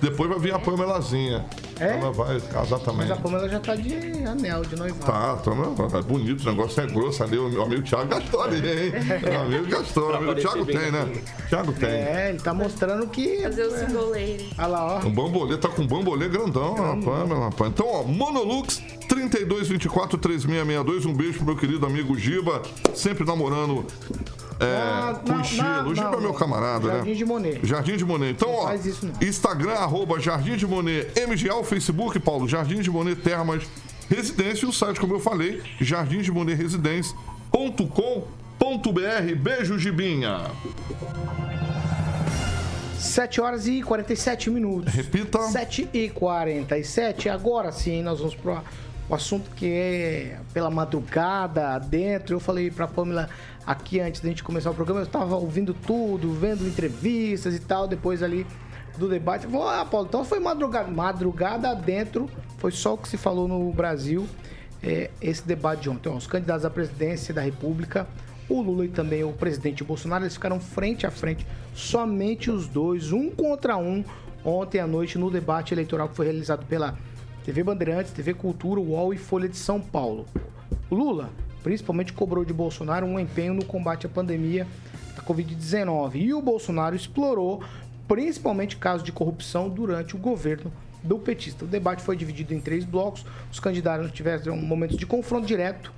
depois 0.00 0.30
vai 0.30 0.38
vir 0.38 0.54
a 0.54 0.58
Pamelazinha. 0.58 1.44
É? 1.80 1.98
Ela 1.98 2.12
vai 2.12 2.38
casar 2.40 2.78
também. 2.80 3.08
Mas 3.08 3.10
a 3.12 3.16
Pamela 3.16 3.48
já 3.48 3.58
tá 3.58 3.74
de 3.74 3.94
anel, 4.24 4.62
de 4.62 4.76
noivado. 4.76 5.06
Tá, 5.06 5.36
tá, 5.36 5.54
não, 5.54 5.98
é 5.98 6.02
bonito, 6.02 6.42
o 6.42 6.50
negócio 6.50 6.82
é 6.82 6.86
grosso 6.86 7.22
ali. 7.22 7.38
O 7.38 7.48
meu 7.48 7.62
amigo 7.62 7.82
Thiago 7.82 8.06
gastou 8.06 8.42
ali, 8.42 8.56
hein? 8.56 8.92
Meu 9.22 9.40
amigo 9.40 9.66
gastou. 9.66 10.10
O 10.14 10.34
Thiago 10.34 10.66
tem, 10.66 10.92
né? 10.92 11.22
Thiago 11.48 11.72
tem. 11.72 11.88
É, 11.88 12.30
ele 12.30 12.38
tá 12.38 12.52
mostrando 12.52 13.06
que. 13.08 13.42
Fazer 13.42 13.64
o 13.64 13.70
single 13.70 14.10
lady. 14.10 14.50
Olha 14.58 14.66
lá, 14.66 14.94
ó. 14.96 15.06
Um 15.06 15.10
bambolê, 15.10 15.56
tá 15.56 15.68
com 15.68 15.82
um 15.82 15.86
bambolê 15.86 16.28
grandão, 16.28 16.74
rapaz, 16.74 17.28
meu 17.28 17.40
rapaz. 17.40 17.70
Então, 17.70 17.86
ó, 17.86 18.02
Monolux 18.02 18.82
3224 19.10 20.16
3662. 20.18 21.04
Um 21.04 21.12
beijo 21.12 21.38
pro 21.38 21.46
meu 21.46 21.56
querido 21.56 21.84
amigo 21.84 22.16
Giba, 22.16 22.62
sempre 22.94 23.26
namorando 23.26 23.84
é, 24.60 24.64
Ah, 24.64 25.20
com 25.26 25.32
não, 25.32 25.40
estilo. 25.40 25.62
não, 25.64 25.88
o 25.90 25.94
Giba 25.94 26.16
é 26.16 26.20
meu 26.20 26.32
camarada, 26.32 26.88
Jardim 26.88 27.10
né? 27.10 27.14
de 27.16 27.24
Monet. 27.24 27.60
Jardim 27.66 27.96
de 27.96 28.04
Monet. 28.04 28.30
Então, 28.32 28.50
ó, 28.50 28.72
isso, 28.72 29.06
não. 29.06 29.28
Instagram, 29.28 29.72
arroba 29.72 30.20
Jardim 30.20 30.56
de 30.56 30.66
Monet 30.66 31.08
MGA, 31.26 31.56
o 31.56 31.64
Facebook, 31.64 32.18
Paulo, 32.20 32.48
Jardim 32.48 32.80
de 32.80 32.90
Monet 32.90 33.16
Termas 33.20 33.64
Residência 34.08 34.66
e 34.66 34.68
o 34.68 34.72
site, 34.72 34.98
como 35.00 35.14
eu 35.14 35.20
falei, 35.20 35.60
Jardim 35.80 36.20
de 36.20 36.30
Monet 36.32 36.56
Residência.com.br. 36.56 39.34
Beijo, 39.36 39.78
Gibinha. 39.78 40.42
7 42.98 43.40
horas 43.40 43.66
e 43.66 43.82
47 43.82 44.50
minutos. 44.50 44.92
Repita. 44.92 45.40
7 45.42 45.88
e 45.92 46.08
47. 46.10 47.28
Agora 47.28 47.72
sim, 47.72 48.02
nós 48.02 48.18
vamos 48.18 48.34
pro 48.34 48.58
o 49.10 49.14
assunto 49.14 49.50
que 49.56 49.66
é 49.66 50.38
pela 50.54 50.70
madrugada 50.70 51.78
dentro. 51.80 52.36
Eu 52.36 52.40
falei 52.40 52.70
pra 52.70 52.86
Pamela 52.86 53.28
aqui 53.66 53.98
antes 54.00 54.20
da 54.20 54.28
gente 54.28 54.44
começar 54.44 54.70
o 54.70 54.74
programa, 54.74 55.00
eu 55.00 55.04
estava 55.04 55.34
ouvindo 55.34 55.74
tudo, 55.74 56.32
vendo 56.32 56.66
entrevistas 56.66 57.54
e 57.54 57.58
tal, 57.58 57.88
depois 57.88 58.22
ali 58.22 58.46
do 58.96 59.08
debate. 59.08 59.48
Falei, 59.48 59.80
ah, 59.80 59.84
Paulo, 59.84 60.06
então 60.06 60.24
foi 60.24 60.38
madrugada. 60.38 60.88
Madrugada 60.88 61.74
dentro, 61.74 62.30
foi 62.58 62.70
só 62.70 62.94
o 62.94 62.98
que 62.98 63.08
se 63.08 63.16
falou 63.16 63.48
no 63.48 63.72
Brasil, 63.72 64.28
é, 64.80 65.10
esse 65.20 65.46
debate 65.46 65.82
de 65.82 65.90
ontem. 65.90 66.08
Os 66.08 66.28
candidatos 66.28 66.64
à 66.64 66.70
presidência 66.70 67.34
da 67.34 67.40
República, 67.40 68.06
o 68.48 68.62
Lula 68.62 68.84
e 68.84 68.88
também 68.88 69.24
o 69.24 69.32
presidente 69.32 69.82
Bolsonaro, 69.82 70.22
eles 70.22 70.34
ficaram 70.34 70.60
frente 70.60 71.04
a 71.04 71.10
frente, 71.10 71.44
somente 71.74 72.48
os 72.48 72.68
dois, 72.68 73.10
um 73.10 73.28
contra 73.30 73.76
um, 73.76 74.04
ontem 74.44 74.78
à 74.78 74.86
noite 74.86 75.18
no 75.18 75.30
debate 75.30 75.74
eleitoral 75.74 76.08
que 76.08 76.14
foi 76.14 76.26
realizado 76.26 76.64
pela 76.66 76.96
TV 77.50 77.64
Bandeirantes, 77.64 78.12
TV 78.12 78.32
Cultura, 78.32 78.80
UOL 78.80 79.12
e 79.12 79.18
Folha 79.18 79.48
de 79.48 79.56
São 79.56 79.80
Paulo. 79.80 80.24
O 80.88 80.94
Lula, 80.94 81.30
principalmente, 81.64 82.12
cobrou 82.12 82.44
de 82.44 82.52
Bolsonaro 82.52 83.04
um 83.04 83.18
empenho 83.18 83.52
no 83.52 83.64
combate 83.64 84.06
à 84.06 84.08
pandemia 84.08 84.68
da 85.16 85.22
Covid-19 85.24 86.14
e 86.14 86.32
o 86.32 86.40
Bolsonaro 86.40 86.94
explorou 86.94 87.60
principalmente 88.06 88.76
casos 88.76 89.02
de 89.02 89.10
corrupção 89.10 89.68
durante 89.68 90.14
o 90.14 90.18
governo 90.18 90.72
do 91.02 91.18
petista. 91.18 91.64
O 91.64 91.68
debate 91.68 92.02
foi 92.02 92.16
dividido 92.16 92.54
em 92.54 92.60
três 92.60 92.84
blocos. 92.84 93.26
Os 93.50 93.58
candidatos 93.58 94.12
tiveram 94.12 94.56
momentos 94.56 94.96
de 94.96 95.04
confronto 95.04 95.44
direto 95.44 95.92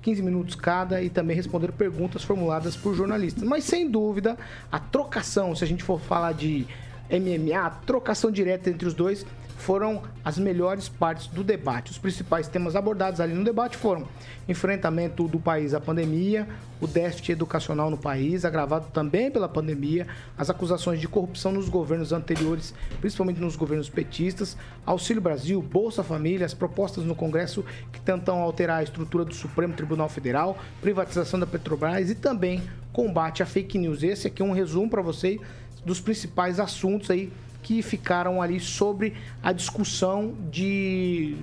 15 0.00 0.22
minutos 0.22 0.54
cada 0.54 1.02
e 1.02 1.10
também 1.10 1.34
responder 1.34 1.72
perguntas 1.72 2.22
formuladas 2.22 2.76
por 2.76 2.94
jornalistas. 2.94 3.42
Mas 3.42 3.64
sem 3.64 3.90
dúvida, 3.90 4.38
a 4.70 4.78
trocação, 4.78 5.56
se 5.56 5.64
a 5.64 5.66
gente 5.66 5.82
for 5.82 5.98
falar 5.98 6.34
de 6.34 6.68
MMA, 7.10 7.58
a 7.58 7.70
trocação 7.70 8.30
direta 8.30 8.70
entre 8.70 8.86
os 8.86 8.94
dois 8.94 9.26
foram 9.56 10.02
as 10.24 10.38
melhores 10.38 10.88
partes 10.88 11.26
do 11.26 11.42
debate. 11.42 11.90
Os 11.90 11.98
principais 11.98 12.48
temas 12.48 12.76
abordados 12.76 13.20
ali 13.20 13.34
no 13.34 13.44
debate 13.44 13.76
foram 13.76 14.06
enfrentamento 14.48 15.26
do 15.26 15.38
país 15.38 15.72
à 15.74 15.80
pandemia, 15.80 16.46
o 16.80 16.86
déficit 16.86 17.32
educacional 17.32 17.90
no 17.90 17.96
país, 17.96 18.44
agravado 18.44 18.86
também 18.92 19.30
pela 19.30 19.48
pandemia, 19.48 20.06
as 20.36 20.50
acusações 20.50 21.00
de 21.00 21.08
corrupção 21.08 21.52
nos 21.52 21.68
governos 21.68 22.12
anteriores, 22.12 22.74
principalmente 23.00 23.40
nos 23.40 23.56
governos 23.56 23.88
petistas, 23.88 24.56
Auxílio 24.84 25.22
Brasil, 25.22 25.62
Bolsa 25.62 26.02
Família, 26.02 26.44
as 26.44 26.54
propostas 26.54 27.04
no 27.04 27.14
Congresso 27.14 27.64
que 27.92 28.00
tentam 28.00 28.40
alterar 28.42 28.80
a 28.80 28.82
estrutura 28.82 29.24
do 29.24 29.34
Supremo 29.34 29.72
Tribunal 29.72 30.08
Federal, 30.08 30.58
privatização 30.80 31.40
da 31.40 31.46
Petrobras 31.46 32.10
e 32.10 32.14
também 32.14 32.62
combate 32.92 33.42
à 33.42 33.46
fake 33.46 33.78
news. 33.78 34.02
Esse 34.02 34.26
aqui 34.26 34.42
é 34.42 34.44
um 34.44 34.52
resumo 34.52 34.90
para 34.90 35.00
vocês 35.00 35.40
dos 35.84 36.00
principais 36.00 36.58
assuntos 36.58 37.10
aí 37.10 37.30
que 37.64 37.80
ficaram 37.80 38.40
ali 38.42 38.60
sobre 38.60 39.14
a 39.42 39.50
discussão 39.50 40.34
de 40.50 41.34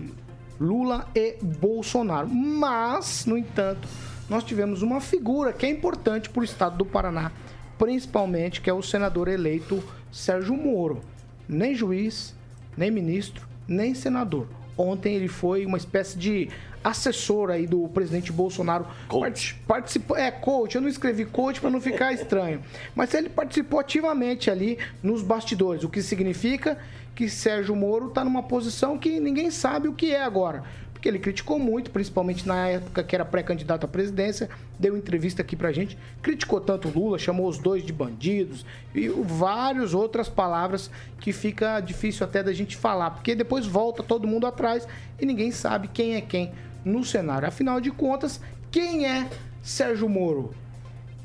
Lula 0.60 1.08
e 1.16 1.36
Bolsonaro. 1.42 2.30
Mas, 2.30 3.26
no 3.26 3.36
entanto, 3.36 3.88
nós 4.30 4.44
tivemos 4.44 4.84
uma 4.84 5.02
figura 5.02 5.52
que 5.52 5.66
é 5.66 5.70
importante 5.70 6.30
para 6.30 6.42
o 6.42 6.44
estado 6.44 6.78
do 6.78 6.86
Paraná, 6.86 7.32
principalmente, 7.78 8.62
que 8.62 8.70
é 8.70 8.74
o 8.74 8.84
senador 8.84 9.28
eleito 9.28 9.84
Sérgio 10.12 10.56
Moro. 10.56 11.02
Nem 11.50 11.74
juiz, 11.74 12.36
nem 12.78 12.92
ministro, 12.92 13.48
nem 13.68 13.96
senador. 13.96 14.48
Ontem 14.78 15.16
ele 15.16 15.28
foi 15.28 15.66
uma 15.66 15.78
espécie 15.78 16.18
de 16.18 16.50
assessor 16.84 17.50
aí 17.50 17.68
do 17.68 17.88
presidente 17.90 18.32
Bolsonaro. 18.32 18.86
Coach. 19.08 19.56
Participou, 19.68 20.18
é, 20.18 20.32
coach. 20.32 20.76
Eu 20.76 20.82
não 20.82 20.90
escrevi 20.90 21.26
coach 21.26 21.60
para 21.60 21.70
não 21.70 21.82
ficar 21.82 22.14
estranho. 22.14 22.62
Mas 22.96 23.14
ele 23.14 23.30
participou 23.30 23.80
ativamente 23.80 24.50
ali 24.50 24.78
nos 25.02 25.22
bastidores, 25.22 25.84
o 25.84 25.90
que 25.90 26.02
significa 26.02 26.78
que 27.14 27.30
Sérgio 27.30 27.76
Moro 27.76 28.08
está 28.08 28.24
numa 28.24 28.44
posição 28.44 28.98
que 28.98 29.20
ninguém 29.20 29.52
sabe 29.52 29.88
o 29.88 29.94
que 29.94 30.14
é 30.14 30.24
agora 30.24 30.64
porque 31.02 31.10
ele 31.10 31.18
criticou 31.18 31.58
muito, 31.58 31.90
principalmente 31.90 32.48
na 32.48 32.68
época 32.68 33.04
que 33.04 33.16
era 33.16 33.26
pré-candidato 33.26 33.86
à 33.86 33.88
presidência, 33.88 34.48
deu 34.78 34.96
entrevista 34.96 35.42
aqui 35.42 35.56
pra 35.56 35.72
gente, 35.72 35.98
criticou 36.22 36.62
tanto 36.62 36.90
Lula, 36.90 37.18
chamou 37.18 37.48
os 37.48 37.58
dois 37.58 37.84
de 37.84 37.92
bandidos 37.92 38.64
e 38.94 39.10
várias 39.10 39.96
outras 39.96 40.30
palavras 40.30 40.92
que 41.20 41.34
fica 41.34 41.80
difícil 41.80 42.24
até 42.24 42.44
da 42.44 42.54
gente 42.54 42.78
falar, 42.78 43.10
porque 43.10 43.34
depois 43.34 43.66
volta 43.66 44.04
todo 44.04 44.28
mundo 44.28 44.46
atrás 44.46 44.88
e 45.20 45.26
ninguém 45.26 45.50
sabe 45.50 45.88
quem 45.88 46.18
é 46.18 46.22
quem 46.22 46.52
no 46.84 47.04
cenário. 47.04 47.48
Afinal 47.48 47.80
de 47.80 47.92
contas, 47.92 48.40
quem 48.72 49.06
é 49.06 49.30
Sérgio 49.62 50.10
Moro? 50.10 50.54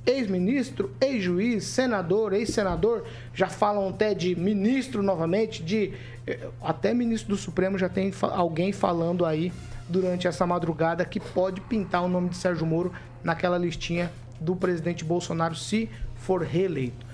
ex-ministro, 0.07 0.95
ex-juiz, 1.01 1.65
senador, 1.65 2.33
ex-senador, 2.33 3.05
já 3.35 3.49
falam 3.49 3.89
até 3.89 4.15
de 4.15 4.37
ministro 4.37 5.03
novamente, 5.03 5.63
de 5.63 5.93
eh, 6.27 6.49
até 6.63 6.95
ministro 6.95 7.31
do 7.31 7.37
Supremo 7.37 7.77
já 7.77 7.89
tem 7.89 8.13
alguém 8.23 8.73
falando 8.73 9.27
aí 9.27 9.53
durante 9.89 10.29
essa 10.29 10.47
madrugada 10.47 11.05
que 11.05 11.19
pode 11.19 11.61
pintar 11.63 12.05
o 12.05 12.09
nome 12.09 12.29
de 12.29 12.37
Sérgio 12.37 12.65
Moro 12.65 12.93
naquela 13.23 13.59
listinha 13.59 14.11
do 14.41 14.55
presidente 14.55 15.05
Bolsonaro 15.05 15.57
se 15.57 15.91
for 16.15 16.43
reeleito. 16.43 17.05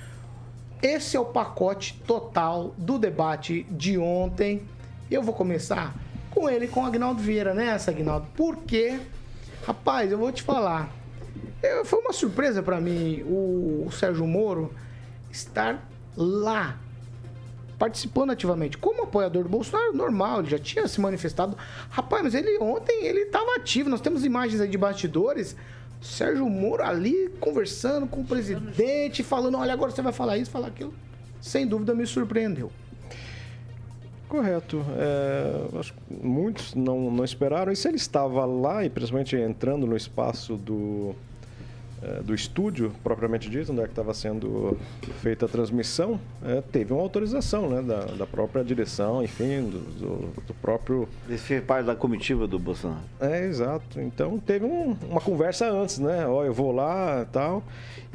Esse 0.83 1.17
é 1.17 1.21
o 1.21 1.25
pacote 1.25 1.95
total 2.07 2.75
do 2.77 2.99
debate 2.99 3.65
de 3.71 3.97
ontem. 3.97 4.63
Eu 5.11 5.23
vou 5.23 5.33
começar 5.33 5.95
com 6.35 6.49
ele, 6.49 6.67
com 6.67 6.83
o 6.83 6.87
Agnaldo 6.87 7.21
Vieira, 7.23 7.55
né, 7.55 7.77
Agnaldo? 7.87 8.27
Porque, 8.37 8.99
rapaz, 9.67 10.11
eu 10.11 10.19
vou 10.19 10.33
te 10.33 10.43
falar 10.43 10.91
é, 11.63 11.85
foi 11.85 12.01
uma 12.01 12.13
surpresa 12.13 12.63
para 12.63 12.81
mim 12.81 13.23
o, 13.23 13.85
o 13.87 13.93
Sérgio 13.93 14.27
Moro 14.27 14.75
estar 15.31 15.89
lá 16.17 16.79
participando 17.79 18.31
ativamente. 18.31 18.77
Como 18.77 19.05
apoiador 19.05 19.45
do 19.45 19.49
Bolsonaro, 19.49 19.93
normal, 19.93 20.41
ele 20.41 20.51
já 20.51 20.59
tinha 20.59 20.87
se 20.89 21.01
manifestado. 21.01 21.57
Rapaz, 21.89 22.23
mas 22.23 22.35
ele 22.35 22.59
ontem 22.59 23.07
ele 23.07 23.21
estava 23.21 23.55
ativo. 23.57 23.89
Nós 23.89 24.01
temos 24.01 24.25
imagens 24.25 24.61
aí 24.61 24.69
de 24.69 24.77
bastidores. 24.77 25.57
Sérgio 26.01 26.49
Moro 26.49 26.83
ali 26.83 27.33
conversando 27.39 28.09
com 28.09 28.23
o 28.23 28.25
presidente, 28.25 29.23
falando: 29.23 29.57
olha, 29.57 29.73
agora 29.73 29.93
você 29.93 30.03
vai 30.03 30.13
falar 30.13 30.37
isso, 30.37 30.51
falar 30.51 30.67
aquilo. 30.67 30.93
Sem 31.41 31.67
dúvida 31.67 31.95
me 31.95 32.07
surpreendeu. 32.07 32.73
Correto. 34.33 34.83
É, 34.97 35.83
muitos 36.23 36.75
não, 36.75 37.11
não 37.11 37.23
esperaram. 37.23 37.71
E 37.71 37.77
se 37.77 37.87
ele 37.87 37.99
estava 37.99 38.47
lá, 38.47 38.83
e 38.83 38.89
principalmente 38.89 39.37
entrando 39.37 39.87
no 39.87 39.95
espaço 39.95 40.57
do, 40.57 41.15
é, 42.03 42.23
do 42.23 42.35
estúdio, 42.35 42.95
propriamente 43.05 43.51
dito, 43.51 43.73
onde 43.73 43.83
é 43.83 43.85
que 43.85 43.91
estava 43.91 44.15
sendo 44.15 44.79
feita 45.21 45.45
a 45.45 45.49
transmissão, 45.51 46.19
é, 46.43 46.63
teve 46.63 46.95
uma 46.95 47.03
autorização 47.03 47.69
né, 47.69 47.83
da, 47.83 48.07
da 48.07 48.27
própria 48.27 48.65
direção, 48.65 49.23
enfim, 49.23 49.69
do, 49.69 49.81
do, 50.01 50.43
do 50.47 50.55
próprio... 50.63 51.07
Fez 51.29 51.63
parte 51.63 51.85
da 51.85 51.95
comitiva 51.95 52.47
do 52.47 52.59
Bolsonaro. 52.59 53.03
É, 53.21 53.45
exato. 53.45 54.01
Então 54.01 54.39
teve 54.39 54.65
um, 54.65 54.97
uma 55.11 55.21
conversa 55.21 55.71
antes, 55.71 55.99
né? 55.99 56.27
Ó, 56.27 56.43
eu 56.43 56.55
vou 56.55 56.73
lá 56.73 57.21
e 57.21 57.27
tal. 57.27 57.63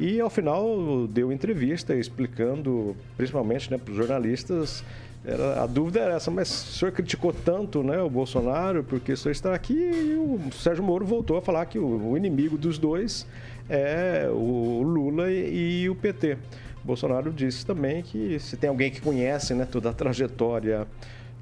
E 0.00 0.20
ao 0.20 0.30
final 0.30 1.06
deu 1.06 1.30
entrevista 1.30 1.94
explicando, 1.94 2.96
principalmente 3.16 3.70
né, 3.70 3.78
para 3.78 3.92
os 3.92 3.96
jornalistas, 3.96 4.82
era, 5.24 5.62
a 5.62 5.66
dúvida 5.66 6.00
era 6.00 6.14
essa, 6.14 6.30
mas 6.30 6.48
o 6.50 6.72
senhor 6.72 6.92
criticou 6.92 7.32
tanto 7.32 7.82
né, 7.82 8.00
o 8.00 8.08
Bolsonaro 8.08 8.84
porque 8.84 9.12
o 9.12 9.16
senhor 9.16 9.32
está 9.32 9.54
aqui 9.54 9.74
e 9.74 10.14
o 10.14 10.52
Sérgio 10.52 10.82
Moro 10.82 11.04
voltou 11.04 11.36
a 11.36 11.42
falar 11.42 11.66
que 11.66 11.78
o, 11.78 12.10
o 12.10 12.16
inimigo 12.16 12.56
dos 12.56 12.78
dois 12.78 13.26
é 13.68 14.28
o 14.30 14.82
Lula 14.82 15.30
e, 15.30 15.82
e 15.82 15.90
o 15.90 15.94
PT. 15.94 16.38
Bolsonaro 16.84 17.32
disse 17.32 17.66
também 17.66 18.02
que 18.02 18.38
se 18.38 18.56
tem 18.56 18.70
alguém 18.70 18.90
que 18.90 19.00
conhece 19.00 19.52
né, 19.52 19.66
toda 19.70 19.90
a 19.90 19.92
trajetória 19.92 20.86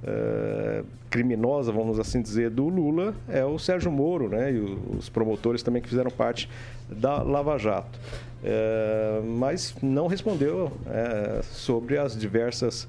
uh, 0.03 0.85
criminosa, 1.09 1.71
vamos 1.71 1.99
assim 1.99 2.21
dizer, 2.21 2.51
do 2.51 2.69
Lula, 2.69 3.15
é 3.29 3.45
o 3.45 3.59
Sérgio 3.59 3.91
Moro, 3.91 4.29
né? 4.29 4.53
E 4.53 4.59
os 4.59 5.09
promotores 5.09 5.63
também 5.63 5.81
que 5.81 5.89
fizeram 5.89 6.11
parte 6.11 6.49
da 6.89 7.23
Lava 7.23 7.57
Jato. 7.59 7.99
Uh, 8.43 9.25
mas 9.25 9.75
não 9.83 10.07
respondeu 10.07 10.67
uh, 10.67 11.45
sobre 11.45 11.97
as 11.97 12.17
diversas 12.17 12.89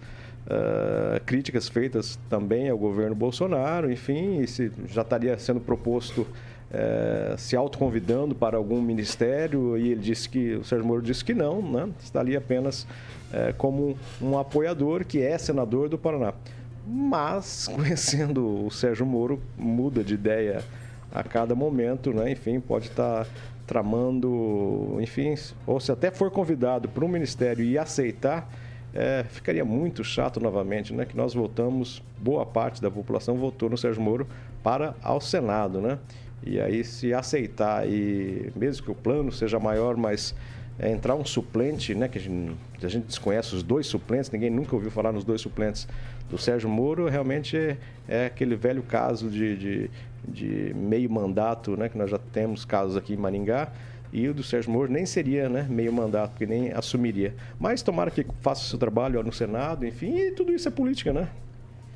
críticas 1.25 1.67
feitas 1.67 2.17
também 2.29 2.69
ao 2.69 2.77
governo 2.77 3.13
Bolsonaro, 3.13 3.91
enfim, 3.91 4.45
se 4.47 4.71
já 4.87 5.01
estaria 5.01 5.37
sendo 5.37 5.59
proposto 5.59 6.25
é, 6.71 7.35
se 7.37 7.55
autoconvidando 7.55 8.35
para 8.35 8.57
algum 8.57 8.81
ministério 8.81 9.77
e 9.77 9.91
ele 9.91 10.01
disse 10.01 10.27
que 10.27 10.55
o 10.55 10.63
Sérgio 10.63 10.85
Moro 10.85 11.01
disse 11.01 11.23
que 11.23 11.33
não, 11.33 11.61
né? 11.61 11.89
está 12.03 12.19
ali 12.19 12.35
apenas 12.35 12.85
é, 13.31 13.53
como 13.53 13.97
um 14.21 14.37
apoiador 14.37 15.05
que 15.05 15.21
é 15.21 15.37
senador 15.37 15.89
do 15.89 15.97
Paraná. 15.97 16.33
Mas 16.85 17.67
conhecendo 17.73 18.65
o 18.65 18.71
Sérgio 18.71 19.05
Moro 19.05 19.41
muda 19.57 20.03
de 20.03 20.13
ideia 20.13 20.63
a 21.11 21.23
cada 21.23 21.55
momento, 21.55 22.11
né? 22.13 22.31
Enfim, 22.31 22.59
pode 22.59 22.87
estar 22.87 23.25
tramando, 23.65 24.97
enfim, 24.99 25.35
ou 25.65 25.79
se 25.79 25.91
até 25.91 26.09
for 26.11 26.31
convidado 26.31 26.87
para 26.87 27.03
um 27.03 27.07
ministério 27.07 27.65
e 27.65 27.77
aceitar, 27.77 28.49
é, 28.97 29.23
ficaria 29.29 29.63
muito 29.63 30.03
chato 30.03 30.39
novamente, 30.39 30.91
né? 30.91 31.05
Que 31.05 31.15
nós 31.15 31.35
votamos, 31.35 32.01
boa 32.17 32.43
parte 32.47 32.81
da 32.81 32.89
população 32.89 33.37
votou 33.37 33.69
no 33.69 33.77
Sérgio 33.77 34.01
Moro 34.01 34.27
para 34.63 34.95
ao 35.03 35.21
Senado, 35.21 35.79
né? 35.79 35.99
E 36.43 36.59
aí, 36.59 36.83
se 36.83 37.13
aceitar, 37.13 37.87
e 37.87 38.51
mesmo 38.55 38.83
que 38.83 38.91
o 38.91 38.95
plano 38.95 39.31
seja 39.31 39.59
maior, 39.59 39.95
mas 39.95 40.33
é, 40.79 40.89
entrar 40.91 41.13
um 41.13 41.23
suplente, 41.23 41.93
né, 41.93 42.07
que 42.07 42.17
a 42.17 42.21
gente, 42.21 42.57
a 42.81 42.87
gente, 42.87 43.05
desconhece 43.05 43.55
os 43.55 43.61
dois 43.61 43.85
suplentes, 43.85 44.31
ninguém 44.31 44.49
nunca 44.49 44.75
ouviu 44.75 44.89
falar 44.89 45.11
nos 45.11 45.23
dois 45.23 45.41
suplentes 45.41 45.87
do 46.29 46.37
Sérgio 46.37 46.69
Moro, 46.69 47.07
realmente 47.07 47.55
é, 47.55 47.77
é 48.07 48.25
aquele 48.25 48.55
velho 48.55 48.81
caso 48.83 49.29
de, 49.29 49.57
de, 49.57 49.91
de, 50.27 50.73
meio 50.75 51.09
mandato, 51.09 51.77
né, 51.77 51.89
que 51.89 51.97
nós 51.97 52.09
já 52.09 52.19
temos 52.31 52.65
casos 52.65 52.95
aqui 52.95 53.13
em 53.13 53.17
Maringá, 53.17 53.71
e 54.17 54.29
o 54.29 54.33
do 54.33 54.43
Sérgio 54.43 54.71
Moro 54.71 54.91
nem 54.91 55.05
seria 55.05 55.47
né, 55.47 55.67
meio 55.69 55.93
mandato, 55.93 56.31
porque 56.31 56.45
nem 56.45 56.71
assumiria. 56.71 57.35
Mas 57.59 57.81
tomara 57.81 58.09
que 58.09 58.25
faça 58.41 58.61
o 58.63 58.65
seu 58.65 58.79
trabalho 58.79 59.19
ó, 59.19 59.23
no 59.23 59.31
Senado, 59.31 59.85
enfim, 59.85 60.17
e 60.17 60.31
tudo 60.31 60.51
isso 60.51 60.67
é 60.67 60.71
política, 60.71 61.13
né? 61.13 61.29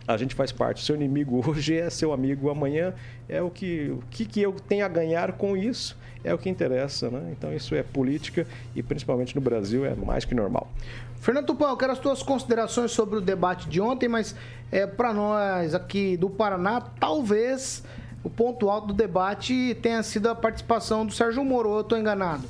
a 0.07 0.17
gente 0.17 0.35
faz 0.35 0.51
parte. 0.51 0.83
Seu 0.83 0.95
inimigo 0.95 1.43
hoje 1.47 1.77
é 1.77 1.89
seu 1.89 2.11
amigo 2.11 2.49
amanhã. 2.49 2.93
É 3.27 3.41
o 3.41 3.49
que, 3.49 3.89
o 3.89 4.03
que, 4.09 4.25
que 4.25 4.41
eu 4.41 4.53
tenho 4.53 4.85
a 4.85 4.87
ganhar 4.87 5.33
com 5.33 5.55
isso 5.55 5.97
é 6.23 6.33
o 6.33 6.37
que 6.37 6.49
interessa, 6.49 7.09
né? 7.09 7.33
Então 7.37 7.51
isso 7.53 7.73
é 7.73 7.81
política 7.81 8.45
e 8.75 8.83
principalmente 8.83 9.35
no 9.35 9.41
Brasil 9.41 9.85
é 9.85 9.95
mais 9.95 10.23
que 10.23 10.35
normal. 10.35 10.71
Fernando 11.19 11.47
Tupã, 11.47 11.69
eu 11.69 11.77
quero 11.77 11.91
as 11.91 11.99
tuas 11.99 12.21
considerações 12.21 12.91
sobre 12.91 13.17
o 13.17 13.21
debate 13.21 13.67
de 13.67 13.81
ontem, 13.81 14.07
mas 14.07 14.35
é, 14.71 14.85
para 14.85 15.13
nós 15.13 15.73
aqui 15.73 16.17
do 16.17 16.29
Paraná, 16.29 16.81
talvez 16.99 17.83
o 18.23 18.29
ponto 18.29 18.69
alto 18.69 18.87
do 18.87 18.93
debate 18.93 19.75
tenha 19.81 20.03
sido 20.03 20.29
a 20.29 20.35
participação 20.35 21.05
do 21.05 21.13
Sérgio 21.13 21.43
Moro, 21.43 21.69
ou 21.69 21.75
eu 21.77 21.81
estou 21.81 21.97
enganado? 21.97 22.47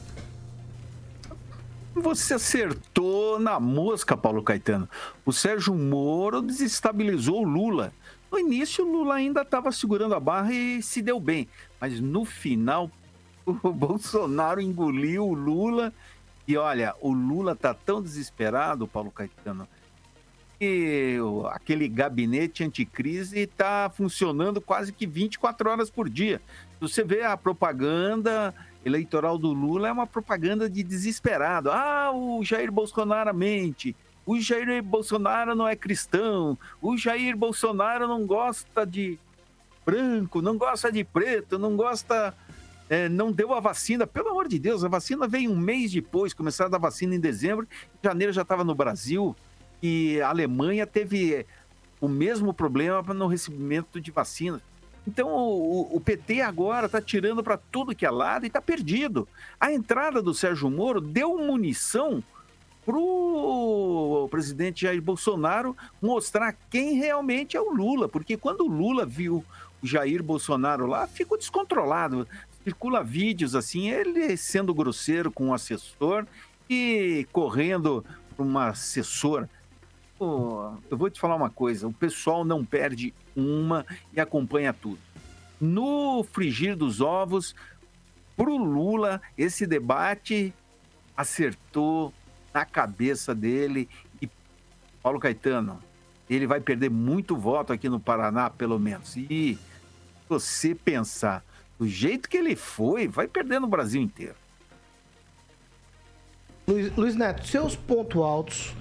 Você 1.93 2.36
acertou 2.36 3.39
na 3.39 3.59
mosca, 3.59 4.15
Paulo 4.15 4.41
Caetano. 4.41 4.88
O 5.26 5.34
Sérgio 5.34 5.74
Moro 5.76 6.41
desestabilizou 6.41 7.41
o 7.41 7.47
Lula. 7.47 7.93
No 8.32 8.39
início, 8.39 8.86
o 8.86 8.91
Lula 8.91 9.15
ainda 9.15 9.41
estava 9.41 9.72
segurando 9.72 10.15
a 10.15 10.19
barra 10.19 10.53
e 10.53 10.82
se 10.82 11.01
deu 11.01 11.19
bem. 11.19 11.49
Mas 11.80 11.99
no 11.99 12.24
final, 12.24 12.89
o 13.45 13.72
Bolsonaro 13.72 14.61
engoliu 14.61 15.28
o 15.28 15.34
Lula. 15.34 15.93
E 16.47 16.55
olha, 16.57 16.95
o 17.01 17.11
Lula 17.11 17.55
tá 17.55 17.74
tão 17.74 18.01
desesperado, 18.01 18.88
Paulo 18.88 19.11
Caetano, 19.11 19.67
que 20.62 21.18
aquele 21.49 21.88
gabinete 21.88 22.64
anticrise 22.64 23.39
está 23.39 23.89
funcionando 23.89 24.62
quase 24.62 24.93
que 24.93 25.07
24 25.07 25.68
horas 25.68 25.89
por 25.89 26.07
dia. 26.07 26.39
Você 26.80 27.03
vê 27.03 27.24
a 27.24 27.36
propaganda 27.36 28.53
eleitoral 28.86 29.39
do 29.39 29.51
Lula 29.51 29.88
é 29.88 29.91
uma 29.91 30.05
propaganda 30.05 30.70
de 30.70 30.84
desesperado. 30.84 31.72
Ah, 31.72 32.12
o 32.14 32.43
Jair 32.43 32.72
Bolsonaro 32.72 33.34
mente. 33.34 33.95
O 34.24 34.39
Jair 34.39 34.84
Bolsonaro 34.84 35.55
não 35.55 35.68
é 35.68 35.76
cristão. 35.76 36.55
O 36.80 36.95
Jair 36.95 37.36
Bolsonaro 37.36 38.07
não 38.07 38.24
gosta 38.28 38.86
de 38.86 39.18
branco, 39.84 40.43
não 40.43 40.59
gosta 40.59 40.91
de 40.91 41.03
preto, 41.03 41.57
não 41.57 41.76
gosta. 41.76 42.36
É, 42.88 43.09
não 43.09 43.32
deu 43.32 43.51
a 43.51 43.59
vacina. 43.59 44.05
Pelo 44.05 44.30
amor 44.30 44.47
de 44.47 44.59
Deus, 44.59 44.84
a 44.84 44.88
vacina 44.88 45.28
veio 45.28 45.49
um 45.49 45.57
mês 45.57 45.91
depois, 45.91 46.36
começaram 46.36 46.68
a 46.68 46.72
dar 46.74 46.78
vacina 46.78 47.16
em 47.16 47.20
dezembro. 47.20 47.68
Em 47.95 48.07
janeiro 48.07 48.32
já 48.32 48.43
estava 48.43 48.64
no 48.64 48.76
Brasil. 48.76 49.36
E 49.82 50.21
a 50.21 50.29
Alemanha 50.29 50.86
teve 50.86 51.45
o 51.99 52.07
mesmo 52.07 52.53
problema 52.53 53.13
no 53.13 53.27
recebimento 53.27 53.99
de 53.99 54.11
vacinas. 54.11 54.61
Então 55.07 55.29
o, 55.29 55.95
o 55.95 55.99
PT 55.99 56.41
agora 56.41 56.86
está 56.86 57.01
tirando 57.01 57.43
para 57.43 57.57
tudo 57.57 57.95
que 57.95 58.05
é 58.05 58.11
lado 58.11 58.45
e 58.45 58.47
está 58.47 58.61
perdido. 58.61 59.27
A 59.59 59.71
entrada 59.71 60.21
do 60.21 60.34
Sérgio 60.34 60.69
Moro 60.69 61.01
deu 61.01 61.38
munição 61.38 62.23
para 62.86 62.97
o 62.97 64.27
presidente 64.29 64.82
Jair 64.82 65.01
Bolsonaro 65.01 65.75
mostrar 66.01 66.55
quem 66.69 66.95
realmente 66.95 67.55
é 67.55 67.61
o 67.61 67.71
Lula, 67.71 68.09
porque 68.09 68.36
quando 68.38 68.61
o 68.61 68.67
Lula 68.67 69.05
viu 69.05 69.45
o 69.82 69.88
Jair 69.88 70.23
Bolsonaro 70.23 70.86
lá, 70.86 71.07
ficou 71.07 71.38
descontrolado. 71.38 72.27
Circula 72.63 73.03
vídeos 73.03 73.55
assim, 73.55 73.89
ele 73.89 74.38
sendo 74.38 74.73
grosseiro 74.73 75.32
com 75.32 75.49
o 75.49 75.53
assessor 75.53 76.25
e 76.69 77.27
correndo 77.32 78.05
para 78.36 78.45
uma 78.45 78.67
assessora 78.69 79.49
eu 80.22 80.97
vou 80.97 81.09
te 81.09 81.19
falar 81.19 81.36
uma 81.36 81.49
coisa: 81.49 81.88
o 81.88 81.93
pessoal 81.93 82.45
não 82.45 82.63
perde 82.63 83.13
uma 83.36 83.86
e 84.13 84.19
acompanha 84.19 84.74
tudo. 84.74 84.99
No 85.59 86.24
frigir 86.24 86.76
dos 86.76 87.01
ovos, 87.01 87.55
pro 88.36 88.57
Lula, 88.57 89.22
esse 89.38 89.65
debate 89.65 90.53
acertou 91.15 92.13
na 92.53 92.65
cabeça 92.65 93.34
dele 93.34 93.88
e 94.22 94.30
Paulo 95.01 95.19
Caetano, 95.19 95.80
ele 96.30 96.47
vai 96.47 96.59
perder 96.59 96.89
muito 96.89 97.36
voto 97.36 97.74
aqui 97.74 97.89
no 97.89 97.99
Paraná, 97.99 98.49
pelo 98.49 98.80
menos. 98.80 99.15
E 99.15 99.57
você 100.28 100.74
pensar 100.74 101.43
do 101.78 101.88
jeito 101.88 102.30
que 102.30 102.38
ele 102.38 102.55
foi, 102.55 103.07
vai 103.07 103.28
perder 103.28 103.59
no 103.59 103.67
Brasil 103.67 104.01
inteiro. 104.01 104.36
Luiz, 106.67 106.95
Luiz 106.95 107.15
Neto, 107.15 107.45
seus 107.47 107.76
pontos 107.76 108.22
altos 108.22 108.74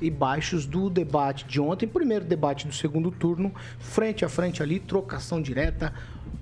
e 0.00 0.10
baixos 0.10 0.66
do 0.66 0.90
debate 0.90 1.44
de 1.44 1.60
ontem, 1.60 1.86
primeiro 1.86 2.24
debate 2.24 2.66
do 2.66 2.74
segundo 2.74 3.10
turno, 3.10 3.52
frente 3.78 4.24
a 4.24 4.28
frente 4.28 4.62
ali, 4.62 4.80
trocação 4.80 5.40
direta, 5.40 5.92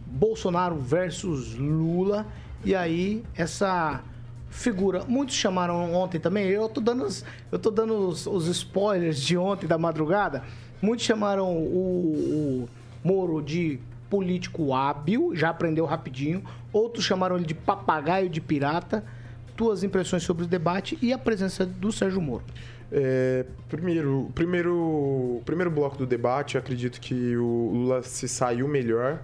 Bolsonaro 0.06 0.76
versus 0.76 1.54
Lula, 1.54 2.26
e 2.64 2.74
aí 2.74 3.22
essa 3.34 4.02
figura, 4.50 5.04
muitos 5.08 5.34
chamaram 5.34 5.94
ontem 5.94 6.20
também, 6.20 6.46
eu 6.46 6.68
tô 6.68 6.80
dando 6.80 7.04
os, 7.04 7.24
eu 7.50 7.58
tô 7.58 7.70
dando 7.70 8.08
os, 8.08 8.26
os 8.26 8.46
spoilers 8.46 9.20
de 9.20 9.36
ontem 9.36 9.66
da 9.66 9.78
madrugada, 9.78 10.42
muitos 10.80 11.04
chamaram 11.04 11.56
o, 11.56 12.66
o 12.66 12.68
Moro 13.04 13.42
de 13.42 13.80
político 14.08 14.74
hábil, 14.74 15.34
já 15.34 15.48
aprendeu 15.48 15.86
rapidinho, 15.86 16.44
outros 16.72 17.04
chamaram 17.04 17.36
ele 17.36 17.46
de 17.46 17.54
papagaio 17.54 18.28
de 18.28 18.40
pirata, 18.40 19.02
tuas 19.56 19.82
impressões 19.82 20.22
sobre 20.22 20.44
o 20.44 20.46
debate 20.46 20.98
e 21.00 21.12
a 21.12 21.18
presença 21.18 21.64
do 21.64 21.90
Sérgio 21.90 22.20
Moro. 22.20 22.44
É, 22.94 23.46
primeiro, 23.70 24.30
primeiro, 24.34 25.40
primeiro 25.46 25.70
bloco 25.70 25.96
do 25.96 26.06
debate, 26.06 26.56
eu 26.56 26.60
acredito 26.60 27.00
que 27.00 27.34
o 27.38 27.70
Lula 27.72 28.02
se 28.02 28.28
saiu 28.28 28.68
melhor 28.68 29.18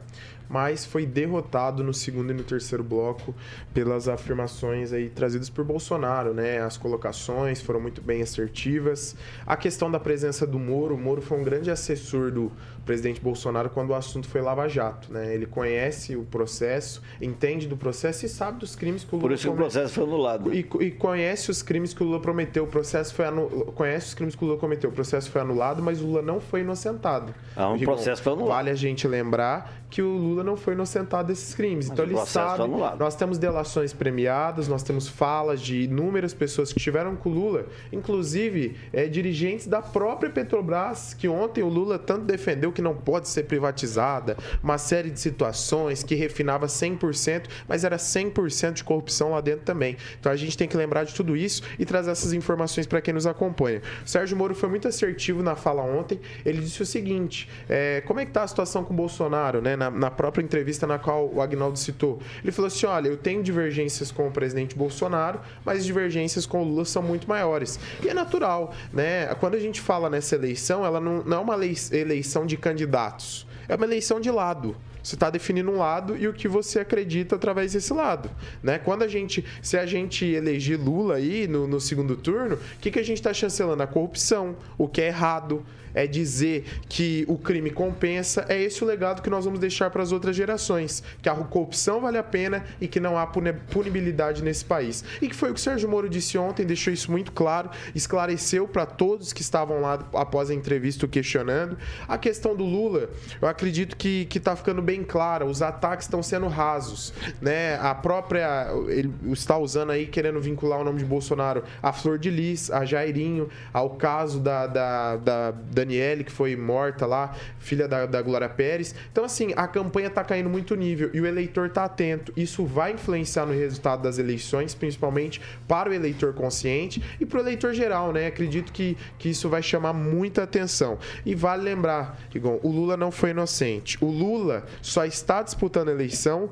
mas 0.48 0.84
foi 0.84 1.04
derrotado 1.04 1.84
no 1.84 1.92
segundo 1.92 2.30
e 2.30 2.34
no 2.34 2.42
terceiro 2.42 2.82
bloco 2.82 3.34
pelas 3.74 4.08
afirmações 4.08 4.92
aí 4.92 5.10
trazidas 5.10 5.50
por 5.50 5.64
Bolsonaro, 5.64 6.32
né? 6.32 6.60
As 6.60 6.76
colocações 6.76 7.60
foram 7.60 7.80
muito 7.80 8.00
bem 8.00 8.22
assertivas. 8.22 9.14
A 9.46 9.56
questão 9.56 9.90
da 9.90 10.00
presença 10.00 10.46
do 10.46 10.58
Moro, 10.58 10.94
o 10.94 10.98
Moro 10.98 11.20
foi 11.20 11.38
um 11.38 11.44
grande 11.44 11.70
assessor 11.70 12.30
do 12.30 12.50
presidente 12.84 13.20
Bolsonaro 13.20 13.70
quando 13.70 13.90
o 13.90 13.94
assunto 13.94 14.28
foi 14.28 14.40
Lava 14.40 14.68
Jato, 14.68 15.12
né? 15.12 15.34
Ele 15.34 15.46
conhece 15.46 16.16
o 16.16 16.24
processo, 16.24 17.02
entende 17.20 17.66
do 17.66 17.76
processo 17.76 18.26
e 18.26 18.28
sabe 18.28 18.58
dos 18.58 18.74
crimes 18.74 19.04
que 19.04 19.14
o 19.14 19.18
Lula 19.18 19.28
Por 19.28 19.34
isso 19.34 19.42
que 19.42 19.48
o 19.48 19.56
processo 19.56 19.94
foi 19.94 20.04
anulado. 20.04 20.54
E, 20.54 20.66
e, 20.80 20.90
conhece 20.90 21.50
os 21.50 21.62
crimes 21.62 21.94
que 21.94 22.02
o 22.02 22.06
Lula 22.06 22.20
prometeu, 22.20 22.64
o 22.64 22.66
processo 22.66 23.14
foi 23.14 23.26
anu... 23.26 23.48
conhece 23.74 24.08
os 24.08 24.14
crimes 24.14 24.34
que 24.34 24.44
o 24.44 24.46
Lula 24.46 24.58
cometeu, 24.58 24.90
o 24.90 24.92
processo 24.92 25.30
foi 25.30 25.40
anulado, 25.40 25.82
mas 25.82 26.00
o 26.00 26.06
Lula 26.06 26.22
não 26.22 26.40
foi 26.40 26.60
inocentado. 26.60 27.34
Ah, 27.56 27.70
um 27.70 27.76
Rigon, 27.76 27.94
processo 27.94 28.22
foi 28.22 28.32
anulado. 28.32 28.56
Vale 28.56 28.70
a 28.70 28.74
gente 28.74 29.06
lembrar 29.06 29.78
que 29.90 30.02
o 30.02 30.16
Lula 30.16 30.44
não 30.44 30.56
foi 30.56 30.74
inocentado 30.74 31.28
desses 31.28 31.54
crimes. 31.54 31.88
Mas 31.88 31.98
então 31.98 32.04
ele 32.04 32.26
sabe. 32.26 32.64
Nós 32.98 33.14
temos 33.14 33.38
delações 33.38 33.92
premiadas, 33.92 34.68
nós 34.68 34.82
temos 34.82 35.08
falas 35.08 35.60
de 35.60 35.84
inúmeras 35.84 36.34
pessoas 36.34 36.72
que 36.72 36.78
estiveram 36.78 37.16
com 37.16 37.30
o 37.30 37.32
Lula, 37.32 37.66
inclusive 37.92 38.76
é, 38.92 39.06
dirigentes 39.06 39.66
da 39.66 39.80
própria 39.80 40.30
Petrobras, 40.30 41.14
que 41.14 41.28
ontem 41.28 41.62
o 41.62 41.68
Lula 41.68 41.98
tanto 41.98 42.24
defendeu 42.24 42.67
que 42.72 42.82
não 42.82 42.94
pode 42.94 43.28
ser 43.28 43.44
privatizada, 43.44 44.36
uma 44.62 44.78
série 44.78 45.10
de 45.10 45.18
situações 45.18 46.02
que 46.02 46.14
refinava 46.14 46.66
100%, 46.66 47.44
mas 47.66 47.84
era 47.84 47.96
100% 47.96 48.74
de 48.74 48.84
corrupção 48.84 49.30
lá 49.30 49.40
dentro 49.40 49.64
também. 49.64 49.96
Então 50.20 50.30
a 50.30 50.36
gente 50.36 50.56
tem 50.56 50.68
que 50.68 50.76
lembrar 50.76 51.04
de 51.04 51.14
tudo 51.14 51.36
isso 51.36 51.62
e 51.78 51.84
trazer 51.84 52.10
essas 52.10 52.32
informações 52.32 52.86
para 52.86 53.00
quem 53.00 53.14
nos 53.14 53.26
acompanha. 53.26 53.80
O 54.04 54.08
Sérgio 54.08 54.36
Moro 54.36 54.54
foi 54.54 54.68
muito 54.68 54.86
assertivo 54.86 55.42
na 55.42 55.56
fala 55.56 55.82
ontem. 55.82 56.20
Ele 56.44 56.60
disse 56.60 56.82
o 56.82 56.86
seguinte: 56.86 57.48
é, 57.68 58.02
como 58.02 58.20
é 58.20 58.24
que 58.24 58.30
está 58.30 58.42
a 58.42 58.48
situação 58.48 58.84
com 58.84 58.92
o 58.92 58.96
Bolsonaro, 58.96 59.62
né? 59.62 59.76
na, 59.76 59.90
na 59.90 60.10
própria 60.10 60.42
entrevista 60.42 60.86
na 60.86 60.98
qual 60.98 61.30
o 61.32 61.40
Agnaldo 61.40 61.78
citou. 61.78 62.20
Ele 62.42 62.52
falou 62.52 62.66
assim: 62.66 62.84
olha, 62.86 63.08
eu 63.08 63.16
tenho 63.16 63.42
divergências 63.42 64.10
com 64.10 64.26
o 64.26 64.30
presidente 64.30 64.74
Bolsonaro, 64.74 65.40
mas 65.64 65.84
divergências 65.84 66.44
com 66.44 66.62
o 66.62 66.64
Lula 66.64 66.84
são 66.84 67.02
muito 67.02 67.28
maiores. 67.28 67.78
E 68.04 68.08
é 68.08 68.14
natural, 68.14 68.74
né? 68.92 69.26
Quando 69.36 69.54
a 69.54 69.60
gente 69.60 69.80
fala 69.80 70.10
nessa 70.10 70.34
eleição, 70.34 70.84
ela 70.84 71.00
não, 71.00 71.22
não 71.22 71.38
é 71.38 71.40
uma 71.40 71.54
eleição 71.54 72.44
de 72.44 72.56
candidatos, 72.58 73.46
é 73.68 73.74
uma 73.74 73.86
eleição 73.86 74.20
de 74.20 74.30
lado. 74.30 74.76
Você 75.02 75.14
está 75.14 75.30
definindo 75.30 75.70
um 75.70 75.78
lado 75.78 76.16
e 76.16 76.28
o 76.28 76.34
que 76.34 76.46
você 76.46 76.80
acredita 76.80 77.36
através 77.36 77.72
desse 77.72 77.94
lado, 77.94 78.30
né? 78.62 78.78
Quando 78.78 79.04
a 79.04 79.08
gente, 79.08 79.44
se 79.62 79.78
a 79.78 79.86
gente 79.86 80.26
eleger 80.26 80.78
Lula 80.78 81.14
aí 81.14 81.46
no, 81.48 81.66
no 81.66 81.80
segundo 81.80 82.14
turno, 82.16 82.56
o 82.56 82.78
que, 82.80 82.90
que 82.90 82.98
a 82.98 83.02
gente 83.02 83.16
está 83.18 83.32
chancelando? 83.32 83.82
A 83.82 83.86
corrupção, 83.86 84.56
o 84.76 84.86
que 84.86 85.00
é 85.00 85.06
errado, 85.06 85.64
é 85.94 86.06
dizer 86.06 86.64
que 86.88 87.24
o 87.26 87.38
crime 87.38 87.70
compensa, 87.70 88.44
é 88.48 88.60
esse 88.60 88.84
o 88.84 88.86
legado 88.86 89.22
que 89.22 89.30
nós 89.30 89.44
vamos 89.44 89.58
deixar 89.58 89.90
para 89.90 90.02
as 90.02 90.12
outras 90.12 90.36
gerações, 90.36 91.02
que 91.22 91.28
a 91.28 91.34
corrupção 91.34 92.00
vale 92.00 92.18
a 92.18 92.22
pena 92.22 92.64
e 92.80 92.86
que 92.86 93.00
não 93.00 93.16
há 93.16 93.26
punibilidade 93.26 94.42
nesse 94.42 94.64
país. 94.64 95.02
E 95.22 95.28
que 95.28 95.34
foi 95.34 95.50
o 95.50 95.54
que 95.54 95.60
o 95.60 95.62
Sérgio 95.62 95.88
Moro 95.88 96.08
disse 96.08 96.36
ontem, 96.36 96.66
deixou 96.66 96.92
isso 96.92 97.10
muito 97.10 97.32
claro, 97.32 97.70
esclareceu 97.94 98.68
para 98.68 98.84
todos 98.84 99.32
que 99.32 99.40
estavam 99.40 99.80
lá 99.80 100.06
após 100.12 100.50
a 100.50 100.54
entrevista 100.54 101.08
questionando. 101.08 101.78
A 102.06 102.18
questão 102.18 102.54
do 102.54 102.64
Lula, 102.64 103.08
eu 103.40 103.48
acredito 103.48 103.96
que 103.96 104.28
está 104.34 104.54
ficando 104.54 104.82
bem 104.82 104.98
bem 104.98 105.04
clara, 105.04 105.46
os 105.46 105.62
ataques 105.62 106.06
estão 106.06 106.22
sendo 106.22 106.48
rasos, 106.48 107.12
né? 107.40 107.76
A 107.76 107.94
própria 107.94 108.68
ele 108.88 109.12
está 109.30 109.56
usando 109.56 109.90
aí 109.90 110.06
querendo 110.06 110.40
vincular 110.40 110.80
o 110.80 110.84
nome 110.84 110.98
de 110.98 111.04
Bolsonaro 111.04 111.62
a 111.82 111.92
Flor 111.92 112.18
de 112.18 112.30
Lis, 112.30 112.70
a 112.70 112.84
Jairinho, 112.84 113.48
ao 113.72 113.90
caso 113.90 114.40
da, 114.40 114.66
da, 114.66 115.16
da 115.16 115.54
Daniele 115.78 116.24
que 116.24 116.32
foi 116.32 116.56
morta 116.56 117.06
lá, 117.06 117.34
filha 117.58 117.86
da, 117.86 118.06
da 118.06 118.20
Glória 118.20 118.48
Pérez. 118.48 118.94
Então 119.12 119.24
assim, 119.24 119.52
a 119.56 119.66
campanha 119.68 120.10
tá 120.10 120.24
caindo 120.24 120.50
muito 120.50 120.74
nível 120.74 121.10
e 121.12 121.20
o 121.20 121.26
eleitor 121.26 121.70
tá 121.70 121.84
atento. 121.84 122.32
Isso 122.36 122.64
vai 122.64 122.92
influenciar 122.92 123.46
no 123.46 123.52
resultado 123.52 124.02
das 124.02 124.18
eleições, 124.18 124.74
principalmente 124.74 125.40
para 125.66 125.90
o 125.90 125.92
eleitor 125.92 126.34
consciente 126.34 127.02
e 127.20 127.26
para 127.26 127.38
o 127.38 127.42
eleitor 127.42 127.72
geral, 127.72 128.12
né? 128.12 128.26
Acredito 128.26 128.72
que, 128.72 128.96
que 129.18 129.28
isso 129.28 129.48
vai 129.48 129.62
chamar 129.62 129.92
muita 129.92 130.42
atenção. 130.42 130.98
E 131.24 131.34
vale 131.34 131.62
lembrar, 131.62 132.18
Rigon, 132.30 132.58
o 132.62 132.70
Lula 132.70 132.96
não 132.96 133.10
foi 133.10 133.30
inocente. 133.30 133.96
O 134.00 134.06
Lula 134.06 134.64
só 134.82 135.04
está 135.04 135.42
disputando 135.42 135.88
a 135.88 135.92
eleição 135.92 136.50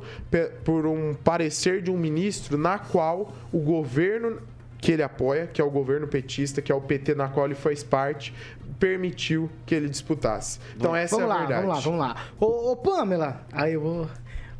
por 0.64 0.86
um 0.86 1.14
parecer 1.14 1.82
de 1.82 1.90
um 1.90 1.98
ministro 1.98 2.56
na 2.56 2.78
qual 2.78 3.34
o 3.52 3.58
governo 3.58 4.38
que 4.86 4.92
ele 4.92 5.02
apoia, 5.02 5.48
que 5.48 5.60
é 5.60 5.64
o 5.64 5.70
governo 5.70 6.06
petista, 6.06 6.62
que 6.62 6.70
é 6.70 6.74
o 6.74 6.80
PT 6.80 7.16
na 7.16 7.26
qual 7.26 7.46
ele 7.46 7.56
faz 7.56 7.82
parte, 7.82 8.32
permitiu 8.78 9.50
que 9.66 9.74
ele 9.74 9.88
disputasse. 9.88 10.60
Então 10.76 10.94
essa 10.94 11.16
vamos 11.16 11.28
é 11.28 11.32
a 11.32 11.34
lá, 11.34 11.40
verdade. 11.40 11.62
vamos 11.64 11.74
lá, 11.74 11.80
vamos 11.80 12.00
lá. 12.00 12.16
Ô, 12.38 12.70
ô, 12.70 12.76
Pamela, 12.76 13.44
aí 13.50 13.72
eu 13.72 13.80
vou. 13.80 14.08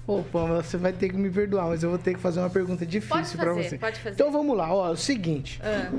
Ô, 0.04 0.24
Pamela, 0.24 0.64
você 0.64 0.76
vai 0.76 0.92
ter 0.92 1.10
que 1.10 1.16
me 1.16 1.30
perdoar, 1.30 1.68
mas 1.68 1.84
eu 1.84 1.90
vou 1.90 1.98
ter 2.00 2.12
que 2.12 2.18
fazer 2.18 2.40
uma 2.40 2.50
pergunta 2.50 2.84
difícil 2.84 3.38
pra 3.38 3.54
fazer, 3.54 3.68
você. 3.68 3.78
pode 3.78 4.00
fazer. 4.00 4.14
Então 4.14 4.32
vamos 4.32 4.56
lá, 4.56 4.74
ó, 4.74 4.88
é 4.88 4.90
o 4.90 4.96
seguinte. 4.96 5.60
Ah. 5.62 5.92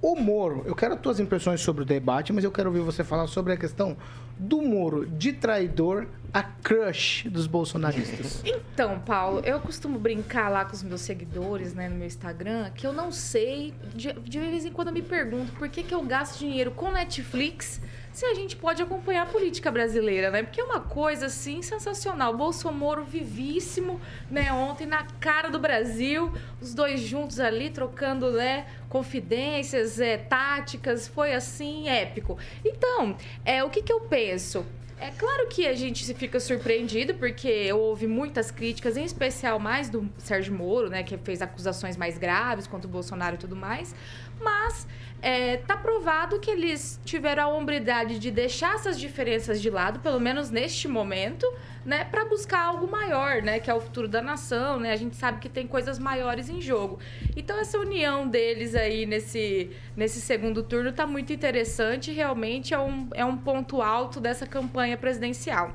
O 0.00 0.14
Moro, 0.14 0.62
eu 0.66 0.76
quero 0.76 0.94
as 0.94 1.00
tuas 1.00 1.18
impressões 1.18 1.60
sobre 1.60 1.82
o 1.82 1.84
debate, 1.84 2.32
mas 2.32 2.44
eu 2.44 2.52
quero 2.52 2.68
ouvir 2.68 2.80
você 2.80 3.02
falar 3.02 3.26
sobre 3.26 3.54
a 3.54 3.56
questão 3.56 3.96
do 4.38 4.62
Moro 4.62 5.04
de 5.04 5.32
traidor 5.32 6.06
a 6.34 6.42
crush 6.42 7.28
dos 7.28 7.46
bolsonaristas. 7.46 8.42
Então, 8.44 8.98
Paulo, 8.98 9.40
eu 9.44 9.60
costumo 9.60 10.00
brincar 10.00 10.48
lá 10.48 10.64
com 10.64 10.72
os 10.72 10.82
meus 10.82 11.02
seguidores, 11.02 11.72
né, 11.72 11.88
no 11.88 11.94
meu 11.94 12.08
Instagram, 12.08 12.70
que 12.74 12.84
eu 12.84 12.92
não 12.92 13.12
sei, 13.12 13.72
de, 13.94 14.12
de 14.14 14.40
vez 14.40 14.64
em 14.64 14.72
quando 14.72 14.88
eu 14.88 14.94
me 14.94 15.02
pergunto 15.02 15.52
por 15.52 15.68
que, 15.68 15.84
que 15.84 15.94
eu 15.94 16.02
gasto 16.02 16.40
dinheiro 16.40 16.72
com 16.72 16.90
Netflix 16.90 17.80
se 18.12 18.26
a 18.26 18.34
gente 18.34 18.56
pode 18.56 18.82
acompanhar 18.82 19.22
a 19.22 19.26
política 19.26 19.70
brasileira, 19.70 20.30
né? 20.32 20.42
Porque 20.42 20.60
é 20.60 20.64
uma 20.64 20.80
coisa, 20.80 21.26
assim, 21.26 21.62
sensacional. 21.62 22.36
Bolsonaro 22.36 23.04
vivíssimo, 23.04 24.00
né, 24.28 24.52
ontem 24.52 24.86
na 24.86 25.04
cara 25.20 25.48
do 25.48 25.60
Brasil, 25.60 26.32
os 26.60 26.74
dois 26.74 27.00
juntos 27.00 27.38
ali, 27.38 27.70
trocando, 27.70 28.32
né, 28.32 28.66
confidências, 28.88 30.00
é, 30.00 30.16
táticas, 30.16 31.06
foi, 31.06 31.32
assim, 31.32 31.88
épico. 31.88 32.36
Então, 32.64 33.16
é, 33.44 33.62
o 33.62 33.70
que 33.70 33.82
que 33.82 33.92
eu 33.92 34.00
penso? 34.00 34.66
É 35.04 35.10
claro 35.10 35.46
que 35.48 35.66
a 35.66 35.74
gente 35.74 36.14
fica 36.14 36.40
surpreendido, 36.40 37.12
porque 37.12 37.70
houve 37.74 38.06
muitas 38.06 38.50
críticas, 38.50 38.96
em 38.96 39.04
especial 39.04 39.58
mais 39.58 39.90
do 39.90 40.10
Sérgio 40.16 40.54
Moro, 40.54 40.88
né, 40.88 41.02
que 41.02 41.18
fez 41.18 41.42
acusações 41.42 41.94
mais 41.94 42.16
graves 42.16 42.66
contra 42.66 42.88
o 42.88 42.90
Bolsonaro 42.90 43.34
e 43.34 43.38
tudo 43.38 43.54
mais. 43.54 43.94
Mas 44.40 44.86
é, 45.24 45.56
tá 45.56 45.74
provado 45.74 46.38
que 46.38 46.50
eles 46.50 47.00
tiveram 47.02 47.44
a 47.44 47.48
hombridade 47.48 48.18
de 48.18 48.30
deixar 48.30 48.74
essas 48.74 49.00
diferenças 49.00 49.62
de 49.62 49.70
lado, 49.70 49.98
pelo 50.00 50.20
menos 50.20 50.50
neste 50.50 50.86
momento, 50.86 51.50
né, 51.82 52.04
para 52.04 52.26
buscar 52.26 52.60
algo 52.60 52.86
maior, 52.90 53.40
né, 53.40 53.58
que 53.58 53.70
é 53.70 53.74
o 53.74 53.80
futuro 53.80 54.06
da 54.06 54.20
nação, 54.20 54.78
né? 54.78 54.92
A 54.92 54.96
gente 54.96 55.16
sabe 55.16 55.40
que 55.40 55.48
tem 55.48 55.66
coisas 55.66 55.98
maiores 55.98 56.50
em 56.50 56.60
jogo. 56.60 56.98
Então 57.34 57.58
essa 57.58 57.78
união 57.78 58.28
deles 58.28 58.74
aí 58.74 59.06
nesse, 59.06 59.70
nesse 59.96 60.20
segundo 60.20 60.62
turno 60.62 60.92
tá 60.92 61.06
muito 61.06 61.32
interessante, 61.32 62.12
realmente 62.12 62.74
é 62.74 62.78
um, 62.78 63.08
é 63.14 63.24
um 63.24 63.38
ponto 63.38 63.80
alto 63.80 64.20
dessa 64.20 64.46
campanha 64.46 64.98
presidencial. 64.98 65.72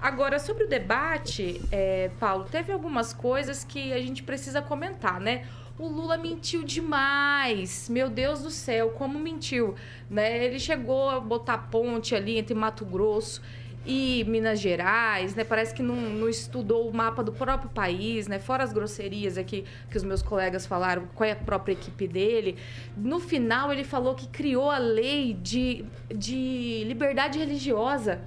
Agora, 0.00 0.38
sobre 0.38 0.64
o 0.64 0.68
debate, 0.68 1.60
é, 1.70 2.10
Paulo, 2.20 2.44
teve 2.44 2.72
algumas 2.72 3.12
coisas 3.12 3.64
que 3.64 3.92
a 3.92 4.00
gente 4.00 4.22
precisa 4.22 4.62
comentar, 4.62 5.20
né? 5.20 5.44
O 5.78 5.88
Lula 5.88 6.16
mentiu 6.16 6.62
demais. 6.62 7.88
Meu 7.88 8.08
Deus 8.08 8.42
do 8.42 8.50
céu, 8.50 8.90
como 8.90 9.18
mentiu, 9.18 9.74
né? 10.08 10.44
Ele 10.44 10.58
chegou 10.58 11.08
a 11.10 11.18
botar 11.20 11.58
ponte 11.58 12.14
ali 12.14 12.38
entre 12.38 12.54
Mato 12.54 12.84
Grosso 12.84 13.42
e 13.84 14.24
Minas 14.28 14.60
Gerais, 14.60 15.34
né? 15.34 15.42
Parece 15.42 15.74
que 15.74 15.82
não, 15.82 15.96
não 15.96 16.28
estudou 16.28 16.88
o 16.88 16.94
mapa 16.94 17.22
do 17.24 17.32
próprio 17.32 17.68
país, 17.70 18.28
né? 18.28 18.38
Fora 18.38 18.62
as 18.62 18.72
grosserias 18.72 19.36
aqui 19.36 19.64
que 19.90 19.96
os 19.96 20.04
meus 20.04 20.22
colegas 20.22 20.66
falaram, 20.66 21.08
qual 21.14 21.28
é 21.28 21.32
a 21.32 21.36
própria 21.36 21.72
equipe 21.72 22.06
dele. 22.06 22.56
No 22.96 23.18
final, 23.18 23.72
ele 23.72 23.82
falou 23.82 24.14
que 24.14 24.28
criou 24.28 24.70
a 24.70 24.78
lei 24.78 25.34
de, 25.34 25.84
de 26.14 26.84
liberdade 26.86 27.38
religiosa. 27.38 28.20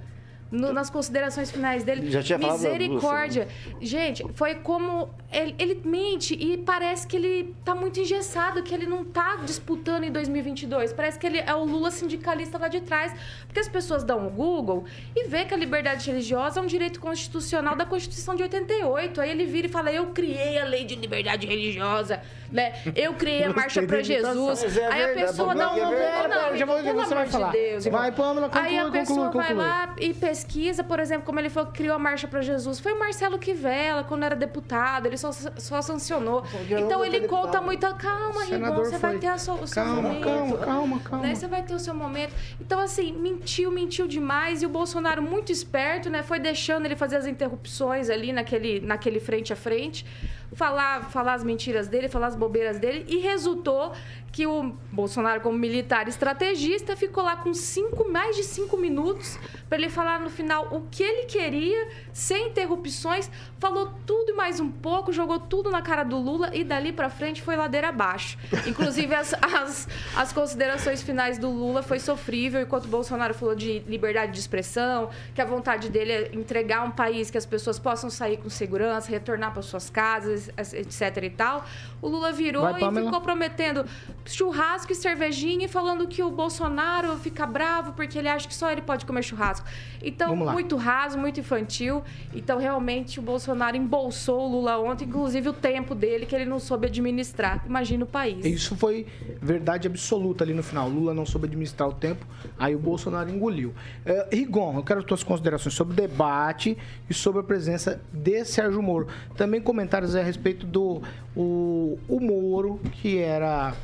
no- 0.48 0.72
nas 0.72 0.88
considerações 0.88 1.50
finais 1.50 1.82
dele. 1.82 2.08
Já 2.08 2.22
tinha 2.22 2.38
falado 2.38 2.58
Misericórdia. 2.60 3.48
Gente, 3.80 4.24
foi 4.34 4.54
como. 4.54 5.10
Ele, 5.36 5.54
ele 5.58 5.80
mente 5.84 6.34
e 6.34 6.56
parece 6.56 7.06
que 7.06 7.14
ele 7.16 7.54
tá 7.64 7.74
muito 7.74 8.00
engessado, 8.00 8.62
que 8.62 8.72
ele 8.74 8.86
não 8.86 9.04
tá 9.04 9.36
disputando 9.44 10.04
em 10.04 10.10
2022. 10.10 10.92
Parece 10.94 11.18
que 11.18 11.26
ele 11.26 11.38
é 11.38 11.54
o 11.54 11.62
Lula 11.64 11.90
sindicalista 11.90 12.56
lá 12.56 12.68
de 12.68 12.80
trás. 12.80 13.12
Porque 13.46 13.60
as 13.60 13.68
pessoas 13.68 14.02
dão 14.02 14.26
o 14.26 14.30
Google 14.30 14.84
e 15.14 15.28
vê 15.28 15.44
que 15.44 15.52
a 15.52 15.56
liberdade 15.56 16.06
religiosa 16.10 16.58
é 16.58 16.62
um 16.62 16.66
direito 16.66 16.98
constitucional 17.00 17.76
da 17.76 17.84
Constituição 17.84 18.34
de 18.34 18.42
88. 18.44 19.20
Aí 19.20 19.30
ele 19.30 19.44
vira 19.44 19.66
e 19.66 19.70
fala: 19.70 19.92
Eu 19.92 20.06
criei 20.06 20.58
a 20.58 20.64
lei 20.64 20.84
de 20.84 20.94
liberdade 20.94 21.46
religiosa, 21.46 22.22
né? 22.50 22.72
Eu 22.94 23.12
criei 23.14 23.44
a 23.44 23.52
marcha 23.52 23.82
pra 23.82 24.00
imitação. 24.00 24.34
Jesus. 24.56 24.76
É 24.78 24.86
Aí 24.86 25.04
a 25.04 25.26
pessoa 25.26 25.54
não, 25.54 25.76
dá 25.76 25.86
um 25.88 25.92
é 25.92 25.96
verdade. 25.96 26.28
Não, 26.28 26.44
Pera, 26.44 26.56
já 26.56 26.64
vou- 26.66 26.82
você 26.82 27.14
vai 27.14 27.26
de 27.26 27.32
falar. 27.32 27.52
Deus, 27.52 27.84
Vai. 27.86 28.12
Pamela, 28.12 28.48
conclui, 28.48 28.68
Aí 28.68 28.78
a 28.78 28.84
conclui, 28.84 29.00
pessoa 29.00 29.30
vai 29.30 29.32
conclui. 29.48 29.54
lá 29.54 29.94
e 30.00 30.14
pesquisa, 30.14 30.82
por 30.82 30.98
exemplo, 30.98 31.24
como 31.26 31.38
ele 31.38 31.50
falou 31.50 31.70
que 31.70 31.76
criou 31.78 31.94
a 31.94 31.98
Marcha 31.98 32.26
para 32.26 32.40
Jesus. 32.40 32.80
Foi 32.80 32.92
o 32.92 32.98
Marcelo 32.98 33.38
Quivela, 33.38 34.02
quando 34.04 34.22
era 34.22 34.34
deputado, 34.34 35.06
ele 35.06 35.16
só, 35.16 35.25
só 35.32 35.82
sancionou. 35.82 36.42
Então 36.68 37.04
ele 37.04 37.26
conta 37.28 37.60
muita. 37.60 37.92
Calma, 37.94 38.44
Rigon, 38.44 38.74
você 38.74 38.98
vai 38.98 39.12
foi. 39.12 39.20
ter 39.20 39.26
a 39.28 39.38
sua, 39.38 39.54
o 39.54 39.66
seu 39.66 39.82
Calma, 39.82 40.02
momento. 40.02 40.24
calma, 40.24 40.58
calma, 40.58 41.00
calma. 41.00 41.26
Né? 41.26 41.34
Você 41.34 41.46
vai 41.46 41.62
ter 41.62 41.74
o 41.74 41.78
seu 41.78 41.94
momento. 41.94 42.34
Então, 42.60 42.78
assim, 42.80 43.12
mentiu, 43.12 43.70
mentiu 43.70 44.06
demais. 44.06 44.62
E 44.62 44.66
o 44.66 44.68
Bolsonaro, 44.68 45.22
muito 45.22 45.50
esperto, 45.52 46.10
né? 46.10 46.22
Foi 46.22 46.38
deixando 46.38 46.86
ele 46.86 46.96
fazer 46.96 47.16
as 47.16 47.26
interrupções 47.26 48.10
ali 48.10 48.32
naquele, 48.32 48.80
naquele 48.80 49.20
frente 49.20 49.52
a 49.52 49.56
frente. 49.56 50.04
Falar, 50.52 51.10
falar 51.10 51.34
as 51.34 51.44
mentiras 51.44 51.88
dele, 51.88 52.08
falar 52.08 52.28
as 52.28 52.36
bobeiras 52.36 52.78
dele. 52.78 53.04
E 53.08 53.18
resultou 53.18 53.92
que 54.36 54.46
o 54.46 54.74
Bolsonaro, 54.92 55.40
como 55.40 55.56
militar 55.56 56.08
estrategista, 56.08 56.94
ficou 56.94 57.24
lá 57.24 57.36
com 57.36 57.54
cinco, 57.54 58.06
mais 58.12 58.36
de 58.36 58.44
cinco 58.44 58.76
minutos 58.76 59.38
para 59.66 59.78
ele 59.78 59.88
falar 59.88 60.20
no 60.20 60.28
final 60.28 60.68
o 60.72 60.82
que 60.90 61.02
ele 61.02 61.24
queria, 61.24 61.88
sem 62.12 62.48
interrupções. 62.48 63.30
Falou 63.58 63.94
tudo 64.04 64.32
e 64.32 64.34
mais 64.34 64.60
um 64.60 64.70
pouco, 64.70 65.10
jogou 65.10 65.40
tudo 65.40 65.70
na 65.70 65.80
cara 65.80 66.04
do 66.04 66.18
Lula 66.18 66.54
e 66.54 66.62
dali 66.62 66.92
para 66.92 67.08
frente 67.08 67.40
foi 67.40 67.56
ladeira 67.56 67.88
abaixo. 67.88 68.36
Inclusive, 68.66 69.14
as, 69.14 69.32
as, 69.40 69.88
as 70.14 70.34
considerações 70.34 71.00
finais 71.02 71.38
do 71.38 71.48
Lula 71.48 71.82
foi 71.82 71.98
sofrível, 71.98 72.60
enquanto 72.60 72.84
o 72.84 72.88
Bolsonaro 72.88 73.32
falou 73.32 73.54
de 73.54 73.78
liberdade 73.88 74.32
de 74.32 74.38
expressão, 74.38 75.08
que 75.34 75.40
a 75.40 75.46
vontade 75.46 75.88
dele 75.88 76.12
é 76.12 76.34
entregar 76.34 76.84
um 76.84 76.90
país 76.90 77.30
que 77.30 77.38
as 77.38 77.46
pessoas 77.46 77.78
possam 77.78 78.10
sair 78.10 78.36
com 78.36 78.50
segurança, 78.50 79.10
retornar 79.10 79.54
para 79.54 79.62
suas 79.62 79.88
casas, 79.88 80.35
etc 80.36 81.22
e 81.22 81.30
tal. 81.30 81.64
O 82.00 82.08
Lula 82.08 82.32
virou 82.32 82.62
Vai, 82.62 82.82
e 82.82 83.04
ficou 83.04 83.20
prometendo 83.20 83.84
churrasco 84.24 84.92
e 84.92 84.94
cervejinha 84.94 85.66
e 85.66 85.68
falando 85.68 86.06
que 86.06 86.22
o 86.22 86.30
Bolsonaro 86.30 87.16
fica 87.18 87.46
bravo 87.46 87.92
porque 87.92 88.18
ele 88.18 88.28
acha 88.28 88.46
que 88.46 88.54
só 88.54 88.70
ele 88.70 88.82
pode 88.82 89.06
comer 89.06 89.22
churrasco. 89.22 89.66
Então, 90.02 90.36
muito 90.36 90.76
raso, 90.76 91.18
muito 91.18 91.40
infantil. 91.40 92.02
Então, 92.34 92.58
realmente, 92.58 93.18
o 93.18 93.22
Bolsonaro 93.22 93.76
embolsou 93.76 94.40
o 94.40 94.48
Lula 94.48 94.78
ontem, 94.78 95.04
inclusive 95.04 95.48
o 95.48 95.52
tempo 95.52 95.94
dele, 95.94 96.26
que 96.26 96.34
ele 96.34 96.44
não 96.44 96.58
soube 96.58 96.86
administrar. 96.86 97.64
Imagina 97.66 98.04
o 98.04 98.06
país. 98.06 98.44
Isso 98.44 98.76
foi 98.76 99.06
verdade 99.40 99.86
absoluta 99.86 100.44
ali 100.44 100.54
no 100.54 100.62
final. 100.62 100.88
Lula 100.88 101.14
não 101.14 101.26
soube 101.26 101.46
administrar 101.46 101.88
o 101.88 101.92
tempo, 101.92 102.26
aí 102.58 102.74
o 102.74 102.78
Bolsonaro 102.78 103.30
engoliu. 103.30 103.74
É, 104.04 104.28
Rigon, 104.32 104.76
eu 104.76 104.82
quero 104.82 105.00
as 105.00 105.06
tuas 105.06 105.22
considerações 105.22 105.74
sobre 105.74 105.94
o 105.94 105.96
debate 105.96 106.76
e 107.08 107.14
sobre 107.14 107.40
a 107.40 107.44
presença 107.44 108.00
de 108.12 108.44
Sérgio 108.44 108.82
Moro. 108.82 109.08
Também 109.36 109.60
comentários 109.60 110.14
a 110.14 110.22
respeito 110.26 110.66
do 110.66 111.00
o, 111.34 111.98
o 112.08 112.20
Moro, 112.20 112.78
que 112.92 113.18
era, 113.18 113.74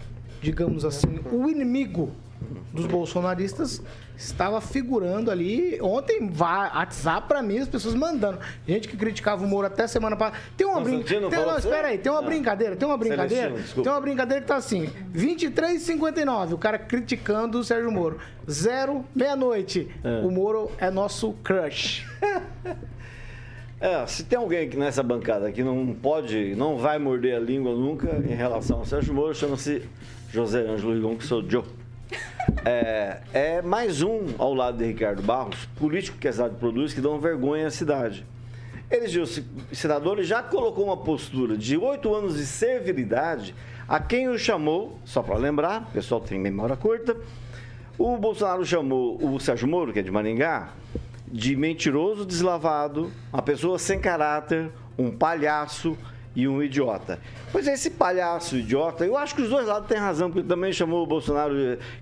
digamos 0.40 0.84
assim, 0.84 1.20
o 1.32 1.48
inimigo 1.48 2.10
dos 2.72 2.86
bolsonaristas 2.86 3.80
estava 4.16 4.60
figurando 4.60 5.30
ali 5.30 5.78
ontem 5.80 6.30
WhatsApp 6.38 7.26
pra 7.28 7.42
mim 7.42 7.58
as 7.58 7.68
pessoas 7.68 7.94
mandando 7.94 8.38
gente 8.66 8.88
que 8.88 8.96
criticava 8.96 9.44
o 9.44 9.48
Moro 9.48 9.66
até 9.66 9.86
semana 9.86 10.16
passada 10.16 10.38
tem 10.56 10.66
uma 10.66 10.80
brincadeira 10.80 11.28
não, 11.30 11.50
assim? 11.50 11.68
espera 11.68 11.88
aí 11.88 11.98
tem 11.98 12.10
uma 12.12 12.20
Não. 12.20 12.28
brincadeira 12.28 12.76
tem 12.76 12.86
uma 12.86 12.96
brincadeira 12.98 13.50
Celestino, 13.50 13.82
tem 13.82 13.92
uma 13.92 14.00
brincadeira 14.00 14.40
que 14.42 14.46
tá 14.46 14.56
assim 14.56 14.90
23,59 15.14 16.52
o 16.52 16.58
cara 16.58 16.78
criticando 16.78 17.58
o 17.58 17.64
Sérgio 17.64 17.90
Moro 17.90 18.18
zero 18.50 19.04
meia-noite 19.14 19.88
É. 20.04 20.20
o 20.24 20.30
Moro 20.30 20.70
é 20.78 20.90
nosso 20.90 21.32
crush 21.44 22.06
É, 23.82 24.06
se 24.06 24.22
tem 24.22 24.38
alguém 24.38 24.68
aqui 24.68 24.76
nessa 24.76 25.02
bancada 25.02 25.50
que 25.50 25.60
não 25.60 25.92
pode, 25.92 26.54
não 26.54 26.78
vai 26.78 27.00
morder 27.00 27.34
a 27.34 27.40
língua 27.40 27.74
nunca 27.74 28.14
em 28.24 28.32
relação 28.32 28.78
ao 28.78 28.84
Sérgio 28.84 29.12
Moro, 29.12 29.34
chama-se 29.34 29.82
José 30.30 30.60
Ângelo 30.60 30.94
Rigon, 30.94 31.16
que 31.16 31.24
sou 31.24 31.42
Joe. 31.50 31.64
É, 32.64 33.18
é 33.32 33.60
mais 33.60 34.00
um 34.00 34.20
ao 34.38 34.54
lado 34.54 34.78
de 34.78 34.84
Ricardo 34.84 35.20
Barros, 35.20 35.68
político 35.80 36.16
que 36.16 36.28
a 36.28 36.32
cidade 36.32 36.54
produz, 36.60 36.94
que 36.94 37.00
dão 37.00 37.18
vergonha 37.18 37.66
à 37.66 37.70
cidade. 37.72 38.24
elegeu-se 38.88 39.44
senador 39.72 40.20
e 40.20 40.22
já 40.22 40.44
colocou 40.44 40.84
uma 40.84 40.96
postura 40.96 41.56
de 41.56 41.76
oito 41.76 42.14
anos 42.14 42.36
de 42.36 42.46
servilidade 42.46 43.52
a 43.88 43.98
quem 43.98 44.28
o 44.28 44.38
chamou, 44.38 44.96
só 45.04 45.24
para 45.24 45.34
lembrar, 45.34 45.88
o 45.90 45.92
pessoal 45.92 46.20
tem 46.20 46.38
memória 46.38 46.76
curta, 46.76 47.16
o 47.98 48.16
Bolsonaro 48.16 48.64
chamou 48.64 49.18
o 49.20 49.40
Sérgio 49.40 49.66
Moro, 49.66 49.92
que 49.92 49.98
é 49.98 50.02
de 50.02 50.10
Maringá, 50.12 50.70
de 51.32 51.56
mentiroso 51.56 52.26
deslavado, 52.26 53.10
uma 53.32 53.40
pessoa 53.40 53.78
sem 53.78 53.98
caráter, 53.98 54.70
um 54.98 55.10
palhaço 55.10 55.96
e 56.36 56.46
um 56.46 56.62
idiota. 56.62 57.18
Pois 57.50 57.66
é, 57.66 57.72
esse 57.72 57.90
palhaço 57.90 58.56
idiota, 58.56 59.04
eu 59.04 59.16
acho 59.16 59.34
que 59.34 59.42
os 59.42 59.48
dois 59.48 59.66
lados 59.66 59.88
têm 59.88 59.98
razão, 59.98 60.30
porque 60.30 60.46
também 60.46 60.72
chamou 60.72 61.02
o 61.02 61.06
Bolsonaro 61.06 61.54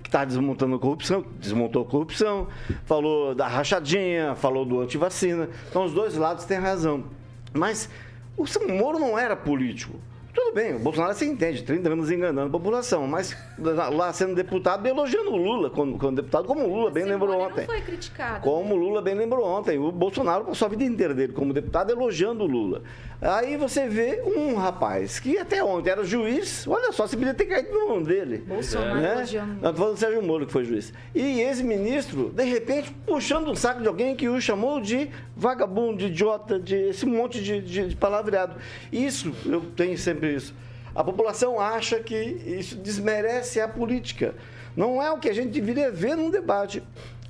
que 0.02 0.08
está 0.08 0.24
desmontando 0.24 0.74
a 0.74 0.78
corrupção, 0.78 1.24
desmontou 1.38 1.82
a 1.82 1.84
corrupção, 1.84 2.48
falou 2.84 3.34
da 3.34 3.46
rachadinha, 3.46 4.34
falou 4.34 4.64
do 4.64 4.80
antivacina. 4.80 5.48
Então 5.68 5.84
os 5.84 5.92
dois 5.92 6.16
lados 6.16 6.44
têm 6.44 6.58
razão. 6.58 7.04
Mas 7.52 7.88
o 8.36 8.44
Moro 8.72 8.98
não 8.98 9.18
era 9.18 9.36
político. 9.36 9.98
Tudo 10.42 10.54
bem, 10.54 10.74
o 10.74 10.78
Bolsonaro 10.78 11.14
se 11.14 11.26
entende, 11.26 11.62
30 11.62 11.90
anos 11.90 12.10
enganando 12.10 12.48
a 12.48 12.50
população, 12.50 13.06
mas 13.06 13.36
lá 13.58 14.10
sendo 14.10 14.34
deputado, 14.34 14.86
elogiando 14.86 15.30
o 15.30 15.36
Lula 15.36 15.68
quando, 15.68 15.98
quando 15.98 16.16
deputado, 16.16 16.46
como 16.46 16.64
o 16.64 16.74
Lula 16.76 16.90
bem 16.90 17.04
lembrou 17.04 17.38
ontem. 17.38 17.66
Foi 17.66 17.80
criticado. 17.82 18.40
Como 18.40 18.74
o 18.74 18.76
Lula 18.76 19.02
bem 19.02 19.14
lembrou 19.14 19.46
ontem. 19.46 19.78
O 19.78 19.92
Bolsonaro 19.92 20.46
passou 20.46 20.64
a 20.64 20.68
vida 20.70 20.82
inteira 20.82 21.14
dele 21.14 21.34
como 21.34 21.52
deputado 21.52 21.90
elogiando 21.90 22.42
o 22.42 22.46
Lula. 22.46 22.82
Aí 23.22 23.54
você 23.58 23.86
vê 23.86 24.22
um 24.24 24.54
rapaz 24.54 25.20
que 25.20 25.36
até 25.36 25.62
ontem 25.62 25.90
era 25.90 26.02
juiz, 26.02 26.66
olha 26.66 26.90
só, 26.90 27.06
se 27.06 27.14
podia 27.14 27.34
ter 27.34 27.44
caído 27.44 27.70
no 27.70 27.88
nome 27.88 28.06
dele. 28.06 28.38
Bolsonaro 28.38 28.98
né? 28.98 29.26
tô 29.62 29.74
falando 29.74 29.94
do 29.94 29.98
Sérgio 29.98 30.22
Moro, 30.22 30.46
que 30.46 30.52
foi 30.52 30.64
juiz. 30.64 30.90
E 31.14 31.42
ex-ministro, 31.42 32.30
de 32.30 32.44
repente, 32.44 32.90
puxando 33.06 33.50
um 33.50 33.54
saco 33.54 33.82
de 33.82 33.88
alguém 33.88 34.16
que 34.16 34.26
o 34.26 34.40
chamou 34.40 34.80
de 34.80 35.10
vagabundo, 35.36 35.98
de 35.98 36.06
idiota, 36.06 36.58
de 36.58 36.74
esse 36.74 37.04
monte 37.04 37.42
de, 37.42 37.60
de, 37.60 37.88
de 37.88 37.96
palavreado. 37.96 38.56
Isso, 38.90 39.34
eu 39.44 39.60
tenho 39.76 39.98
sempre 39.98 40.34
isso. 40.34 40.54
A 40.94 41.04
população 41.04 41.60
acha 41.60 42.00
que 42.00 42.16
isso 42.16 42.74
desmerece 42.76 43.60
a 43.60 43.68
política. 43.68 44.34
Não 44.74 45.02
é 45.02 45.10
o 45.10 45.18
que 45.18 45.28
a 45.28 45.34
gente 45.34 45.50
deveria 45.50 45.90
ver 45.90 46.16
num 46.16 46.30
debate. 46.30 46.82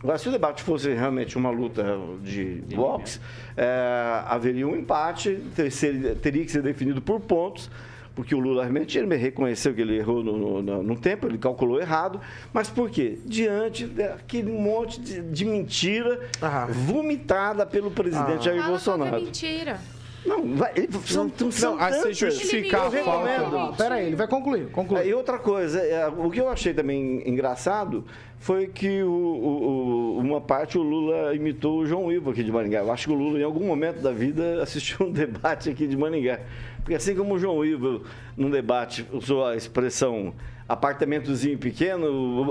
Agora, 0.03 0.17
se 0.19 0.29
o 0.29 0.33
debate 0.33 0.63
fosse 0.63 0.93
realmente 0.95 1.37
uma 1.37 1.51
luta 1.51 1.85
de 2.23 2.63
boxe, 2.75 3.21
é, 3.57 4.23
haveria 4.27 4.67
um 4.67 4.75
empate, 4.75 5.39
ter- 5.55 5.71
ser- 5.71 6.17
teria 6.17 6.43
que 6.45 6.51
ser 6.51 6.63
definido 6.63 7.03
por 7.03 7.21
pontos, 7.21 7.71
porque 8.15 8.35
o 8.35 8.39
Lula 8.39 8.63
realmente 8.63 8.99
ele 8.99 9.15
reconheceu 9.17 9.75
que 9.75 9.81
ele 9.83 9.97
errou 9.99 10.25
no, 10.25 10.63
no- 10.63 10.83
no 10.83 10.97
tempo, 10.97 11.27
ele 11.27 11.37
calculou 11.39 11.79
errado, 11.81 12.19
mas 12.53 12.69
por 12.71 12.89
quê? 12.91 13.19
Diante 13.27 13.87
daquele 13.87 14.51
monte 14.51 15.01
de, 15.01 15.21
de 15.21 15.45
mentira 15.45 16.19
vomitada 16.73 17.67
pelo 17.67 17.91
presidente 17.91 18.45
Jair 18.47 18.59
Fala 18.59 18.71
Bolsonaro. 18.71 19.23
mentira. 19.23 19.81
Não, 20.25 20.55
vai, 20.57 20.71
ele- 20.77 20.89
são, 21.07 21.31
são, 21.35 21.51
são 21.51 21.79
a 21.79 21.91
se 21.93 21.99
tantas. 22.03 22.17
justificar 22.19 22.87
a 22.87 22.91
falta- 22.91 22.99
recomendo. 23.27 23.51
Não, 23.59 23.75
pera 23.75 23.95
aí, 23.97 24.07
ele 24.07 24.17
vai 24.17 24.29
concluir. 24.29 24.67
concluir. 24.71 25.07
E 25.07 25.15
outra 25.15 25.39
coisa, 25.39 25.81
é, 25.81 26.07
o 26.09 26.31
que 26.31 26.41
eu 26.41 26.49
achei 26.49 26.75
também 26.75 27.23
engraçado 27.27 28.05
foi 28.39 28.67
que 28.67 29.03
o- 29.03 29.09
o- 29.11 29.69
o- 30.17 30.19
uma 30.19 30.41
parte 30.41 30.77
o 30.79 30.83
Lula 30.83 31.35
imitou 31.35 31.79
o 31.81 31.87
João 31.87 32.13
Ivo 32.13 32.31
aqui 32.31 32.45
de 32.45 32.53
Maringá. 32.53 32.81
Eu 32.81 32.93
acho 32.93 33.07
que 33.09 33.13
o 33.13 33.17
Lula, 33.17 33.39
em 33.39 33.43
algum 33.45 33.67
momento 33.67 34.01
da 34.03 34.13
vida, 34.13 34.61
assistiu 34.63 35.07
um 35.07 35.11
debate 35.13 35.71
aqui 35.71 35.87
de 35.87 35.97
Maringá. 35.97 36.41
Porque 36.83 36.95
assim 36.95 37.15
como 37.15 37.35
o 37.35 37.39
João 37.39 37.65
Ivo, 37.65 38.03
num 38.37 38.51
debate, 38.51 39.07
usou 39.13 39.45
a 39.47 39.57
expressão 39.57 40.35
apartamentozinho 40.73 41.59
pequeno, 41.59 42.07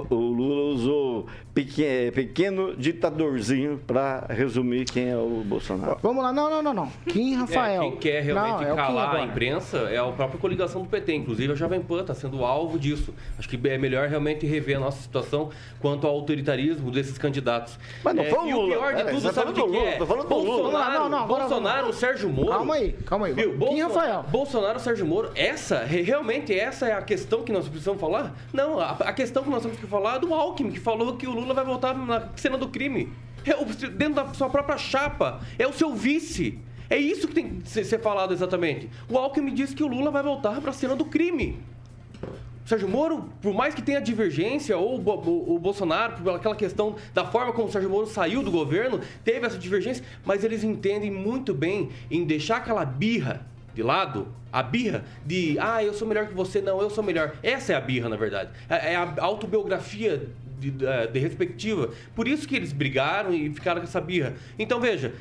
o, 0.10 0.14
o 0.14 0.16
Lula 0.32 0.74
usou 0.74 1.26
pequeno, 1.54 2.12
pequeno 2.12 2.76
ditadorzinho 2.76 3.80
para 3.86 4.26
resumir 4.30 4.86
quem 4.86 5.10
é 5.10 5.18
o 5.18 5.44
Bolsonaro. 5.46 5.98
Vamos 6.02 6.24
lá, 6.24 6.32
não, 6.32 6.50
não, 6.50 6.62
não, 6.62 6.74
não. 6.74 6.92
Kim 7.08 7.36
Rafael. 7.36 7.82
É, 7.84 7.90
quem 7.90 7.98
quer 7.98 8.24
realmente 8.24 8.62
Não, 8.62 8.70
é 8.70 8.74
o 8.74 8.76
calar 8.76 9.16
a 9.16 9.24
imprensa 9.24 9.78
é 9.90 9.98
a 9.98 10.06
própria 10.12 10.40
coligação 10.40 10.82
do 10.84 10.90
PT. 10.90 11.14
Inclusive, 11.16 11.54
a 11.54 11.56
Jovem 11.56 11.82
Pan 11.82 12.02
está 12.02 12.14
sendo 12.14 12.44
alvo 12.44 12.78
disso. 12.78 13.14
Acho 13.38 13.48
que 13.50 13.60
é 13.68 13.78
melhor 13.78 14.08
realmente 14.08 14.46
rever 14.46 14.78
a 14.78 14.80
nossa 14.80 15.02
situação 15.02 15.50
quanto 15.80 16.06
ao 16.08 16.14
autoritarismo 16.14 16.92
desses 16.92 17.18
candidatos. 17.18 17.78
Mas 18.04 18.16
não 18.16 18.24
É, 18.24 18.30
foi 18.30 18.40
o 18.40 18.48
e 18.50 18.54
Lula. 18.54 18.66
o 18.68 18.70
pior 18.80 18.90
de 18.96 19.04
Pera, 19.04 19.10
tudo, 19.16 19.22
tá 19.24 19.34
sabe 19.34 19.52
o 19.52 19.54
que, 19.54 19.64
que 19.68 19.78
é? 19.78 19.92
tô 19.98 20.06
falando 20.06 20.28
do 20.28 20.36
Lula. 20.36 20.62
Bolsonaro, 20.64 20.94
Não, 21.00 21.10
não, 21.10 21.18
agora 21.24 21.44
Bolsonaro, 21.48 21.82
vamos. 21.84 21.96
Sérgio 21.98 22.30
Moro. 22.30 22.50
Calma 22.50 22.76
aí, 22.76 22.94
calma 23.06 23.26
aí. 23.28 23.34
Viu? 23.34 23.52
Kim 23.52 23.58
Bolson- 23.58 23.84
Rafael. 23.88 24.26
Bolsonaro, 24.30 24.80
Sérgio 24.80 25.06
Moro, 25.06 25.32
essa, 25.36 25.80
re- 25.84 26.02
realmente 26.02 26.54
essa 26.58 26.88
é 26.88 26.94
a 26.94 27.02
questão 27.02 27.44
que 27.44 27.52
nós 27.52 27.68
precisamos 27.68 28.00
falar? 28.00 28.09
Não, 28.54 28.80
a, 28.80 28.92
a 28.92 29.14
questão 29.14 29.44
que 29.44 29.50
nós 29.50 29.62
temos 29.64 29.78
que 29.80 29.88
falar 29.88 30.16
é 30.16 30.20
do 30.20 30.34
Alckmin, 30.34 30.72
que 30.72 30.80
falou 30.80 31.16
que 31.18 31.28
o 31.28 31.32
Lula 31.32 31.54
vai 31.54 31.66
voltar 31.66 31.94
na 31.96 32.30
cena 32.36 32.58
do 32.58 32.68
crime. 32.70 33.12
É 33.46 33.56
o- 33.56 33.66
dentro 33.66 34.16
da 34.16 34.34
sua 34.34 34.50
própria 34.50 34.78
chapa. 34.78 35.40
É 35.58 35.66
o 35.68 35.74
seu 35.74 35.94
vice. 35.96 36.60
É 36.90 36.98
isso 36.98 37.28
que 37.28 37.34
tem 37.36 37.60
que 37.62 37.70
ser 37.70 38.00
falado 38.02 38.34
exatamente. 38.34 38.90
O 39.08 39.18
Alckmin 39.18 39.54
disse 39.54 39.76
que 39.76 39.84
o 39.84 39.88
Lula 39.88 40.10
vai 40.12 40.24
voltar 40.24 40.60
para 40.60 40.72
a 40.72 40.74
cena 40.74 40.96
do 40.96 41.06
crime. 41.06 41.60
Sérgio 42.66 42.88
Moro, 42.88 43.30
por 43.42 43.52
mais 43.54 43.74
que 43.74 43.82
tenha 43.82 44.00
divergência, 44.00 44.78
ou 44.78 44.96
o 44.98 45.58
Bolsonaro, 45.60 46.22
por 46.22 46.36
aquela 46.36 46.56
questão 46.56 46.96
da 47.16 47.26
forma 47.26 47.52
como 47.52 47.68
o 47.68 47.72
Sérgio 47.72 47.90
Moro 47.90 48.06
saiu 48.06 48.44
do 48.44 48.52
governo, 48.52 49.00
teve 49.24 49.46
essa 49.48 49.58
divergência, 49.58 50.04
mas 50.24 50.44
eles 50.44 50.64
entendem 50.64 51.10
muito 51.10 51.52
bem 51.52 51.90
em 52.12 52.24
deixar 52.26 52.58
aquela 52.58 52.86
birra 52.86 53.44
de 53.80 53.84
lado, 53.84 54.28
a 54.52 54.62
birra 54.62 55.06
de, 55.26 55.58
ah, 55.58 55.82
eu 55.82 55.94
sou 55.94 56.06
melhor 56.06 56.28
que 56.28 56.34
você, 56.34 56.62
não, 56.62 56.82
eu 56.82 56.90
sou 56.90 57.02
melhor. 57.02 57.32
Essa 57.42 57.72
é 57.72 57.76
a 57.78 57.80
birra, 57.82 58.10
na 58.10 58.18
verdade. 58.18 58.50
É 58.70 58.92
é 58.94 58.96
a 58.98 59.14
autobiografia 59.20 60.28
de, 60.60 60.70
de- 60.70 61.08
de 61.14 61.20
respectiva. 61.20 61.92
Por 62.14 62.28
isso 62.28 62.46
que 62.46 62.58
eles 62.58 62.74
brigaram 62.74 63.34
e 63.34 63.50
ficaram 63.54 63.80
com 63.80 63.88
essa 63.88 64.02
birra. 64.02 64.34
Então, 64.58 64.82
veja, 64.82 65.14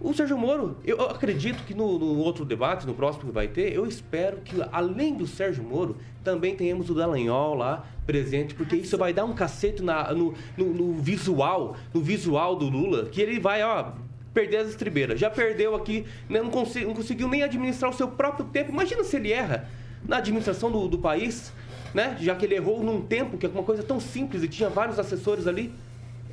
o 0.00 0.12
Sérgio 0.12 0.36
Moro, 0.36 0.76
eu 0.84 1.00
acredito 1.02 1.62
que 1.64 1.74
no, 1.74 1.96
no 1.96 2.18
outro 2.18 2.44
debate, 2.44 2.84
no 2.88 2.92
próximo 2.94 3.26
que 3.26 3.30
vai 3.30 3.46
ter, 3.46 3.72
eu 3.72 3.86
espero 3.86 4.38
que, 4.38 4.56
além 4.72 5.14
do 5.14 5.28
Sérgio 5.28 5.62
Moro, 5.62 5.96
também 6.24 6.56
tenhamos 6.56 6.90
o 6.90 6.94
Dallagnol 6.94 7.54
lá 7.54 7.86
presente, 8.04 8.52
porque 8.52 8.74
isso 8.74 8.98
vai 8.98 9.12
dar 9.12 9.24
um 9.24 9.32
cacete 9.32 9.80
na- 9.80 10.12
no, 10.12 10.34
no- 10.56 10.74
no 10.74 10.94
visual, 10.94 11.76
no 11.94 12.00
visual 12.00 12.56
do 12.56 12.68
Lula, 12.68 13.04
que 13.06 13.20
ele 13.20 13.38
vai, 13.38 13.62
ó, 13.62 13.92
perder 14.32 14.58
as 14.58 14.68
estribeiras. 14.68 15.20
Já 15.20 15.30
perdeu 15.30 15.74
aqui, 15.74 16.06
né, 16.28 16.40
não, 16.40 16.50
consi- 16.50 16.84
não 16.84 16.94
conseguiu 16.94 17.28
nem 17.28 17.42
administrar 17.42 17.90
o 17.90 17.94
seu 17.94 18.08
próprio 18.08 18.46
tempo. 18.46 18.70
Imagina 18.72 19.04
se 19.04 19.16
ele 19.16 19.32
erra 19.32 19.68
na 20.06 20.16
administração 20.16 20.70
do, 20.70 20.88
do 20.88 20.98
país, 20.98 21.52
né? 21.94 22.16
Já 22.20 22.34
que 22.34 22.44
ele 22.44 22.54
errou 22.54 22.82
num 22.82 23.02
tempo 23.02 23.36
que 23.36 23.46
é 23.46 23.48
uma 23.48 23.62
coisa 23.62 23.82
tão 23.82 24.00
simples 24.00 24.42
e 24.42 24.48
tinha 24.48 24.68
vários 24.68 24.98
assessores 24.98 25.46
ali. 25.46 25.72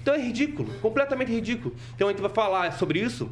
Então 0.02 0.14
é 0.14 0.18
ridículo, 0.18 0.74
completamente 0.82 1.32
ridículo. 1.32 1.76
Então 1.96 2.08
a 2.08 2.12
gente 2.12 2.22
vai 2.22 2.32
falar 2.32 2.72
sobre 2.74 3.00
isso. 3.00 3.30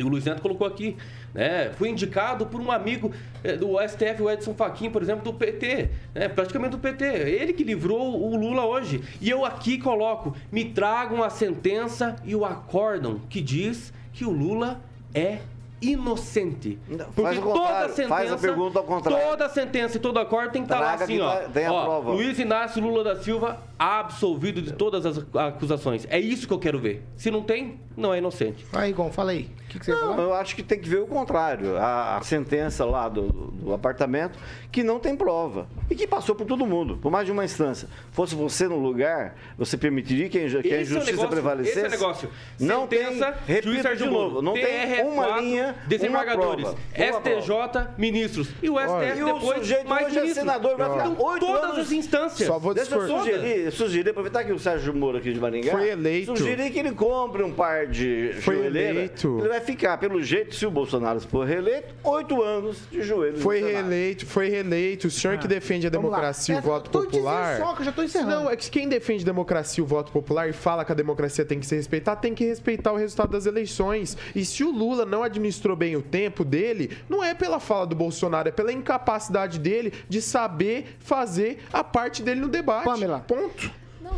E 0.00 0.04
o 0.04 0.08
Luiz 0.08 0.24
Neto 0.24 0.40
colocou 0.40 0.66
aqui, 0.66 0.96
né? 1.34 1.70
Fui 1.76 1.88
indicado 1.90 2.46
por 2.46 2.60
um 2.60 2.72
amigo 2.72 3.12
eh, 3.44 3.54
do 3.56 3.76
STF, 3.86 4.22
o 4.22 4.30
Edson 4.30 4.54
Fachin, 4.54 4.90
por 4.90 5.02
exemplo, 5.02 5.22
do 5.24 5.34
PT, 5.34 5.90
né? 6.14 6.28
praticamente 6.28 6.72
do 6.72 6.78
PT. 6.78 7.04
Ele 7.04 7.52
que 7.52 7.62
livrou 7.62 8.20
o 8.20 8.34
Lula 8.36 8.64
hoje. 8.64 9.02
E 9.20 9.28
eu 9.28 9.44
aqui 9.44 9.78
coloco: 9.78 10.34
me 10.50 10.64
tragam 10.64 11.22
a 11.22 11.28
sentença 11.28 12.16
e 12.24 12.34
o 12.34 12.44
acórdão 12.44 13.20
que 13.28 13.40
diz 13.42 13.92
que 14.12 14.24
o 14.24 14.30
Lula 14.30 14.80
é 15.14 15.38
inocente. 15.82 16.78
Porque 16.86 17.22
faz 17.22 17.38
o 17.38 17.40
toda 17.40 17.58
contrário, 17.58 17.88
sentença, 17.94 18.08
faz 18.08 18.32
a 18.32 18.36
pergunta 18.36 18.78
ao 18.78 18.84
contrário. 18.84 19.28
toda 19.28 19.48
sentença 19.48 19.96
e 19.96 20.00
todo 20.00 20.18
acordo 20.18 20.52
tem 20.52 20.62
que 20.62 20.66
estar 20.66 20.78
lá 20.78 20.88
Traga 20.88 21.04
assim, 21.04 21.14
que 21.14 21.20
ó. 21.20 21.30
tá- 21.30 21.48
tem 21.48 21.66
a 21.66 21.72
ó, 21.72 21.84
prova. 21.84 22.10
Luiz 22.12 22.38
Inácio 22.38 22.82
Lula 22.82 23.02
da 23.02 23.16
Silva 23.16 23.58
absolvido 23.78 24.60
de 24.60 24.72
todas 24.72 25.06
as 25.06 25.24
acusações. 25.34 26.06
É 26.10 26.18
isso 26.20 26.46
que 26.46 26.52
eu 26.52 26.58
quero 26.58 26.78
ver. 26.78 27.02
Se 27.16 27.30
não 27.30 27.42
tem, 27.42 27.80
não 27.96 28.12
é 28.12 28.18
inocente. 28.18 28.62
Vai, 28.70 28.90
Igor, 28.90 29.10
fala 29.10 29.30
aí. 29.30 29.48
O 29.70 29.72
que, 29.72 29.78
que 29.78 29.84
você 29.84 29.92
Não, 29.92 30.00
falou? 30.00 30.20
eu 30.20 30.34
acho 30.34 30.56
que 30.56 30.64
tem 30.64 30.80
que 30.80 30.88
ver 30.88 30.98
o 30.98 31.06
contrário. 31.06 31.76
A, 31.76 32.16
a 32.16 32.22
sentença 32.22 32.84
lá 32.84 33.08
do, 33.08 33.22
do 33.30 33.72
apartamento 33.72 34.36
que 34.72 34.82
não 34.82 34.98
tem 34.98 35.14
prova 35.14 35.68
e 35.88 35.94
que 35.94 36.06
passou 36.08 36.34
por 36.34 36.44
todo 36.44 36.66
mundo, 36.66 36.98
por 37.00 37.10
mais 37.10 37.24
de 37.24 37.30
uma 37.30 37.44
instância. 37.44 37.88
Fosse 38.10 38.34
você 38.34 38.66
no 38.66 38.76
lugar, 38.78 39.36
você 39.56 39.76
permitiria 39.76 40.28
que 40.28 40.38
a, 40.38 40.48
que 40.62 40.72
a 40.72 40.76
é 40.76 40.78
o 40.78 40.82
injustiça 40.82 41.10
negócio- 41.12 41.28
prevalecesse? 41.30 41.78
Esse 41.78 41.86
é 41.86 41.88
o 41.88 41.90
negócio. 41.90 42.28
Não 42.58 42.80
Sentença, 42.82 43.32
tem, 43.46 43.54
repito 43.56 43.82
juiz 43.82 43.98
de 43.98 44.04
Moro, 44.04 44.12
novo, 44.28 44.42
não 44.42 44.52
tem 44.54 45.02
uma 45.04 45.26
TRF4, 45.28 45.40
linha, 45.40 45.74
desembargadores, 45.86 46.66
uma 46.66 46.74
prova, 47.20 47.40
STJ, 47.40 47.88
ministros. 47.96 48.48
E 48.62 48.68
o 48.70 48.76
STF 48.78 48.90
Olha, 48.92 49.14
e 49.14 49.22
o 49.22 49.26
depois 49.34 49.58
sujeito 49.58 49.88
mais 49.88 50.06
hoje 50.08 50.18
é 50.18 50.34
senador, 50.34 50.76
vai 50.76 50.90
ficar 50.90 51.06
Então, 51.08 51.26
oito 51.26 51.46
todas 51.46 51.64
anos- 51.64 51.78
as 51.78 51.92
instâncias. 51.92 52.46
Só 52.48 52.58
vou 52.58 52.74
Deixa 52.74 52.94
eu 52.94 53.06
sugerir, 53.08 53.70
sugerir, 53.72 54.10
aproveitar 54.10 54.42
que 54.44 54.52
o 54.52 54.58
Sérgio 54.58 54.92
Moro 54.94 55.18
aqui 55.18 55.32
de 55.32 55.38
Maringá 55.40 55.72
Foi 55.72 55.90
eleito. 55.90 56.36
sugerir 56.36 56.70
que 56.70 56.78
ele 56.78 56.92
compre 56.92 57.42
um 57.42 57.52
par 57.52 57.86
de 57.86 58.32
Foi 58.40 58.66
eleito. 58.66 59.38
Ele 59.40 59.48
vai 59.48 59.59
ficar, 59.60 59.98
pelo 59.98 60.22
jeito, 60.22 60.54
se 60.54 60.64
o 60.66 60.70
Bolsonaro 60.70 61.20
for 61.20 61.46
reeleito, 61.46 61.94
oito 62.04 62.42
anos 62.42 62.78
de 62.90 63.02
joelho. 63.02 63.36
no 63.36 63.42
Foi 63.42 63.60
reeleito, 63.60 64.26
foi 64.26 64.48
reeleito. 64.48 65.06
O 65.08 65.10
senhor 65.10 65.38
que 65.38 65.46
defende 65.48 65.86
a 65.86 65.90
democracia 65.90 66.54
e 66.54 66.58
o 66.58 66.58
É, 66.58 66.62
voto 66.62 66.90
popular. 66.90 67.58
só 67.58 67.74
que 67.74 67.80
eu 67.82 67.84
já 67.84 67.92
tô 67.92 68.02
encerrando. 68.02 68.30
Não, 68.44 68.50
é 68.50 68.56
que 68.56 68.70
quem 68.70 68.88
defende 68.88 69.24
democracia 69.24 69.82
e 69.82 69.84
o 69.84 69.86
voto 69.86 70.10
popular 70.12 70.48
e 70.48 70.52
fala 70.52 70.84
que 70.84 70.92
a 70.92 70.94
democracia 70.94 71.44
tem 71.44 71.58
que 71.60 71.66
ser 71.66 71.76
respeitada, 71.76 72.20
tem 72.20 72.34
que 72.34 72.44
respeitar 72.44 72.92
o 72.92 72.96
resultado 72.96 73.30
das 73.30 73.46
eleições. 73.46 74.16
E 74.34 74.44
se 74.44 74.62
o 74.64 74.70
Lula 74.70 75.04
não 75.04 75.22
administrou 75.22 75.76
bem 75.76 75.96
o 75.96 76.02
tempo 76.02 76.44
dele, 76.44 76.96
não 77.08 77.22
é 77.22 77.34
pela 77.34 77.60
fala 77.60 77.86
do 77.86 77.94
Bolsonaro, 77.96 78.48
é 78.48 78.52
pela 78.52 78.72
incapacidade 78.72 79.58
dele 79.58 79.92
de 80.08 80.20
saber 80.22 80.96
fazer 80.98 81.58
a 81.72 81.82
parte 81.84 82.22
dele 82.22 82.40
no 82.40 82.48
debate. 82.48 82.84
Pamela. 82.84 83.20
Ponto. 83.26 83.70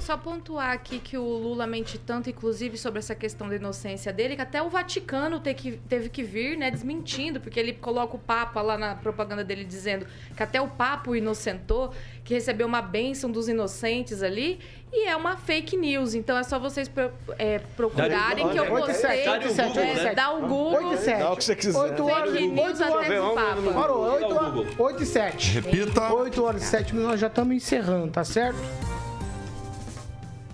Só 0.03 0.17
pontuar 0.17 0.73
aqui 0.73 0.99
que 0.99 1.17
o 1.17 1.23
Lula 1.23 1.65
mente 1.65 1.97
tanto, 1.97 2.29
inclusive, 2.29 2.77
sobre 2.77 2.99
essa 2.99 3.15
questão 3.15 3.49
da 3.49 3.55
inocência 3.55 4.13
dele, 4.13 4.35
que 4.35 4.43
até 4.43 4.61
o 4.61 4.69
Vaticano 4.69 5.39
teve 5.39 5.55
que, 5.55 5.73
teve 5.89 6.09
que 6.09 6.25
vir, 6.25 6.57
né, 6.59 6.73
desmentindo, 6.73 7.41
porque 7.41 7.59
ele 7.61 7.73
coloca 7.73 8.17
o 8.17 8.19
Papa 8.19 8.61
lá 8.61 8.77
na 8.77 8.97
propaganda 8.97 9.45
dele 9.45 9.65
dizendo 9.65 10.05
que 10.37 10.43
até 10.43 10.61
o 10.61 10.67
Papa 10.67 11.09
o 11.11 11.15
inocentou, 11.15 11.93
que 12.25 12.35
recebeu 12.35 12.67
uma 12.67 12.83
bênção 12.83 13.31
dos 13.31 13.49
inocentes 13.49 14.25
ali, 14.25 14.59
e 14.93 15.07
é 15.07 15.15
uma 15.17 15.37
fake 15.37 15.77
news. 15.77 16.15
Então 16.15 16.37
é 16.37 16.43
só 16.43 16.59
vocês 16.59 16.89
pro- 16.89 17.13
é, 17.39 17.61
procurarem 17.77 18.49
que 18.51 18.57
eu 18.59 18.67
postei. 18.67 18.95
sete, 18.97 19.29
oito 19.29 19.47
e 19.47 19.51
sete, 19.51 19.79
oito 19.79 19.87
e 19.87 19.91
é, 19.93 19.97
sete. 20.03 20.17
Dá 20.17 20.31
o 20.33 20.41
Google. 20.41 20.75
Oito 20.75 20.95
e 20.95 20.99
sete. 20.99 21.19
Dá 21.21 21.33
o 21.33 21.37
que 21.37 21.45
você 21.45 21.55
quiser. 21.57 21.79
Oito 21.79 22.05
horas, 22.07 22.31
Fake 22.33 22.47
news 22.49 22.81
até 22.81 22.93
horas. 22.93 23.09
do 23.31 23.35
Papa. 23.35 23.81
Parou, 23.81 24.05
Dá 24.05 24.11
o 24.11 24.15
oito, 24.15 24.29
Google. 24.29 24.63
horas- 24.65 24.81
oito 24.81 25.03
e 25.03 25.07
sete. 25.07 25.61
Repita. 25.61 26.13
8 26.13 26.43
horas 26.45 26.63
e 26.63 26.67
7 26.67 26.93
minutos, 26.93 27.13
nós 27.13 27.21
já 27.21 27.29
estamos 27.29 27.55
encerrando, 27.55 28.11
tá 28.11 28.25
certo? 28.25 28.59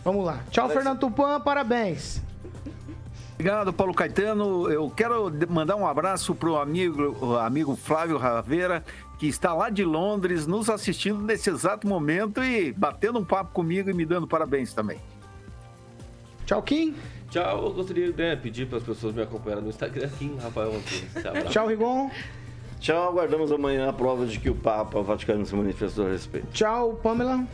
Vamos 0.09 0.25
lá. 0.25 0.43
Tchau, 0.51 0.71
Fernando 0.71 1.01
Tupan, 1.01 1.39
parabéns. 1.39 2.23
Obrigado, 3.35 3.75
Paulo 3.75 3.93
Caetano. 3.93 4.73
Eu 4.73 4.89
quero 4.89 5.31
mandar 5.51 5.77
um 5.77 5.87
abraço 5.87 6.35
para 6.35 6.49
o 6.49 6.57
amigo, 6.57 7.15
o 7.21 7.37
amigo 7.37 7.77
Flávio 7.77 8.17
Raveira, 8.17 8.83
que 9.19 9.27
está 9.27 9.53
lá 9.53 9.69
de 9.69 9.85
Londres, 9.85 10.47
nos 10.47 10.71
assistindo 10.71 11.21
nesse 11.21 11.51
exato 11.51 11.87
momento 11.87 12.43
e 12.43 12.73
batendo 12.73 13.19
um 13.19 13.25
papo 13.25 13.53
comigo 13.53 13.91
e 13.91 13.93
me 13.93 14.07
dando 14.07 14.27
parabéns 14.27 14.73
também. 14.73 14.99
Tchau, 16.47 16.63
Kim. 16.63 16.95
Tchau, 17.29 17.67
eu 17.67 17.73
gostaria 17.75 18.11
de 18.11 18.37
pedir 18.37 18.67
para 18.67 18.79
as 18.79 18.85
pessoas 18.85 19.15
me 19.15 19.21
acompanharem 19.21 19.65
no 19.65 19.69
Instagram 19.69 20.07
aqui, 20.07 20.35
Rafael 20.43 20.69
Antunes. 20.69 21.53
Tchau, 21.53 21.67
Rigon. 21.67 22.11
Tchau, 22.81 23.09
aguardamos 23.09 23.51
amanhã 23.51 23.89
a 23.89 23.93
prova 23.93 24.25
de 24.25 24.39
que 24.39 24.49
o 24.49 24.55
Papa 24.55 25.03
Vaticano 25.03 25.45
se 25.45 25.55
manifestou 25.55 26.07
a 26.07 26.11
respeito. 26.11 26.47
Tchau, 26.53 26.99
Pamela. 27.03 27.45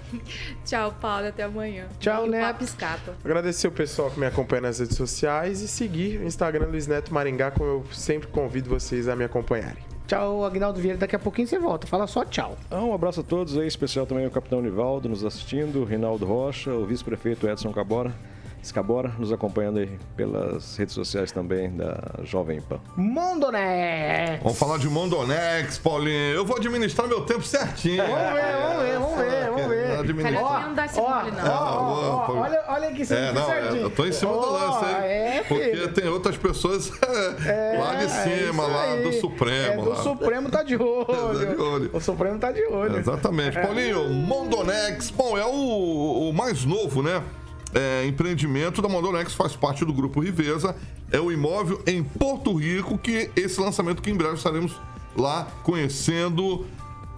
Tchau, 0.65 0.95
Paulo. 1.01 1.27
Até 1.29 1.45
amanhã. 1.45 1.87
Tchau, 1.99 2.27
Neto. 2.27 2.47
Papo 2.47 2.65
escapa. 2.65 3.15
Agradecer 3.25 3.67
o 3.69 3.73
pessoal 3.73 4.11
que 4.11 4.21
me 4.21 4.27
acompanha 4.27 4.63
nas 4.63 4.79
redes 4.79 4.97
sociais 4.97 5.61
e 5.63 5.69
seguir 5.69 6.21
o 6.21 6.25
Instagram 6.25 6.67
Luiz 6.67 6.87
Neto 6.87 7.13
Maringá, 7.13 7.51
como 7.51 7.69
eu 7.69 7.85
sempre 7.93 8.29
convido 8.29 8.69
vocês 8.69 9.09
a 9.09 9.17
me 9.17 9.25
acompanharem. 9.25 9.83
Tchau, 10.07 10.45
Agnaldo 10.45 10.79
Vieira. 10.79 10.99
Daqui 10.99 11.17
a 11.17 11.19
pouquinho 11.19 11.49
você 11.49 11.59
volta. 11.59 11.87
Fala 11.87 12.07
só 12.07 12.25
tchau. 12.27 12.57
Ah, 12.71 12.83
Um 12.85 12.93
abraço 12.93 13.21
a 13.21 13.23
todos 13.23 13.57
aí, 13.57 13.67
especial 13.67 14.05
também 14.05 14.27
ao 14.27 14.31
Capitão 14.31 14.61
Nivaldo 14.61 15.09
nos 15.09 15.25
assistindo, 15.25 15.83
Rinaldo 15.85 16.27
Rocha, 16.27 16.71
o 16.71 16.85
Vice-Prefeito 16.85 17.49
Edson 17.49 17.73
Cabora, 17.73 18.15
Escabora 18.65 19.13
nos 19.19 19.31
acompanhando 19.31 19.79
aí 19.79 19.91
pelas 20.17 20.75
redes 20.79 20.95
sociais 20.95 21.31
também 21.31 21.71
da 21.77 22.01
Jovem 22.23 22.63
Pan. 22.63 22.81
Mondoné. 22.97 24.39
Vamos 24.43 24.59
falar 24.59 24.79
de 24.79 24.89
Mondonex, 24.89 25.77
Paulinho. 25.77 26.35
Eu 26.35 26.47
vou 26.47 26.57
administrar 26.57 27.07
meu 27.07 27.21
tempo 27.27 27.43
certinho. 27.43 28.03
Vamos 28.03 28.19
ver, 28.33 28.57
vamos 28.59 28.83
ver, 28.83 28.99
vamos 28.99 29.17
ver, 29.19 29.51
vamos 29.51 29.67
ver. 29.69 30.75
Dá 30.75 30.85
esse 30.87 30.99
Ó, 30.99 31.23
ó, 31.47 32.33
olha, 32.41 32.65
olha 32.69 32.89
aqui, 32.89 33.05
você 33.05 33.15
É, 33.15 33.33
não, 33.33 33.43
é, 33.43 33.61
certinho. 33.61 33.83
eu 33.83 33.91
tô 33.91 34.07
em 34.07 34.13
cima 34.13 34.33
do 34.33 34.39
Ó, 34.39 34.51
lance, 34.51 34.85
hein? 34.87 34.95
É, 35.03 35.45
Porque 35.47 35.89
tem 35.89 36.09
outras 36.09 36.37
pessoas 36.39 36.91
É, 37.47 37.79
lá 37.79 37.95
de 37.97 38.05
é 38.05 38.09
cima, 38.09 38.67
lá 38.67 38.83
aí. 38.93 39.03
do 39.03 39.13
Supremo. 39.13 39.73
É, 39.73 39.85
do 39.85 39.91
lá. 39.91 39.97
Supremo 39.97 40.51
tá 40.51 40.63
de 40.63 40.77
olho. 40.77 41.05
Tá 41.35 41.45
de 41.55 41.61
olho. 41.61 41.91
O 41.93 42.01
Supremo 42.01 42.39
tá 42.39 42.51
de 42.51 42.65
olho. 42.65 42.99
Exatamente. 42.99 43.61
Paulinho, 43.61 44.09
Mondonex, 44.09 45.11
bom, 45.11 45.37
é 45.37 45.45
o, 45.45 46.31
o 46.31 46.33
mais 46.33 46.65
novo, 46.65 47.03
né? 47.03 47.23
É, 47.75 48.07
empreendimento 48.07 48.81
da 48.81 48.89
Mondonex, 48.89 49.35
faz 49.35 49.57
parte 49.57 49.85
do 49.85 49.93
Grupo 49.93 50.21
Riveza. 50.21 50.77
É 51.11 51.21
o 51.21 51.33
imóvel 51.33 51.83
em 51.87 52.03
Porto 52.03 52.55
Rico, 52.55 52.97
que 52.97 53.31
esse 53.35 53.61
lançamento 53.61 54.01
que 54.01 54.11
em 54.11 54.15
breve 54.15 54.35
estaremos 54.35 54.81
lá 55.17 55.49
conhecendo 55.63 56.67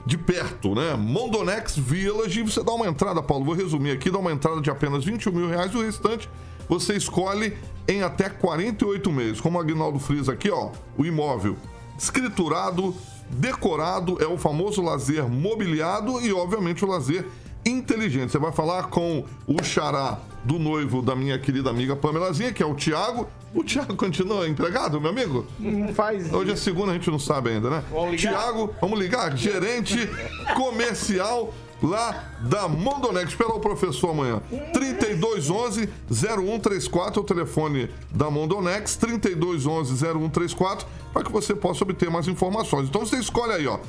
de 0.06 0.16
perto, 0.16 0.74
né? 0.74 0.94
Mondonex 0.94 1.76
Village. 1.76 2.42
Você 2.42 2.62
dá 2.62 2.72
uma 2.72 2.86
entrada, 2.86 3.22
Paulo, 3.22 3.44
vou 3.44 3.54
resumir 3.54 3.90
aqui, 3.90 4.10
dá 4.10 4.18
uma 4.18 4.32
entrada 4.32 4.60
de 4.60 4.70
apenas 4.70 5.04
21 5.04 5.32
mil 5.32 5.48
reais. 5.48 5.74
O 5.74 5.82
restante 5.82 6.28
você 6.68 6.94
escolhe 6.94 7.56
em 7.88 8.02
até 8.02 8.28
48 8.28 9.12
meses. 9.12 9.40
Como 9.40 9.58
o 9.58 9.60
Aguinaldo 9.60 9.98
frisa 9.98 10.32
aqui, 10.32 10.50
ó, 10.50 10.70
o 10.96 11.04
imóvel 11.04 11.56
escriturado, 11.98 12.94
decorado, 13.30 14.22
é 14.22 14.26
o 14.26 14.36
famoso 14.36 14.82
lazer 14.82 15.28
mobiliado 15.28 16.20
e, 16.20 16.32
obviamente, 16.32 16.84
o 16.84 16.88
lazer 16.88 17.26
inteligente. 17.64 18.32
Você 18.32 18.38
vai 18.38 18.52
falar 18.52 18.84
com 18.84 19.24
o 19.46 19.62
xará 19.62 20.18
do 20.46 20.60
noivo 20.60 21.02
da 21.02 21.16
minha 21.16 21.38
querida 21.38 21.70
amiga 21.70 21.96
Pamelazinha, 21.96 22.52
que 22.52 22.62
é 22.62 22.66
o 22.66 22.74
Tiago. 22.74 23.28
O 23.52 23.64
Tiago 23.64 23.96
continua 23.96 24.48
empregado, 24.48 25.00
meu 25.00 25.10
amigo? 25.10 25.44
Não 25.58 25.92
faz. 25.92 26.32
Hoje 26.32 26.52
é 26.52 26.56
segunda, 26.56 26.92
a 26.92 26.94
gente 26.94 27.10
não 27.10 27.18
sabe 27.18 27.50
ainda, 27.50 27.68
né? 27.68 27.82
Tiago, 28.16 28.72
vamos 28.80 28.98
ligar? 28.98 29.36
Gerente 29.36 30.08
comercial 30.54 31.52
lá 31.82 32.32
da 32.42 32.68
Mondonex. 32.68 33.30
Esperar 33.30 33.54
o 33.54 33.60
professor 33.60 34.10
amanhã. 34.10 34.40
3211 34.72 35.88
0134 36.08 37.20
é 37.20 37.22
o 37.22 37.26
telefone 37.26 37.90
da 38.12 38.30
Mondonex. 38.30 38.94
3211 38.96 39.96
0134 39.96 40.86
para 41.12 41.24
que 41.24 41.32
você 41.32 41.54
possa 41.56 41.82
obter 41.82 42.08
mais 42.08 42.28
informações. 42.28 42.88
Então 42.88 43.04
você 43.04 43.16
escolhe 43.16 43.52
aí, 43.52 43.66
ó. 43.66 43.80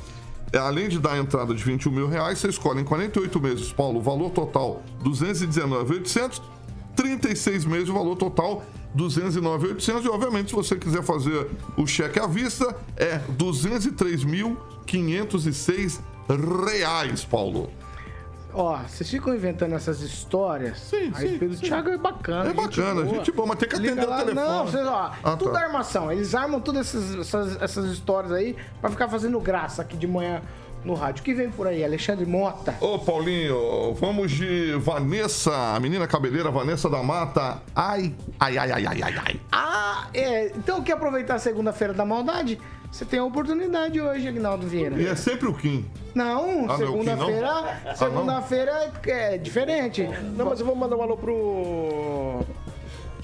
É, 0.52 0.58
Além 0.58 0.88
de 0.88 0.98
dar 0.98 1.12
a 1.12 1.18
entrada 1.18 1.54
de 1.54 1.62
21 1.62 1.90
mil 1.90 2.08
reais, 2.08 2.38
você 2.38 2.48
escolhe 2.48 2.80
em 2.80 2.84
48 2.84 3.40
meses, 3.40 3.72
Paulo, 3.72 3.98
o 3.98 4.02
valor 4.02 4.30
total 4.30 4.82
219,800, 5.02 6.40
36 6.96 7.64
meses, 7.64 7.88
o 7.88 7.94
valor 7.94 8.16
total 8.16 8.64
209,800 8.94 10.04
e, 10.04 10.08
obviamente, 10.08 10.50
se 10.50 10.54
você 10.54 10.76
quiser 10.76 11.02
fazer 11.02 11.48
o 11.76 11.86
cheque 11.86 12.18
à 12.18 12.26
vista, 12.26 12.74
é 12.96 13.20
203.506 13.38 16.00
reais, 16.66 17.24
Paulo. 17.24 17.70
Ó, 18.60 18.76
vocês 18.78 19.08
ficam 19.08 19.32
inventando 19.32 19.72
essas 19.76 20.00
histórias. 20.00 20.80
Sim, 20.80 21.12
sim, 21.14 21.38
Pedro 21.38 21.54
sim. 21.56 21.66
Thiago 21.66 21.90
é 21.90 21.96
bacana. 21.96 22.50
É 22.50 22.52
bacana, 22.52 23.06
gente 23.06 23.30
boa, 23.30 23.46
mas 23.46 23.58
tem 23.60 23.68
que 23.68 23.76
atender 23.76 24.04
o 24.04 24.10
lá, 24.10 24.18
telefone. 24.18 24.46
Não, 24.46 24.66
vocês, 24.66 24.84
ó, 24.84 25.12
Ah, 25.22 25.36
tudo 25.36 25.52
tá. 25.52 25.60
armação. 25.60 26.10
Eles 26.10 26.34
armam 26.34 26.60
todas 26.60 26.88
essas, 26.88 27.14
essas, 27.20 27.62
essas 27.62 27.84
histórias 27.92 28.32
aí 28.32 28.56
pra 28.80 28.90
ficar 28.90 29.08
fazendo 29.08 29.38
graça 29.38 29.80
aqui 29.82 29.96
de 29.96 30.08
manhã 30.08 30.42
no 30.84 30.94
rádio. 30.94 31.20
O 31.20 31.24
que 31.24 31.34
vem 31.34 31.50
por 31.50 31.66
aí? 31.66 31.84
Alexandre 31.84 32.24
Mota. 32.26 32.74
Ô, 32.80 32.98
Paulinho, 32.98 33.94
vamos 33.94 34.30
de 34.32 34.72
Vanessa, 34.78 35.74
a 35.74 35.80
menina 35.80 36.06
cabeleira 36.06 36.50
Vanessa 36.50 36.88
da 36.88 37.02
Mata. 37.02 37.62
Ai, 37.74 38.14
ai, 38.38 38.58
ai, 38.58 38.72
ai, 38.72 38.86
ai, 38.86 39.02
ai, 39.02 39.14
ai. 39.26 39.40
Ah, 39.52 40.08
é. 40.14 40.46
Então 40.56 40.82
quer 40.82 40.92
aproveitar 40.92 41.34
a 41.34 41.38
segunda-feira 41.38 41.92
da 41.92 42.04
maldade? 42.04 42.58
Você 42.90 43.04
tem 43.04 43.18
a 43.20 43.24
oportunidade 43.24 44.00
hoje, 44.00 44.26
Agnaldo 44.26 44.66
Vieira. 44.66 44.96
E 44.98 45.06
é 45.06 45.14
sempre 45.14 45.46
o 45.46 45.52
Kim. 45.54 45.84
Não, 46.14 46.64
Ah, 46.64 46.68
não? 46.68 46.76
segunda-feira. 46.78 47.50
Ah, 47.84 47.94
Segunda-feira 47.94 48.90
é 49.06 49.36
diferente. 49.36 50.08
Não, 50.34 50.46
mas 50.46 50.58
eu 50.60 50.64
vou 50.66 50.74
mandar 50.74 50.96
um 50.96 51.02
alô 51.02 51.16
pro. 51.16 52.40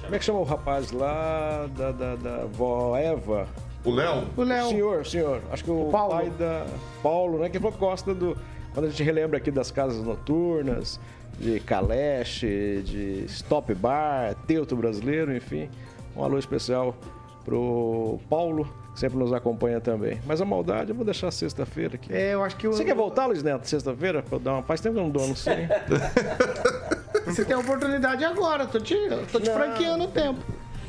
Como 0.02 0.14
é 0.14 0.18
que 0.18 0.24
chama 0.24 0.40
o 0.40 0.44
rapaz 0.44 0.90
lá 0.92 1.66
da, 1.74 1.92
da, 1.92 2.14
da 2.16 2.44
vó 2.52 2.94
Eva? 2.94 3.48
O 3.84 3.90
Léo? 3.90 4.24
O 4.36 4.42
Léo. 4.42 4.68
Senhor, 4.68 5.06
senhor. 5.06 5.42
Acho 5.52 5.62
que 5.64 5.70
o, 5.70 5.88
Paulo. 5.90 6.14
pai 6.14 6.30
da. 6.30 6.66
Paulo, 7.02 7.38
né? 7.38 7.48
Que 7.50 7.58
falou 7.58 7.72
que 7.72 7.78
gosta 7.78 8.14
do. 8.14 8.36
Quando 8.72 8.86
a 8.86 8.88
gente 8.88 9.02
relembra 9.02 9.36
aqui 9.36 9.50
das 9.50 9.70
casas 9.70 10.02
noturnas, 10.04 10.98
de 11.38 11.60
Caleche, 11.60 12.82
de 12.84 13.24
Stop 13.26 13.72
Bar, 13.74 14.34
Teuto 14.46 14.74
Brasileiro, 14.74 15.34
enfim. 15.36 15.68
Um 16.16 16.24
alô 16.24 16.38
especial 16.38 16.94
pro 17.44 18.18
Paulo, 18.30 18.66
que 18.94 19.00
sempre 19.00 19.18
nos 19.18 19.32
acompanha 19.32 19.80
também. 19.80 20.18
Mas 20.26 20.40
a 20.40 20.44
maldade 20.44 20.90
eu 20.90 20.94
vou 20.96 21.04
deixar 21.04 21.30
sexta-feira 21.30 21.96
aqui. 21.96 22.12
É, 22.12 22.34
eu 22.34 22.42
acho 22.42 22.56
que 22.56 22.66
o- 22.66 22.72
Você 22.72 22.84
quer 22.84 22.94
voltar, 22.94 23.26
Luiz 23.26 23.42
Neto, 23.42 23.68
sexta-feira? 23.68 24.22
Pra 24.22 24.36
eu 24.36 24.40
dar 24.40 24.52
uma. 24.54 24.62
Faz 24.62 24.80
tempo 24.80 24.94
que 24.94 25.00
eu 25.00 25.04
não 25.04 25.10
dou, 25.10 25.28
não 25.28 25.36
sei. 25.36 25.68
Você 27.26 27.44
tem 27.44 27.54
a 27.54 27.58
oportunidade 27.58 28.24
agora. 28.24 28.66
Tô 28.66 28.78
te, 28.80 28.96
tô 29.32 29.40
te 29.40 29.50
franqueando 29.50 30.04
o 30.04 30.08
tempo. 30.08 30.40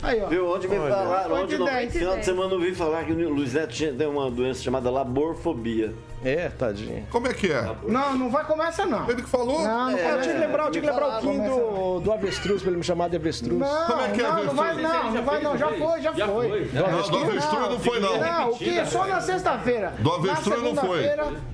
Aí, 0.05 0.21
ó. 0.21 0.27
Viu? 0.27 0.53
Ontem 0.53 0.67
me 0.67 0.77
Olha. 0.77 0.93
falaram, 0.95 1.49
e 1.49 1.57
no 1.57 1.65
dez. 1.65 1.93
final 1.93 2.17
de 2.17 2.25
semana 2.25 2.51
eu 2.51 2.57
ouvi 2.59 2.75
falar 2.75 3.03
que 3.03 3.11
o 3.11 3.29
Luiz 3.33 3.53
Neto 3.53 3.73
tinha, 3.73 3.93
tem 3.93 4.07
uma 4.07 4.29
doença 4.29 4.61
chamada 4.61 4.89
laborfobia. 4.89 5.93
É, 6.23 6.49
tadinho. 6.49 7.05
Como 7.11 7.27
é 7.27 7.33
que 7.33 7.51
é? 7.51 7.75
Não, 7.87 8.17
não 8.17 8.29
vai 8.31 8.43
começar, 8.45 8.85
não. 8.87 9.07
Ele 9.09 9.21
que 9.21 9.29
falou? 9.29 9.61
Não, 9.61 9.91
não 9.91 9.97
É, 9.97 10.13
eu 10.13 10.21
tinha 10.21 10.33
que 10.33 10.39
lembrar, 10.39 10.65
eu 10.65 10.71
tinha 10.71 10.81
que 10.83 10.89
lembrar 10.89 11.07
o 11.07 11.11
Não 11.11 11.19
Kim 11.21 11.43
do, 11.43 11.99
do 11.99 12.11
avestruz, 12.11 12.61
pra 12.61 12.69
ele 12.71 12.77
me 12.79 12.83
chamar 12.83 13.09
de 13.09 13.15
avestruz. 13.15 13.59
Não, 13.59 13.85
Como 13.87 14.01
é 14.01 14.09
que 14.09 14.21
é, 14.21 14.23
não, 14.23 14.31
não 14.31 14.37
avestruz? 14.39 14.55
vai 14.55 14.75
não, 14.81 15.11
não 15.13 15.23
vai 15.23 15.41
não, 15.41 15.57
já 15.57 15.67
foi, 15.67 16.01
já 16.01 16.13
Já 16.13 16.27
foi. 16.27 16.49
foi. 16.49 16.63
Do 16.65 16.73
Não, 16.73 16.81
do 16.83 16.87
avestruz? 16.95 17.23
avestruz 17.29 17.69
não 17.69 17.79
foi, 17.79 17.99
não. 17.99 18.17
Não, 18.17 18.49
o 18.49 18.57
que? 18.57 18.85
Só 18.85 19.05
na 19.05 19.21
sexta-feira. 19.21 19.93
Do 19.99 20.11
avestruz 20.13 20.63
na 20.63 20.69
não 20.69 20.75
foi. 20.75 21.03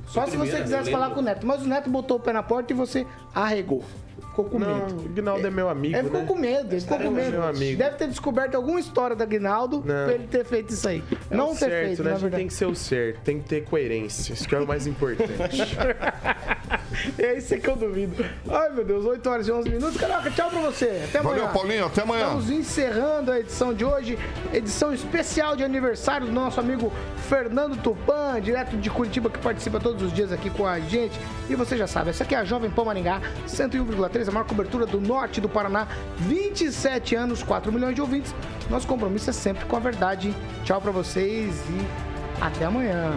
Só 0.08 0.26
se 0.28 0.38
você 0.38 0.62
quisesse 0.62 0.90
falar 0.92 1.10
com 1.12 1.20
o 1.20 1.24
Neto. 1.24 1.46
Mas 1.46 1.62
o 1.64 1.68
Neto 1.68 1.90
botou 1.90 2.18
o 2.18 2.20
pé 2.20 2.32
na 2.32 2.44
porta 2.44 2.72
e 2.72 2.76
você 2.76 3.06
arregou. 3.36 3.84
Ficou 4.32 4.46
com 4.46 4.60
Não, 4.60 4.76
medo. 4.88 4.96
o 4.96 5.10
Guinaldo 5.10 5.46
é 5.46 5.50
meu 5.50 5.68
amigo, 5.68 5.94
Ele 5.96 6.04
ficou 6.06 6.22
né? 6.22 6.26
com 6.28 6.36
medo, 6.36 6.74
ele 6.74 6.82
ficou 6.82 6.98
com 6.98 7.12
medo. 7.12 7.32
meu 7.32 7.44
amigo. 7.44 7.78
Deve 7.78 7.96
ter 7.98 8.08
descoberto 8.08 8.56
alguma 8.56 8.80
história 8.80 9.14
da 9.14 9.26
Guinaldo 9.26 9.78
Não. 9.86 10.06
pra 10.06 10.14
ele 10.14 10.28
ter 10.28 10.46
feito 10.46 10.70
isso 10.74 10.88
aí. 10.88 11.04
É 11.30 11.36
não 11.36 11.48
o 11.48 11.52
ter 11.52 11.60
certo, 11.60 11.86
feito, 11.88 12.04
né? 12.04 12.10
na 12.12 12.16
A 12.16 12.20
gente 12.20 12.22
verdade. 12.24 12.40
tem 12.42 12.48
que 12.48 12.54
ser 12.54 12.66
o 12.66 12.74
certo, 12.76 13.20
tem 13.26 13.40
que 13.40 13.50
ter 13.50 13.66
coerência. 13.66 14.32
Isso 14.34 14.48
que 14.48 14.56
é 14.56 14.60
o 14.60 14.66
mais 14.68 14.88
importante. 14.88 15.32
É 17.18 17.38
isso 17.38 17.58
que 17.58 17.68
eu 17.70 17.76
duvido. 17.76 18.24
Ai, 18.50 18.70
meu 18.72 18.84
Deus, 18.84 19.06
8 19.06 19.30
horas 19.30 19.48
e 19.48 19.52
11 19.52 19.70
minutos. 19.70 19.98
Caraca, 19.98 20.30
tchau 20.30 20.50
pra 20.50 20.60
você. 20.60 21.02
Até 21.08 21.20
amanhã. 21.20 21.38
Valeu, 21.40 21.54
Paulinho. 21.54 21.86
Até 21.86 22.02
amanhã. 22.02 22.26
Estamos 22.26 22.50
encerrando 22.50 23.32
a 23.32 23.40
edição 23.40 23.74
de 23.74 23.84
hoje. 23.86 24.20
Edição 24.54 24.94
especial 24.94 25.56
de 25.56 25.64
aniversário 25.64 26.28
do 26.28 26.34
nosso 26.34 26.60
amigo 26.60 26.92
Fernando 27.30 27.82
Tupan, 27.82 28.40
direto 28.42 28.76
de 28.78 28.90
Curitiba, 28.90 29.30
que 29.30 29.40
participa 29.40 29.80
todos 29.80 30.04
os 30.04 30.14
dias 30.14 30.32
aqui 30.32 30.50
com 30.50 30.66
a 30.68 30.80
gente. 30.80 31.18
E 31.50 31.56
você 31.56 31.76
já 31.78 31.88
sabe, 31.88 32.10
essa 32.10 32.24
aqui 32.24 32.36
é 32.36 32.40
a 32.40 32.44
Jovem 32.44 32.70
Pan 32.70 32.84
Maringá, 32.86 33.22
101,3, 33.48 34.21
a 34.28 34.32
maior 34.32 34.46
cobertura 34.46 34.86
do 34.86 35.00
norte 35.00 35.42
do 35.42 35.50
Paraná. 35.50 35.88
27 36.18 37.16
anos, 37.16 37.44
4 37.44 37.72
milhões 37.72 37.96
de 37.96 38.02
ouvintes. 38.02 38.34
Nosso 38.70 38.88
compromisso 38.88 39.30
é 39.30 39.34
sempre 39.34 39.66
com 39.66 39.76
a 39.76 39.80
verdade. 39.80 40.34
Tchau 40.64 40.82
pra 40.82 40.92
vocês 40.92 41.56
e 41.70 42.42
até 42.42 42.66
amanhã. 42.66 43.12